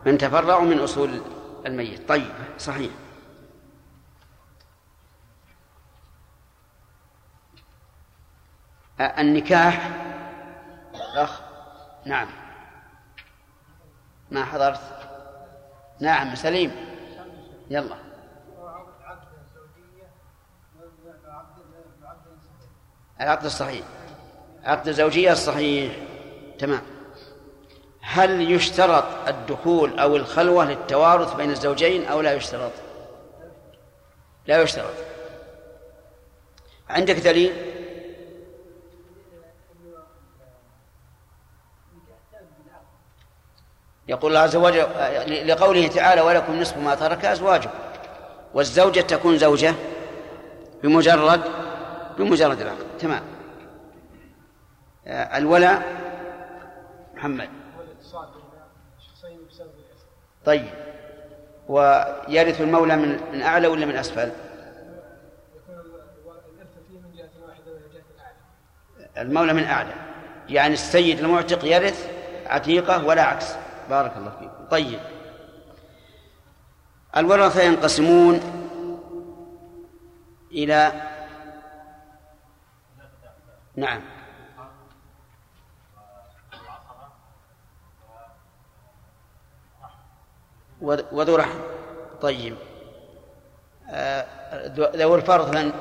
من 0.07 0.19
تفرع 0.19 0.61
من 0.61 0.79
أصول 0.79 1.21
الميت. 1.67 2.09
طيب 2.09 2.33
صحيح. 2.59 2.91
النكاح. 9.01 9.91
أخ 11.17 11.41
نعم. 12.05 12.29
ما 14.31 14.45
حضرت؟ 14.45 14.81
نعم 16.01 16.35
سليم. 16.35 16.77
يلا. 17.71 17.97
العقد 23.21 23.45
الصحيح. 23.45 23.85
عقد 24.65 24.89
الزوجية 24.89 25.33
الصحيح. 25.33 25.93
تمام. 26.59 26.83
هل 28.01 28.51
يشترط 28.51 29.29
الدخول 29.29 29.99
أو 29.99 30.17
الخلوة 30.17 30.65
للتوارث 30.65 31.35
بين 31.35 31.51
الزوجين 31.51 32.07
أو 32.07 32.21
لا 32.21 32.33
يشترط؟ 32.33 32.73
لا 34.47 34.63
يشترط. 34.63 34.95
عندك 36.89 37.15
دليل؟ 37.15 37.68
يقول 44.09 44.31
الله 44.31 44.43
عز 44.43 44.57
وجل 44.57 45.49
لقوله 45.49 45.89
تعالى 45.89 46.21
ولكم 46.21 46.61
نصف 46.61 46.77
ما 46.77 46.95
ترك 46.95 47.25
أزواجكم. 47.25 47.71
والزوجة 48.55 49.01
تكون 49.01 49.39
زوجة 49.39 49.75
بمجرد 50.83 51.41
بمجرد 52.19 52.61
العقد. 52.61 52.87
تمام. 52.99 53.23
آه، 55.07 55.39
الولاء 55.39 55.83
محمد. 57.15 57.49
طيب. 60.45 60.71
ويرث 61.69 62.61
المولى 62.61 62.97
من 62.97 63.21
من 63.33 63.43
أعلى 63.43 63.69
ولا 63.69 63.87
من 63.87 63.91
الاعلى 63.91 64.33
المولى 69.19 69.53
من 69.53 69.65
أعلى. 69.65 69.93
يعني 70.49 70.75
السيد 70.75 71.19
المعتق 71.19 71.65
يرث 71.65 72.11
عتيقة 72.47 73.05
ولا 73.05 73.23
عكس؟ 73.23 73.68
بارك 73.89 74.17
الله 74.17 74.31
فيكم. 74.31 74.69
طيب. 74.71 75.01
الورثة 77.17 77.63
ينقسمون 77.63 78.41
إلى 80.53 80.93
نعم. 83.77 84.01
وذ- 90.81 91.05
وذو 91.13 91.37
رحم. 91.37 91.59
طيب. 92.21 92.57
آه، 93.91 94.25
ذو- 94.67 94.91
الفرض 95.17 95.57
من 95.57 95.73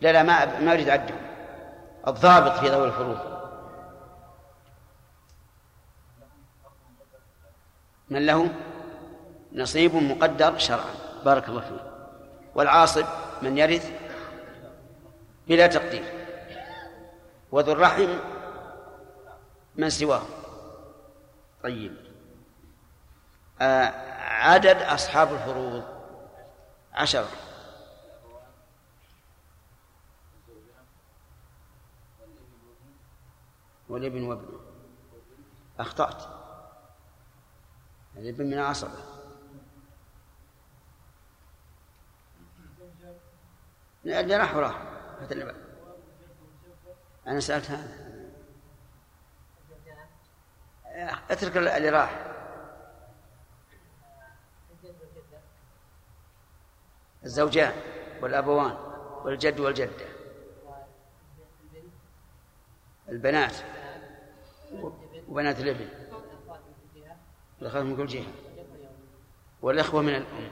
لا 0.00 0.12
لا 0.12 0.22
ما 0.22 0.60
ما 0.60 0.72
أريد 0.72 0.88
عدهم 0.88 1.16
الضابط 2.08 2.52
في 2.58 2.68
ذوي 2.68 2.86
الفروض. 2.86 3.33
من 8.10 8.26
له 8.26 8.54
نصيب 9.52 9.94
مقدر 9.94 10.58
شرعا. 10.58 10.94
بارك 11.24 11.48
الله 11.48 11.60
فيك. 11.60 11.80
والعاصب 12.54 13.04
من 13.42 13.58
يرث 13.58 13.92
بلا 15.48 15.66
تقدير. 15.66 16.04
وذو 17.52 17.72
الرحم 17.72 18.18
من 19.76 19.90
سواه. 19.90 20.22
طيب. 21.62 21.96
آه 23.60 23.92
عدد 24.20 24.76
أصحاب 24.82 25.32
الفروض 25.32 25.84
عشرة. 26.92 27.28
والابن 33.88 34.22
وابنه. 34.22 34.60
أخطأت. 35.80 36.43
الابن 38.16 38.46
من 38.46 38.52
العصبة 38.52 38.98
اللي 44.04 44.36
راح 44.36 44.56
وراح. 44.56 44.82
أنا 47.26 47.40
سألت 47.40 47.70
هذا. 47.70 48.04
اترك 51.30 51.56
اللي 51.56 51.90
راح. 51.90 52.34
الزوجان 57.24 57.72
والأبوان 58.22 58.76
والجد 59.24 59.60
والجدة. 59.60 60.06
البنات 63.08 63.56
وبنات 65.28 65.60
الابن 65.60 66.03
الأخوات 67.64 67.84
من 67.84 67.96
كل 67.96 68.06
جهة 68.06 68.26
والإخوة 69.62 70.02
من 70.02 70.14
الأم. 70.14 70.50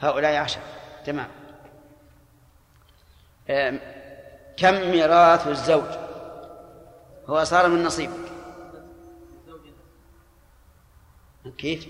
هؤلاء 0.00 0.36
عشر. 0.36 0.60
تمام. 1.06 1.28
كم 4.56 4.74
ميراث 4.74 5.48
الزوج؟ 5.48 5.90
هو 7.26 7.44
صار 7.44 7.68
من 7.68 7.84
نصيبك 7.84 8.32
كيف؟ 11.58 11.88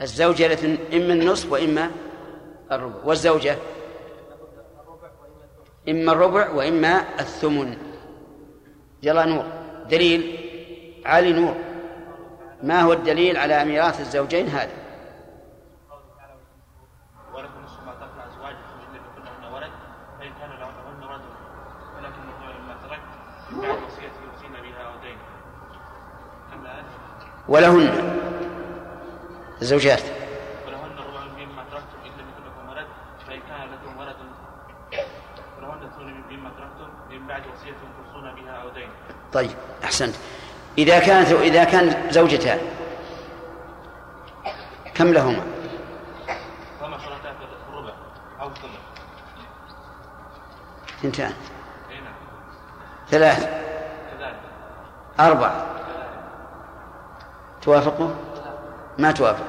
الزوجة 0.00 0.64
إما 0.92 1.12
النصف 1.12 1.52
وإما 1.52 1.90
الربع. 2.72 3.04
والزوجة؟ 3.04 3.58
إما 5.88 6.12
الربع 6.12 6.50
وإما 6.50 7.04
الثمن. 7.20 7.76
يلا 9.02 9.24
نور. 9.24 9.44
دليل. 9.90 10.22
علي 11.06 11.32
نور. 11.32 11.54
ما 12.62 12.80
هو 12.80 12.92
الدليل 12.92 13.36
على 13.36 13.64
ميراث 13.64 14.00
الزوجين 14.00 14.46
هذا؟ 14.48 14.72
ولكم 17.34 17.62
نصف 17.64 17.80
ما 17.86 17.92
ترك 17.92 18.10
ازواجكم 18.32 18.72
ان 18.78 18.94
لم 18.96 19.02
يكن 19.02 19.22
لهن 19.24 19.54
ولد 19.54 19.70
فان 20.18 20.32
كان 20.40 20.50
لهن 20.50 21.02
رجل 21.02 21.32
ولكن 21.96 22.20
ما 22.68 22.74
ترك 22.88 23.00
من 23.50 23.60
بعد 23.60 23.82
وصيه 23.82 24.12
يوصين 24.26 24.52
بها 24.52 24.82
أو 24.86 25.00
دين 25.02 25.16
كم 26.50 26.60
الان 26.66 26.84
ولهن 27.48 28.18
الزوجات 29.62 30.02
ولهن 30.66 30.98
الربع 30.98 31.24
مما 31.44 31.64
تركتم 31.70 31.98
ان 32.04 32.10
لم 32.20 32.28
يكن 32.28 32.44
لكم 32.46 32.68
ولد 32.70 32.86
فان 33.26 33.40
كان 33.40 33.68
لكم 33.72 33.98
ولد 33.98 34.16
ولهن 35.58 35.82
الثمن 35.82 36.36
مما 36.36 36.50
تركتم 36.50 36.90
من 37.10 37.26
بعد 37.26 37.42
وصيه 37.46 37.72
توصون 37.72 38.34
بها 38.34 38.52
أو 38.62 38.68
دين 38.68 38.88
طيب 39.32 39.50
أحسنت 39.84 40.14
إذا 40.78 40.98
كانت 40.98 41.32
إذا 41.32 41.64
كان 41.64 42.10
زوجتان 42.10 42.58
كم 44.94 45.12
لهما؟ 45.12 45.42
اثنتان 50.98 51.32
ثلاث 53.10 53.48
أربع 55.20 55.52
توافقوا؟ 57.62 58.10
ما 58.98 59.12
توافق 59.12 59.44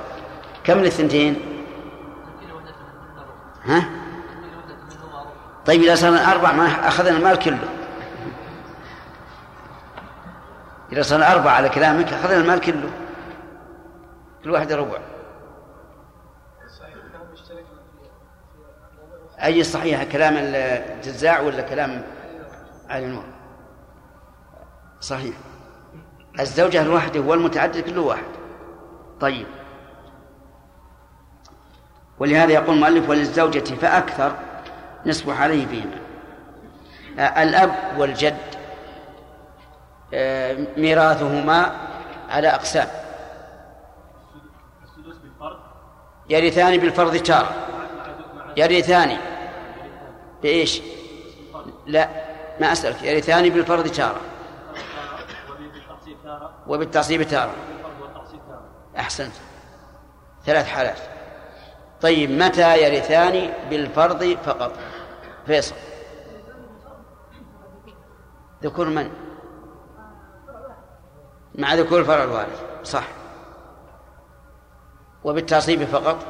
كم 0.64 0.80
للثنتين؟ 0.80 1.36
ها؟ 3.66 3.90
طيب 5.66 5.82
إذا 5.82 5.96
صار 5.96 6.18
أربع 6.18 6.52
ما 6.52 6.88
أخذنا 6.88 7.18
المال 7.18 7.40
كله 7.40 7.83
إذا 10.94 11.02
صار 11.02 11.24
أربع 11.24 11.52
على 11.52 11.70
كلامك 11.70 12.14
أخذنا 12.14 12.38
المال 12.38 12.62
كله. 12.62 12.90
كل 14.44 14.52
واحدة 14.52 14.76
ربع. 14.76 14.98
أي 19.44 19.64
صحيح 19.64 20.04
كلام 20.04 20.34
الجزاع 20.38 21.40
ولا 21.40 21.62
كلام 21.62 22.04
علي 22.90 23.06
نور 23.06 23.24
صحيح. 25.00 25.36
الزوجة 26.40 26.82
الواحدة 26.82 27.20
والمتعدد 27.20 27.80
كله 27.80 28.02
واحد. 28.02 28.24
طيب. 29.20 29.48
ولهذا 32.20 32.52
يقول 32.52 32.76
المؤلف 32.76 33.10
وللزوجة 33.10 33.76
فأكثر 33.76 34.36
نصبح 35.06 35.42
عليه 35.42 35.66
فيهما. 35.68 36.00
الأب 37.44 37.76
والجد 37.98 38.63
ميراثهما 40.78 41.72
على 42.30 42.48
أقسام. 42.48 42.88
يرثان 46.30 46.78
بالفرض 46.78 47.18
تارة 47.18 47.56
يرثان. 48.58 49.18
بإيش؟ 50.42 50.82
لا 51.86 52.10
ما 52.62 52.72
أسألك. 52.72 53.04
يرثان 53.04 53.50
بالفرض 53.50 53.88
تارة 53.88 54.22
وبالتعصيب 56.68 57.24
تارة 57.24 57.54
أحسنت. 58.98 59.34
ثلاث 60.46 60.68
حالات. 60.68 60.98
طيب 62.02 62.32
متى 62.32 62.84
يرثان 62.84 63.54
بالفرض 63.70 64.38
فقط؟ 64.46 64.72
فيصل. 65.46 65.76
ذكور 68.64 68.90
من؟ 68.90 69.23
مع 71.56 71.74
ذكور 71.74 72.00
الفرع 72.00 72.24
الوارث 72.24 72.62
صح. 72.84 73.08
وبالتعصيب 75.24 75.84
فقط؟ 75.84 76.26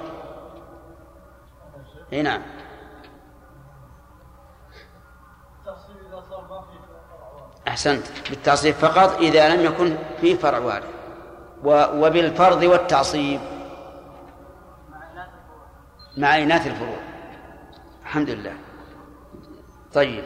إي 2.13 2.21
نعم. 2.21 2.41
أحسنت. 7.67 8.07
بالتعصيب 8.29 8.75
فقط 8.75 9.17
إذا 9.17 9.55
لم 9.55 9.65
يكن 9.65 9.97
فيه 10.21 10.35
فرع 10.35 10.57
وارث. 10.57 10.89
وبالفرض 11.95 12.63
والتعصيب. 12.63 13.39
مع 16.17 16.37
إناث 16.37 16.67
الفروع. 16.67 16.97
الحمد 18.03 18.29
لله. 18.29 18.53
طيب. 19.93 20.23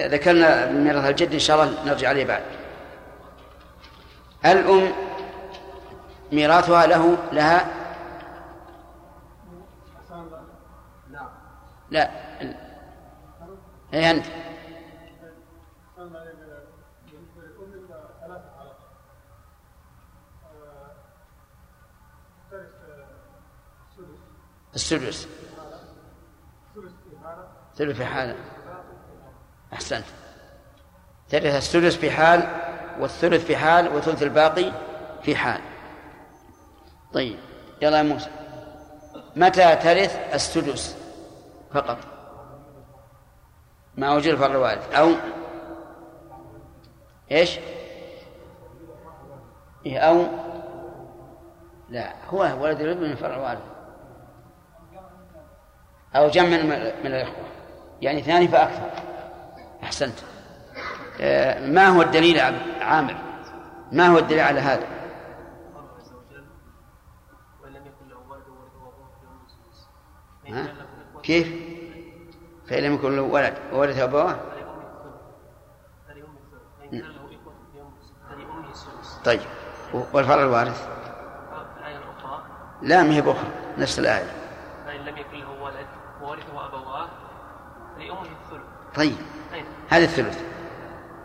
ذكرنا 0.00 0.70
ميراث 0.70 1.04
الجد 1.04 1.32
إن 1.32 1.38
شاء 1.38 1.62
الله 1.62 1.84
نرجع 1.84 2.08
عليه 2.08 2.24
بعد. 2.24 2.61
الأم 4.44 4.92
ميراثها 6.32 6.86
له 6.86 7.16
لها؟ 7.32 7.82
لا. 11.90 12.10
هي 13.92 14.10
أنت. 14.10 14.26
السدس. 24.74 25.28
ثلث 27.76 27.96
في 27.96 28.06
حاله 28.06 28.36
ثلث 31.32 31.54
السدس 31.54 31.96
في 31.96 32.10
حال 32.10 32.48
والثلث 33.00 33.44
في 33.44 33.56
حال 33.56 33.94
وثلث 33.94 34.22
الباقي 34.22 34.72
في 35.22 35.36
حال. 35.36 35.60
طيب 37.12 37.38
يلا 37.82 37.98
يا 37.98 38.02
موسى. 38.02 38.30
متى 39.36 39.76
ترث 39.76 40.34
السدس 40.34 40.96
فقط؟ 41.74 41.98
مع 43.96 44.14
وجود 44.14 44.32
الفرع 44.32 44.50
الوارث. 44.50 44.94
أو 44.94 45.10
إيش؟ 47.30 47.58
إيه 49.86 49.98
أو 49.98 50.26
لا 51.88 52.12
هو 52.28 52.62
ولد 52.62 52.80
الابن 52.80 53.00
من 53.00 53.10
الفرع 53.10 53.34
الوارث. 53.36 53.62
أو 56.16 56.28
جمع 56.28 56.62
من 56.62 57.06
الإخوة. 57.06 57.44
يعني 58.02 58.20
اثنان 58.20 58.48
فأكثر. 58.48 58.90
أحسنت. 59.82 60.31
ما 61.60 61.88
هو 61.88 62.02
الدليل 62.02 62.40
عامر؟ 62.80 63.16
ما 63.92 64.06
هو 64.06 64.18
الدليل 64.18 64.40
على 64.40 64.60
هذا؟ 64.60 64.86
ها؟ 70.48 70.74
كيف؟ 71.22 71.52
فإن 72.68 72.82
لم 72.82 72.94
يكن 72.94 73.16
له 73.16 73.22
ولد 73.22 73.54
وورث 73.72 73.98
أبواه 73.98 74.36
طيب 79.24 79.40
والفرع 79.92 80.42
الوارث؟ 80.42 80.88
لا 82.82 83.02
ما 83.02 83.14
هي 83.14 83.20
بأخرى 83.20 83.50
نفس 83.78 83.98
الآية. 83.98 84.30
فإن 84.86 85.00
لم 85.00 85.16
يكن 85.18 85.36
له 85.38 85.62
ولد 85.62 85.86
وورثه 86.22 86.66
أبواه 86.66 87.08
فلأمه 87.96 88.22
الثلث 88.22 88.62
طيب 88.94 89.16
هذا 89.90 90.04
الثلث 90.04 90.42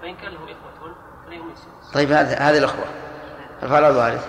فإن 0.02 0.16
كان 0.16 0.32
له 0.32 0.40
إخوة 0.44 0.96
فلأمه 1.26 1.52
السدس 1.52 1.77
طيب 1.94 2.12
هذا 2.12 2.36
هذه 2.38 2.58
الأخوة. 2.58 2.86
الفرع 3.64 3.90
الوارث. 3.90 4.28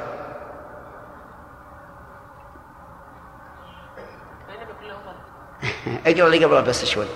اقرأ 6.06 6.26
اللي 6.26 6.44
قبله 6.44 6.60
بس 6.60 6.84
شوي. 6.84 7.06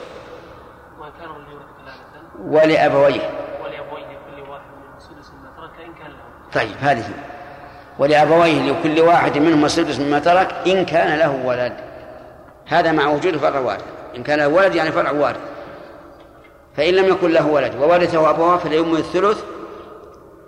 ولأبويه 2.45 3.31
ولأبويه 3.65 4.19
كل 4.27 4.41
واحد 4.41 4.65
منهم 4.77 4.99
سدس 4.99 5.31
مما 5.31 5.51
ترك 5.57 5.87
إن 5.87 5.95
كان 5.95 6.11
له. 6.11 6.53
طيب 6.53 6.77
هذه. 6.81 7.05
ولأبويه 7.99 8.73
لكل 8.73 9.01
واحد 9.01 9.39
منهما 9.39 9.67
السدس 9.67 10.01
مما 10.01 10.19
ترك 10.19 10.53
إن 10.67 10.85
كان 10.85 11.19
له 11.19 11.43
ولد. 11.45 11.73
هذا 12.67 12.93
مع 12.93 13.07
وجود 13.07 13.37
فرع 13.37 13.59
وارث. 13.61 13.85
إن 14.17 14.23
كان 14.23 14.39
له 14.39 14.49
ولد 14.49 14.75
يعني 14.75 14.93
فرع 14.93 15.11
وارث. 15.11 15.41
فإن 16.77 16.95
لم 16.95 17.09
يكن 17.09 17.31
له 17.31 17.47
ولد 17.47 17.75
وورثه 17.75 18.31
أبواه 18.31 18.57
فليؤم 18.57 18.97
الثلث 18.97 19.45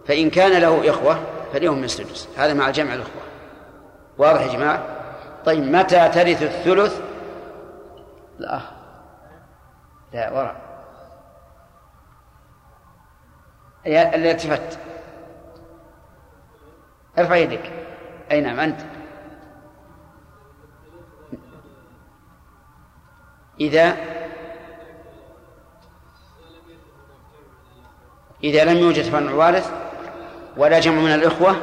فإن 0.07 0.31
كان 0.31 0.61
له 0.61 0.91
إخوة 0.91 1.21
فليهم 1.53 1.85
السدس. 1.85 2.29
هذا 2.37 2.55
مع 2.55 2.71
جمع 2.71 2.95
الإخوة. 2.95 3.23
واضح 4.19 4.41
يا 4.41 4.53
جماعة؟ 4.53 4.83
طيب 5.45 5.63
متى 5.63 6.09
ترث 6.09 6.43
الثلث؟ 6.43 7.01
لا. 8.39 8.61
لا 10.13 10.31
وراء 10.33 10.57
اللي 13.87 14.31
التفت. 14.31 14.79
ارفع 17.19 17.37
يدك. 17.37 17.73
اي 18.31 18.41
نعم 18.41 18.61
أنت؟ 18.61 18.81
إذا 23.61 23.97
إذا 28.45 28.65
لم 28.65 28.79
يوجد 28.79 29.03
فرع 29.03 29.33
وارث 29.33 29.84
ولا 30.57 30.81
جمع 30.81 31.01
من 31.01 31.15
الإخوة 31.15 31.57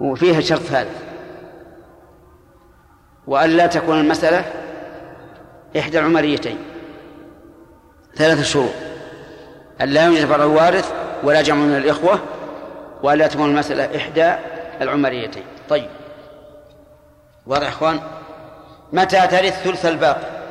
وفيها 0.00 0.40
شرط 0.40 0.60
ثالث 0.60 1.02
وأن 3.26 3.50
لا 3.50 3.66
تكون 3.66 4.00
المسألة 4.00 4.44
إحدى 5.78 5.98
العمريتين. 5.98 6.58
ثلاث 8.14 8.42
شروط. 8.42 8.70
أن 9.80 9.88
لا 9.88 10.06
يوجد 10.06 10.24
فرع 10.24 10.44
وارث 10.44 10.92
ولا 11.22 11.42
جمع 11.42 11.56
من 11.56 11.76
الإخوة 11.76 12.18
وأن 13.02 13.18
لا 13.18 13.26
تكون 13.26 13.50
المسألة 13.50 13.96
إحدى 13.96 14.34
العمريتين. 14.80 15.44
طيب. 15.68 15.88
واضح 17.46 17.68
إخوان؟ 17.68 18.00
متى 18.92 19.26
ترث 19.26 19.62
ثلث 19.62 19.86
الباقي؟ 19.86 20.44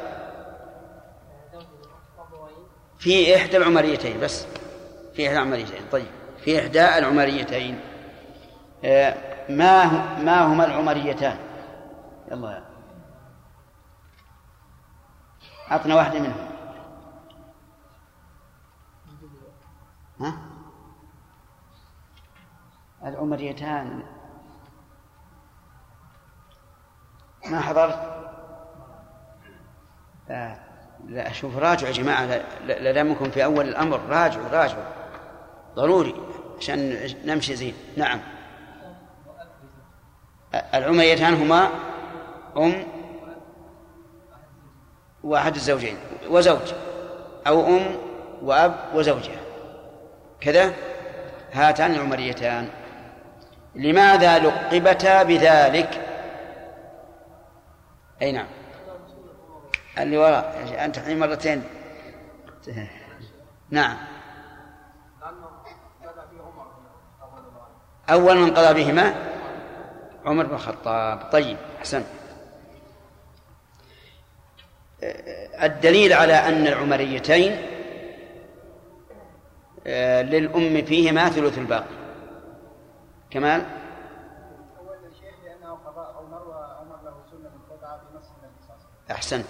في 3.00 3.36
إحدى 3.36 3.58
العمريتين 3.58 4.20
بس. 4.20 4.46
في 5.14 5.28
إحدى 5.28 5.38
العمريتين. 5.38 5.82
طيب. 5.92 6.23
في 6.46 6.60
إحدى 6.60 6.98
العمريتين. 6.98 7.80
آه، 8.86 9.16
ما 9.52 9.86
ما 10.24 10.46
هما 10.46 10.66
العمريتان؟ 10.66 11.38
يلا. 12.32 12.64
أعطنا 15.72 15.96
واحدة 15.96 16.20
منهم. 16.20 16.50
ها؟ 20.20 20.34
العمريتان. 23.04 24.04
ما 27.52 27.60
حضرت؟ 27.60 28.14
لا, 30.30 30.60
لا 31.08 31.32
شوف 31.32 31.58
راجعوا 31.58 31.88
يا 31.88 31.94
جماعة 31.94 32.26
لا- 32.26 32.44
لا 32.66 32.80
لا 32.80 33.04
في 33.32 33.44
أول 33.46 33.68
الأمر 33.68 34.00
راجعوا 34.10 34.48
راجعوا. 34.50 34.84
ضروري. 35.76 36.33
عشان 36.64 37.10
نمشي 37.26 37.56
زين. 37.56 37.74
نعم. 37.98 38.22
العمريتان 40.74 41.34
هما 41.34 41.70
أم 42.58 42.84
وأحد 45.24 45.56
الزوجين. 45.56 45.98
وزوج. 46.30 46.74
أو 47.48 47.68
أم 47.68 47.98
وأب 48.42 48.76
وزوجة. 48.96 49.32
كذا؟ 50.42 50.74
هاتان 51.54 51.92
العمريتان. 51.92 52.70
لماذا 53.76 54.40
لقبتا 54.40 55.24
بذلك؟ 55.24 56.08
أي 58.22 58.32
نعم. 58.32 58.48
اللي 59.98 60.18
وراء. 60.18 60.76
أنت 60.86 60.98
الحين 60.98 61.20
مرتين. 61.20 61.64
نعم. 63.70 64.13
أول 68.14 68.38
من 68.38 68.54
قضى 68.54 68.84
بهما 68.84 69.16
عمر 70.26 70.46
بن 70.46 70.54
الخطاب. 70.54 71.30
طيب 71.32 71.58
أحسن 71.80 72.04
الدليل 75.64 76.14
على 76.14 76.34
أن 76.34 76.68
العمريتين 76.68 77.62
آه، 79.88 80.22
للأم 80.22 80.86
فيهما 80.86 81.30
ثلث 81.30 81.58
الباقي. 81.58 81.86
كمال. 83.32 83.66
أحسنت. 89.12 89.46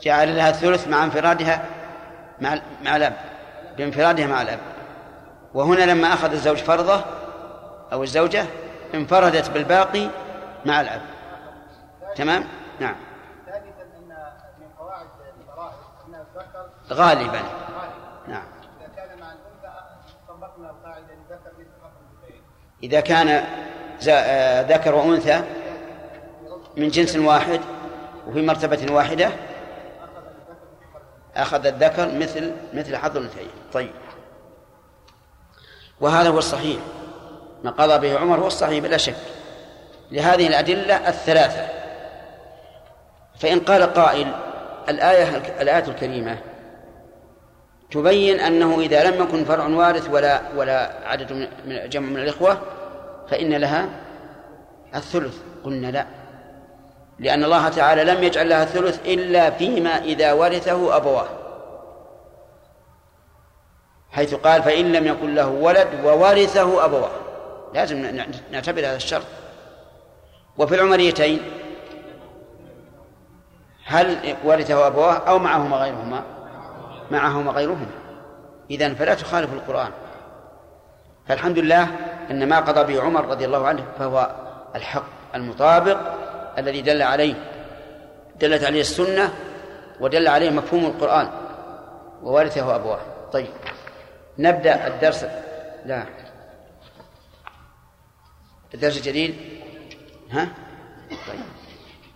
جعل 0.00 0.36
لها 0.36 0.48
الثلث 0.48 0.88
مع 0.88 1.04
انفرادها 1.04 1.83
مع 2.40 2.58
مع 2.84 2.96
الأب 2.96 3.16
بانفرادها 3.76 4.26
مع 4.26 4.42
الأب. 4.42 4.58
وهنا 5.54 5.84
لما 5.84 6.12
أخذ 6.12 6.32
الزوج 6.32 6.56
فرضه 6.56 7.00
أو 7.92 8.02
الزوجة 8.02 8.46
انفردت 8.94 9.50
بالباقي 9.50 10.08
مع 10.64 10.80
الأب. 10.80 11.02
تمام؟ 12.16 12.44
نعم. 12.80 12.94
غالبا. 16.92 17.26
غالب 17.30 17.44
نعم. 18.28 18.44
إذا 22.82 23.00
كان 23.00 23.44
آه، 24.08 24.62
ذكر 24.62 24.94
وأنثى 24.94 25.42
من 26.76 26.88
جنس 26.88 27.16
واحد 27.16 27.60
وفي 28.26 28.42
مرتبة 28.42 28.94
واحدة 28.94 29.30
أخذ 31.36 31.66
الذكر 31.66 32.08
مثل 32.12 32.52
مثل 32.74 32.96
حظ 32.96 33.16
الأنثيين. 33.16 33.50
طيب. 33.72 33.90
وهذا 36.00 36.28
هو 36.28 36.38
الصحيح. 36.38 36.80
ما 37.64 37.70
قضى 37.70 37.98
به 37.98 38.18
عمر 38.18 38.40
هو 38.40 38.46
الصحيح 38.46 38.78
بلا 38.82 38.96
شك. 38.96 39.14
لهذه 40.10 40.46
الأدلة 40.46 41.08
الثلاثة. 41.08 41.66
فإن 43.38 43.60
قال 43.60 43.82
قائل 43.82 44.32
الآية 44.88 45.36
الآية 45.60 45.84
الكريمة 45.88 46.38
تبين 47.90 48.40
أنه 48.40 48.80
إذا 48.80 49.10
لم 49.10 49.22
يكن 49.22 49.44
فرع 49.44 49.66
وارث 49.66 50.10
ولا 50.10 50.40
ولا 50.56 51.08
عدد 51.08 51.32
من 51.32 51.88
جمع 51.88 52.08
من 52.08 52.16
الإخوة 52.16 52.60
فإن 53.30 53.54
لها 53.54 53.88
الثلث. 54.94 55.38
قلنا 55.64 55.86
لا. 55.86 56.23
لأن 57.18 57.44
الله 57.44 57.68
تعالى 57.68 58.04
لم 58.04 58.22
يجعل 58.22 58.48
لها 58.48 58.62
الثلث 58.62 59.06
إلا 59.06 59.50
فيما 59.50 59.90
إذا 59.90 60.32
ورثه 60.32 60.96
أبواه. 60.96 61.28
حيث 64.10 64.34
قال 64.34 64.62
فإن 64.62 64.92
لم 64.92 65.06
يكن 65.06 65.34
له 65.34 65.48
ولد 65.48 65.88
وورثه 66.04 66.84
أبواه. 66.84 67.10
لازم 67.74 68.26
نعتبر 68.50 68.80
هذا 68.80 68.96
الشرط. 68.96 69.24
وفي 70.58 70.74
العمريتين 70.74 71.42
هل 73.84 74.36
ورثه 74.44 74.86
أبواه 74.86 75.14
أو 75.14 75.38
معهما 75.38 75.76
غيرهما؟ 75.76 76.22
معهما 77.10 77.52
غيرهما. 77.52 77.86
إذا 78.70 78.94
فلا 78.94 79.14
تخالف 79.14 79.52
القرآن. 79.52 79.90
فالحمد 81.28 81.58
لله 81.58 81.88
أن 82.30 82.48
ما 82.48 82.60
قضى 82.60 82.94
به 82.94 83.02
عمر 83.02 83.24
رضي 83.26 83.44
الله 83.44 83.66
عنه 83.66 83.84
فهو 83.98 84.30
الحق 84.74 85.04
المطابق 85.34 85.98
الذي 86.58 86.80
دل 86.80 87.02
عليه 87.02 87.34
دلت 88.40 88.64
عليه 88.64 88.80
السنة 88.80 89.32
ودل 90.00 90.28
عليه 90.28 90.50
مفهوم 90.50 90.84
القرآن 90.84 91.28
وورثه 92.22 92.76
أبواه. 92.76 93.00
طيب 93.32 93.50
نبدأ 94.38 94.86
الدرس. 94.86 95.24
لا. 95.86 96.04
الدرس 98.74 98.96
الجديد؟ 98.96 99.34
ها؟ 100.30 100.48
طيب. 101.10 101.40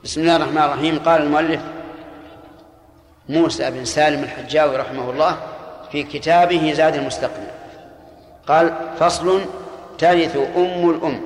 بسم 0.05 0.21
الله 0.21 0.37
الرحمن 0.37 0.63
الرحيم. 0.63 0.99
قال 0.99 1.23
المؤلف 1.23 1.61
موسى 3.29 3.71
بن 3.71 3.85
سالم 3.85 4.23
الحجاوي 4.23 4.77
رحمه 4.77 5.11
الله 5.11 5.37
في 5.93 6.03
كتابه 6.03 6.73
زاد 6.73 6.95
المستقنع 6.95 7.51
قال 8.47 8.75
فصل 8.99 9.41
ترث 9.99 10.37
أم 10.37 10.91
الأم 10.91 11.21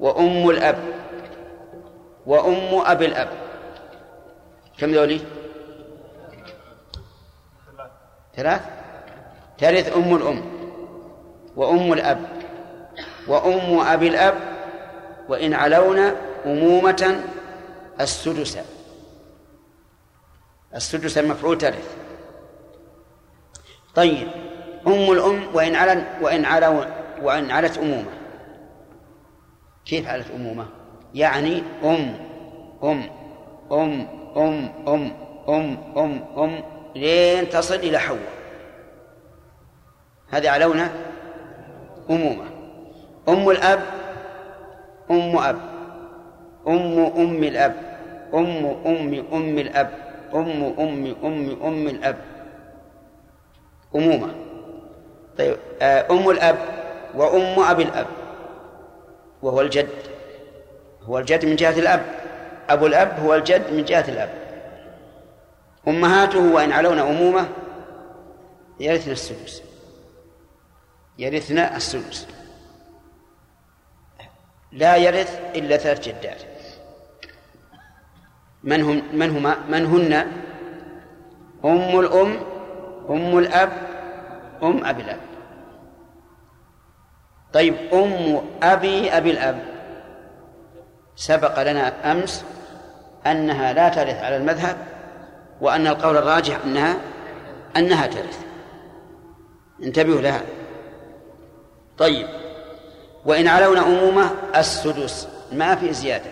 وأم 0.00 0.50
الأب. 0.50 0.78
وأم 2.26 2.82
أبي 2.86 3.06
الأب. 3.06 3.28
كم 4.78 4.90
ذولي؟ 4.92 5.20
ثلاث. 8.36 8.62
ترث 9.58 9.96
أم 9.96 10.16
الأم 10.16 10.42
وأم 11.56 11.92
الأب 11.92 12.26
وأم 13.28 13.80
أبي 13.80 14.08
الأب 14.08 14.34
وإن 15.28 15.54
علونا 15.54 16.16
أمومة 16.46 17.24
السدس. 18.00 18.58
السدس 20.74 21.18
المفعول 21.18 21.58
ترث 21.58 21.96
طيب 23.94 24.28
أم 24.86 25.12
الأم 25.12 25.54
وإن 25.54 25.74
علن 25.74 26.06
وإن 26.20 26.44
علوا 26.44 26.84
وإن 27.22 27.50
علت 27.50 27.78
أمومة. 27.78 28.12
كيف 29.84 30.08
علت 30.08 30.30
أمومة؟ 30.30 30.66
يعني 31.14 31.62
أم 31.84 32.14
أم 32.82 33.02
أم 33.72 34.06
أم 34.36 34.68
أم 34.88 35.10
أم 35.48 35.76
أم 35.96 36.24
أم 36.38 36.62
لين 36.96 37.48
تصل 37.48 37.74
إلى 37.74 37.98
حواء. 37.98 38.32
هذه 40.30 40.50
علونا 40.50 40.90
أمومة. 42.10 42.44
أم 43.28 43.50
الأب 43.50 43.80
أم 45.10 45.38
أب. 45.38 45.56
أم 46.68 46.98
أم 46.98 47.44
الأب 47.44 47.74
أم 48.34 48.66
أم 48.86 49.24
أم 49.32 49.58
الأب 49.58 49.90
أم 50.34 50.74
أم 50.78 51.14
أم 51.24 51.56
أم 51.62 51.86
الأب. 51.88 52.16
أمومة. 53.94 54.28
طيب 55.38 55.56
آه، 55.82 56.06
أم 56.10 56.30
الأب 56.30 56.56
وأم 57.14 57.60
أبي 57.60 57.82
الأب 57.82 58.06
وهو 59.42 59.60
الجد. 59.60 59.88
هو 61.06 61.18
الجد 61.18 61.44
من 61.44 61.56
جهة 61.56 61.78
الأب. 61.78 62.02
أبو 62.68 62.86
الأب 62.86 63.20
هو 63.20 63.34
الجد 63.34 63.72
من 63.72 63.84
جهة 63.84 64.04
الأب. 64.08 64.30
أمهاته 65.88 66.52
وإن 66.52 66.72
علون 66.72 66.98
أمومة 66.98 67.48
يرثن 68.80 69.10
السدس. 69.10 69.62
يرثن 71.18 71.58
السدس. 71.58 72.26
لا 74.72 74.96
يرث 74.96 75.40
إلا 75.54 75.76
ثلاث 75.76 76.08
جدات. 76.08 76.42
من 78.64 78.82
هم 78.82 79.02
من 79.12 79.30
هما 79.30 79.56
من 79.68 79.86
هن؟ 79.86 80.12
أم 81.64 82.00
الأم 82.00 82.38
أم 83.10 83.38
الأب 83.38 83.72
أم 84.62 84.84
أبي 84.84 85.02
الأب. 85.02 85.20
طيب 87.52 87.74
أم 87.92 88.42
أبي 88.62 89.10
أبي 89.10 89.30
الأب. 89.30 89.75
سبق 91.16 91.62
لنا 91.62 92.12
أمس 92.12 92.44
أنها 93.26 93.72
لا 93.72 93.88
ترث 93.88 94.22
على 94.22 94.36
المذهب 94.36 94.76
وأن 95.60 95.86
القول 95.86 96.16
الراجح 96.16 96.58
أنها 96.64 96.96
أنها 97.76 98.06
ترث. 98.06 98.38
انتبهوا 99.82 100.20
لها. 100.20 100.42
طيب. 101.98 102.28
وإن 103.24 103.48
علونا 103.48 103.80
أمومة 103.80 104.30
السدس. 104.56 105.28
ما 105.52 105.74
في 105.74 105.92
زيادة. 105.92 106.30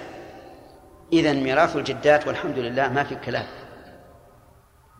إذا 1.12 1.32
ميراث 1.32 1.76
الجدات 1.76 2.26
والحمد 2.26 2.58
لله 2.58 2.88
ما 2.88 3.04
في 3.04 3.14
كلام. 3.14 3.46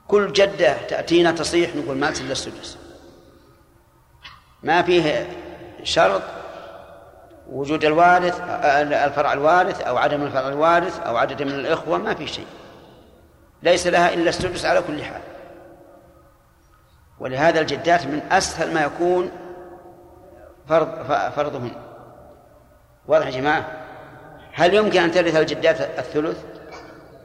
كل 0.09 0.33
جدة 0.33 0.87
تأتينا 0.89 1.33
تصيح 1.33 1.77
نقول 1.77 1.97
ما 1.97 2.09
إلا 2.09 2.33
السدس. 2.33 2.79
ما 4.63 4.83
فيه 4.83 5.27
شرط 5.83 6.23
وجود 7.51 7.85
الوارث 7.85 8.41
الفرع 9.05 9.33
الوارث 9.33 9.81
أو 9.81 9.97
عدم 9.97 10.23
الفرع 10.23 10.49
الوارث 10.49 11.01
أو 11.01 11.17
عدد 11.17 11.43
من 11.43 11.53
الإخوة 11.53 11.99
ما 11.99 12.15
في 12.15 12.27
شيء. 12.27 12.47
ليس 13.63 13.87
لها 13.87 14.15
إلا 14.15 14.29
السدس 14.29 14.65
على 14.65 14.83
كل 14.83 15.03
حال. 15.03 15.21
ولهذا 17.21 17.61
الجدات 17.61 18.07
من 18.07 18.23
أسهل 18.33 18.75
ما 18.75 18.83
يكون 18.83 19.31
فرض 20.69 20.89
فرضهن 21.37 21.71
واضح 23.07 23.27
يا 23.27 23.31
جماعة؟ 23.31 23.65
هل 24.53 24.75
يمكن 24.75 25.03
أن 25.03 25.11
ترث 25.11 25.37
الجدات 25.37 25.81
الثلث؟ 25.81 26.45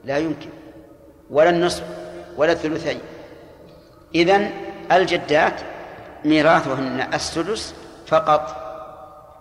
لا 0.03 0.17
يمكن. 0.17 0.49
ولا 1.29 1.49
النصف 1.49 1.83
ولا 2.37 2.51
الثلثين. 2.51 2.99
إذن 4.15 4.51
الجدات 4.91 5.53
ميراثهن 6.25 7.13
السدس 7.13 7.75
فقط. 8.07 8.68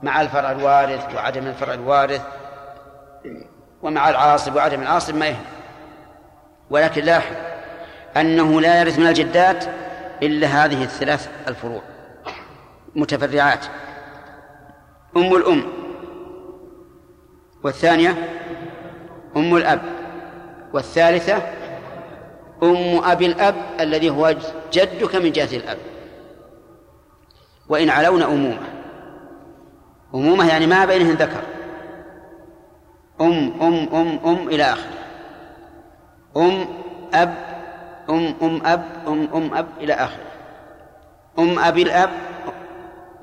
مع 0.02 0.20
الفرع 0.20 0.50
الوارث 0.50 1.14
وعدم 1.14 1.46
الفرع 1.46 1.74
الوارث 1.74 2.22
ومع 3.82 4.08
العاصب 4.08 4.56
وعدم 4.56 4.82
العاصب 4.82 5.14
ما 5.14 5.26
يهم. 5.26 5.44
ولكن 6.70 7.04
لاحظ 7.04 7.34
أنه 8.16 8.60
لا 8.60 8.80
يرث 8.80 8.98
من 8.98 9.06
الجدات 9.06 9.64
إلا 10.22 10.46
هذه 10.46 10.82
الثلاث 10.82 11.28
الفروع. 11.48 11.82
متفرعات. 12.94 13.64
أم 15.16 15.34
الأم. 15.36 15.64
والثانية 17.64 18.14
أم 19.36 19.56
الأب. 19.56 19.80
والثالثة 20.72 21.36
أم 22.62 23.04
أبي 23.04 23.26
الأب 23.26 23.54
الذي 23.80 24.10
هو 24.10 24.34
جدك 24.72 25.16
من 25.16 25.32
جهة 25.32 25.56
الأب. 25.56 25.78
وإن 27.68 27.90
علون 27.90 28.22
أمومة. 28.22 28.77
أمومة 30.14 30.48
يعني 30.48 30.66
ما 30.66 30.84
بينهن 30.84 31.14
ذكر. 31.14 31.42
أم 33.20 33.62
أم 33.62 33.88
أم 33.94 34.18
أم 34.24 34.48
إلى 34.48 34.62
آخره. 34.64 34.98
أم 36.36 36.66
أب 37.14 37.34
أم 38.10 38.34
أم 38.42 38.66
أب 38.66 38.84
أم 39.06 39.28
أم 39.34 39.54
أب 39.54 39.68
إلى 39.80 39.92
آخره. 39.92 40.26
أم 41.38 41.58
أبي 41.58 41.82
الأب 41.82 42.10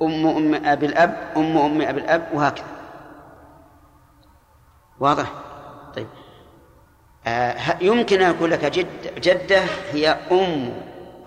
أم 0.02 0.28
أم 0.28 0.66
أبي 0.66 0.86
الأب 0.86 1.18
أم 1.38 1.58
أم 1.58 1.82
أبي 1.82 2.00
الأب 2.00 2.28
وهكذا. 2.34 2.66
واضح؟ 5.00 5.32
طيب. 5.96 6.08
آه 7.28 7.78
يمكن 7.82 8.22
أن 8.22 8.36
أقول 8.36 8.52
لك 8.52 8.66
جد 8.66 9.22
جدة 9.22 9.62
هي 9.92 10.10
أم 10.10 10.74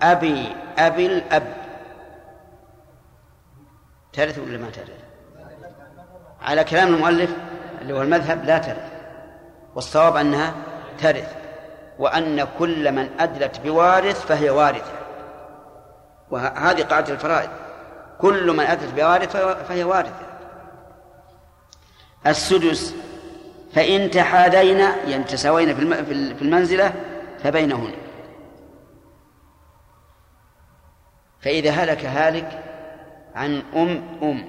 أبي 0.03 0.53
أبي 0.79 1.07
الأب. 1.07 1.57
ترث 4.13 4.39
ولا 4.39 4.59
ما 4.59 4.71
ترث 4.71 5.08
على 6.43 6.65
كلام 6.65 6.95
المؤلف 6.95 7.31
اللي 7.81 7.95
هو 7.95 8.03
المذهب 8.03 8.45
لا 8.45 8.59
ترث 8.59 8.93
والصواب 9.75 10.17
أنها 10.17 10.55
ترث 10.99 11.37
وأن 11.99 12.47
كل 12.59 12.93
من 12.93 13.09
أدلت 13.21 13.61
بوارث 13.61 14.27
فهي 14.27 14.51
وارثة. 14.51 14.93
وهذه 16.31 16.83
قاعدة 16.83 17.13
الفرائض 17.13 17.51
كل 18.21 18.53
من 18.53 18.65
أدلت 18.65 18.95
بوارث 18.95 19.37
فهي 19.69 19.85
وارثة. 19.85 20.27
السدس 22.27 22.95
فإن 23.75 24.11
تحادينا 24.11 24.97
يعني 24.97 25.25
تساوينا 25.25 25.75
في 26.35 26.43
المنزلة 26.43 26.93
فبينهن. 27.43 27.93
فإذا 31.41 31.71
هلك 31.71 32.05
هالك 32.05 32.65
عن 33.35 33.63
أم 33.75 34.03
أم 34.23 34.45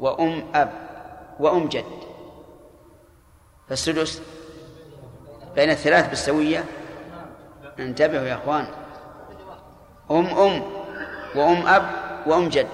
وأم 0.00 0.42
أب 0.54 0.72
وأم 1.40 1.68
جد 1.68 1.84
فالسدس 3.68 4.22
بين 5.54 5.70
الثلاث 5.70 6.08
بالسوية. 6.08 6.64
انتبهوا 7.78 8.26
يا 8.26 8.34
أخوان. 8.34 8.66
أم 10.10 10.26
أم 10.26 10.62
وأم 11.34 11.66
أب 11.66 11.90
وأم 12.26 12.48
جد 12.48 12.68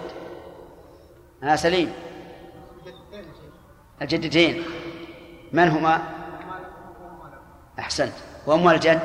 ها 1.43 1.57
سليم. 1.57 1.93
الجدتين. 4.03 4.65
من 5.53 5.69
هما؟ 5.69 6.03
أحسنت. 7.79 8.13
وأم 8.47 8.69
الجد؟ 8.69 9.01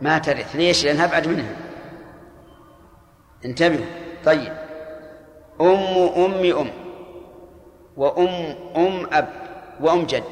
ما 0.00 0.18
ترث 0.18 0.56
ليش 0.56 0.84
لأنها 0.84 1.04
أبعد 1.04 1.28
منها. 1.28 1.56
انتبهوا. 3.44 3.86
طيب. 4.24 4.52
أم 5.60 5.66
أم 6.16 6.58
أم. 6.58 6.87
وأم 7.98 8.56
أم 8.76 9.06
أب 9.12 9.28
وأم 9.80 10.06
جد. 10.06 10.24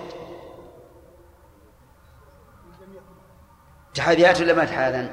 تحاذيات 3.95 4.41
ولا 4.41 4.55
ما 4.55 4.65
تحاذن؟ 4.65 5.11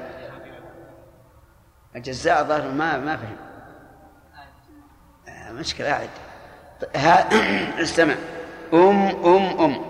الجزاء 1.96 2.44
ظاهر 2.44 2.70
ما 2.70 2.98
ما 2.98 3.16
فهم. 3.16 3.36
آه، 5.28 5.52
مشكلة 5.52 5.92
أعد 5.92 6.08
ها 6.96 7.28
استمع. 7.82 8.14
أم 8.74 9.06
أم 9.26 9.60
أم. 9.60 9.84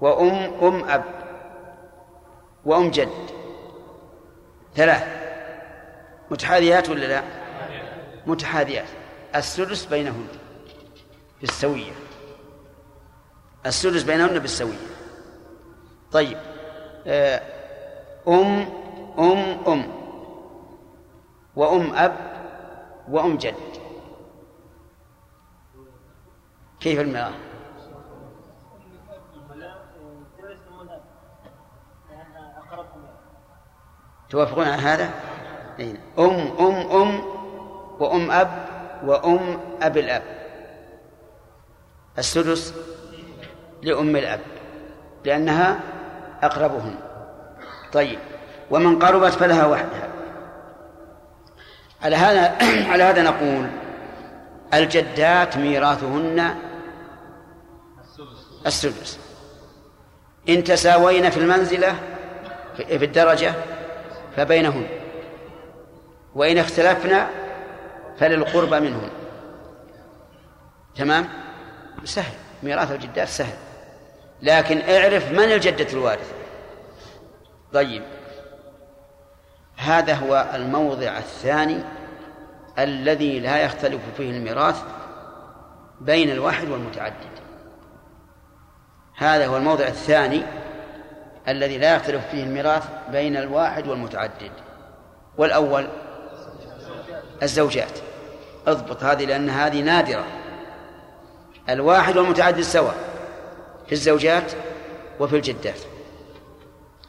وأم 0.00 0.52
أم 0.62 0.84
أب. 0.90 1.04
وأم 2.64 2.90
جد. 2.90 3.08
ثلاث. 4.76 5.04
متحاذيات 6.30 6.90
ولا 6.90 7.06
لا؟ 7.06 7.22
متحاذيات 8.26 8.88
السدس 9.34 9.84
بينهن. 9.84 10.39
بالسوية 11.40 11.92
السدس 13.66 14.02
بينهن 14.02 14.38
بالسوية 14.38 14.86
طيب 16.12 16.38
آه، 17.06 17.42
أم 18.28 18.68
أم 19.18 19.58
أم 19.68 19.84
وأم 21.56 21.94
أب 21.94 22.16
وأم 23.08 23.36
جد 23.36 23.54
كيف 26.80 27.00
الميراث؟ 27.00 27.34
توافقون 34.30 34.68
على 34.68 34.82
هذا؟ 34.82 35.10
أين؟ 35.78 35.96
أم 36.18 36.30
أم 36.60 37.00
أم 37.02 37.22
وأم 38.00 38.30
أب 38.30 38.66
وأم 39.04 39.60
أب 39.82 39.96
الأب 39.96 40.39
السدس 42.18 42.74
لأم 43.82 44.16
الأب 44.16 44.40
لأنها 45.24 45.80
أقربهن. 46.42 46.94
طيب 47.92 48.18
ومن 48.70 48.98
قربت 48.98 49.32
فلها 49.32 49.66
وحدها. 49.66 50.08
على 52.02 52.16
هذا 52.16 52.56
على 52.92 53.02
هذا 53.02 53.22
نقول 53.22 53.66
الجدات 54.74 55.56
ميراثهن 55.56 56.54
السدس. 58.66 59.18
إن 60.48 60.64
تساوين 60.64 61.30
في 61.30 61.36
المنزلة 61.36 61.94
في 62.76 63.04
الدرجة 63.04 63.54
فبينهن. 64.36 64.86
وإن 66.34 66.58
اختلفنا 66.58 67.28
فللقربى 68.18 68.80
منهن. 68.80 69.10
تمام؟ 70.96 71.28
سهل 72.04 72.34
ميراث 72.62 72.92
الجدات 72.92 73.28
سهل. 73.28 73.56
لكن 74.42 74.80
اعرف 74.90 75.32
من 75.32 75.52
الجدة 75.52 75.92
الوارثة. 75.92 76.34
طيب. 77.72 78.02
هذا 79.76 80.14
هو 80.14 80.50
الموضع 80.54 81.18
الثاني 81.18 81.78
الذي 82.78 83.40
لا 83.40 83.58
يختلف 83.64 84.00
فيه 84.16 84.30
الميراث 84.30 84.82
بين 86.00 86.30
الواحد 86.30 86.68
والمتعدد. 86.68 87.40
هذا 89.16 89.46
هو 89.46 89.56
الموضع 89.56 89.86
الثاني 89.86 90.42
الذي 91.48 91.78
لا 91.78 91.96
يختلف 91.96 92.26
فيه 92.30 92.44
الميراث 92.44 92.84
بين 93.10 93.36
الواحد 93.36 93.88
والمتعدد. 93.88 94.52
والأول 95.38 95.88
الزوجات. 97.42 97.98
اضبط 98.66 99.04
هذه 99.04 99.24
لأن 99.24 99.50
هذه 99.50 99.82
نادرة. 99.82 100.39
الواحد 101.72 102.16
والمتعدد 102.16 102.60
سواء 102.60 102.94
في 103.86 103.92
الزوجات 103.92 104.52
وفي 105.20 105.36
الجدات. 105.36 105.80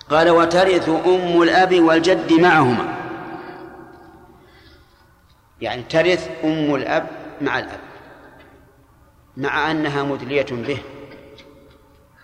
قال 0.10 0.30
وترث 0.30 0.90
أم 0.90 1.42
الأب 1.42 1.80
والجد 1.80 2.34
معهما. 2.34 2.96
يعني 5.62 5.84
ترث 5.84 6.30
أم 6.44 6.76
الأب 6.76 7.08
مع 7.42 7.60
الأب 7.60 7.80
مع 9.38 9.72
أنها 9.72 10.04
مدلية 10.04 10.46
به. 10.52 10.78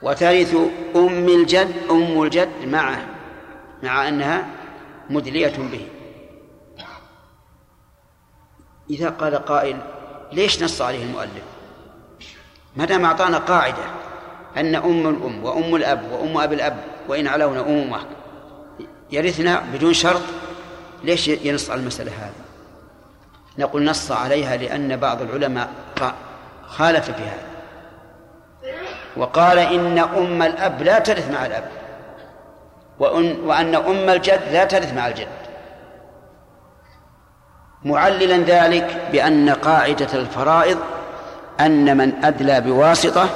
وترث 0.02 0.56
أم 0.96 1.30
الجد 1.30 1.76
أم 1.92 2.24
الجد 2.24 2.68
معه 2.68 3.06
مع 3.84 4.08
أنها 4.08 4.48
مدلية 5.10 5.58
به. 5.58 5.88
إذا 8.90 9.10
قال 9.10 9.36
قائل 9.36 9.78
ليش 10.32 10.64
نص 10.64 10.82
عليه 10.82 11.04
المؤلف؟ 11.04 11.57
ما 12.78 12.86
دام 12.86 13.06
أعطانا 13.06 13.38
قاعدة 13.38 13.84
أن 14.58 14.76
أم 14.76 15.10
الأم 15.10 15.44
وأم 15.44 15.76
الأب 15.76 16.12
وأم 16.12 16.38
أب 16.38 16.54
الأب 16.54 16.78
وإن 17.08 17.28
علونا 17.28 17.62
أمومة 17.62 18.00
يرثنا 19.12 19.64
بدون 19.74 19.94
شرط 19.94 20.22
ليش 21.04 21.28
ينص 21.28 21.70
على 21.70 21.82
المسألة 21.82 22.12
هذه؟ 22.12 22.32
نقول 23.58 23.86
نص 23.86 24.12
عليها 24.12 24.58
لأن 24.58 24.96
بعض 24.96 25.22
العلماء 25.22 25.70
خالف 26.68 27.06
في 27.06 27.24
هذا. 27.24 27.48
وقال 29.18 29.60
إن 29.60 29.98
أم 29.98 30.42
الأب 30.42 30.82
لا 30.82 31.00
ترث 31.00 31.32
مع 31.32 31.46
الأب 31.46 31.70
وأن, 33.00 33.76
أم 33.76 34.10
الجد 34.10 34.42
لا 34.52 34.66
ترث 34.66 34.94
مع 34.94 35.08
الجد. 35.08 35.28
معللا 37.84 38.38
ذلك 38.38 39.08
بأن 39.12 39.50
قاعدة 39.50 40.14
الفرائض 40.14 40.78
أن 41.60 41.98
من 41.98 42.26
أدلى 42.26 42.62
بواسطة 42.62 43.30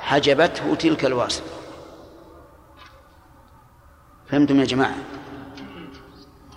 حجبته 0.00 0.74
تلك 0.74 1.04
الواسطة. 1.04 1.56
فهمتم 4.30 4.60
يا 4.60 4.64
جماعة؟ 4.64 4.94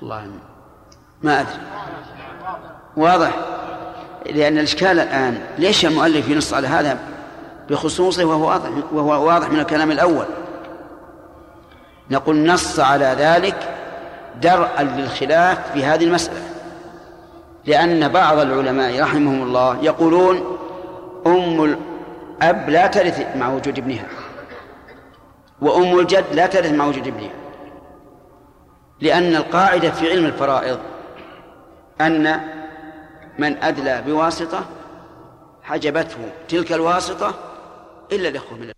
الله 0.02 0.28
ما 1.24 1.42
أدري. 1.42 1.60
واضح. 2.98 3.32
لأن 4.26 4.58
الإشكال 4.58 5.00
الآن 5.00 5.42
ليش 5.58 5.86
المؤلف 5.86 6.30
ينص 6.30 6.54
على 6.54 6.68
هذا 6.68 7.00
بخصوصه 7.70 8.26
وهو 8.26 8.48
واضح 8.48 8.70
وهو 8.92 9.28
واضح 9.28 9.50
من 9.50 9.60
الكلام 9.60 9.92
الأول؟ 9.92 10.26
نقول 12.12 12.46
نص 12.46 12.80
على 12.80 13.16
ذلك 13.20 13.76
درءا 14.42 14.84
للخلاف 14.84 15.72
في 15.74 15.86
هذه 15.86 16.04
المسألة. 16.04 16.49
لأن 17.66 18.08
بعض 18.08 18.40
العلماء 18.40 19.02
رحمهم 19.02 19.44
الله 19.44 19.84
يقولون 19.84 20.58
أم 21.28 21.64
الأب 21.64 22.70
لا 22.70 22.88
ترث 22.88 23.36
مع 23.36 23.50
وجود 23.50 23.78
ابنها 23.78 24.06
وأم 25.62 26.00
الجد 26.00 26.26
لا 26.34 26.48
ترث 26.48 26.72
مع 26.72 26.86
وجود 26.86 27.08
ابنها 27.08 27.32
لأن 29.02 29.36
القاعدة 29.36 29.92
في 29.92 30.10
علم 30.10 30.26
الفرائض 30.26 30.80
أن 32.02 32.40
من 33.40 33.64
أدلى 33.64 34.04
بواسطة 34.08 34.66
حجبته 35.64 36.18
تلك 36.50 36.74
الواسطة 36.74 37.34
إلا 38.12 38.30
الإخوة 38.30 38.58
من 38.58 38.72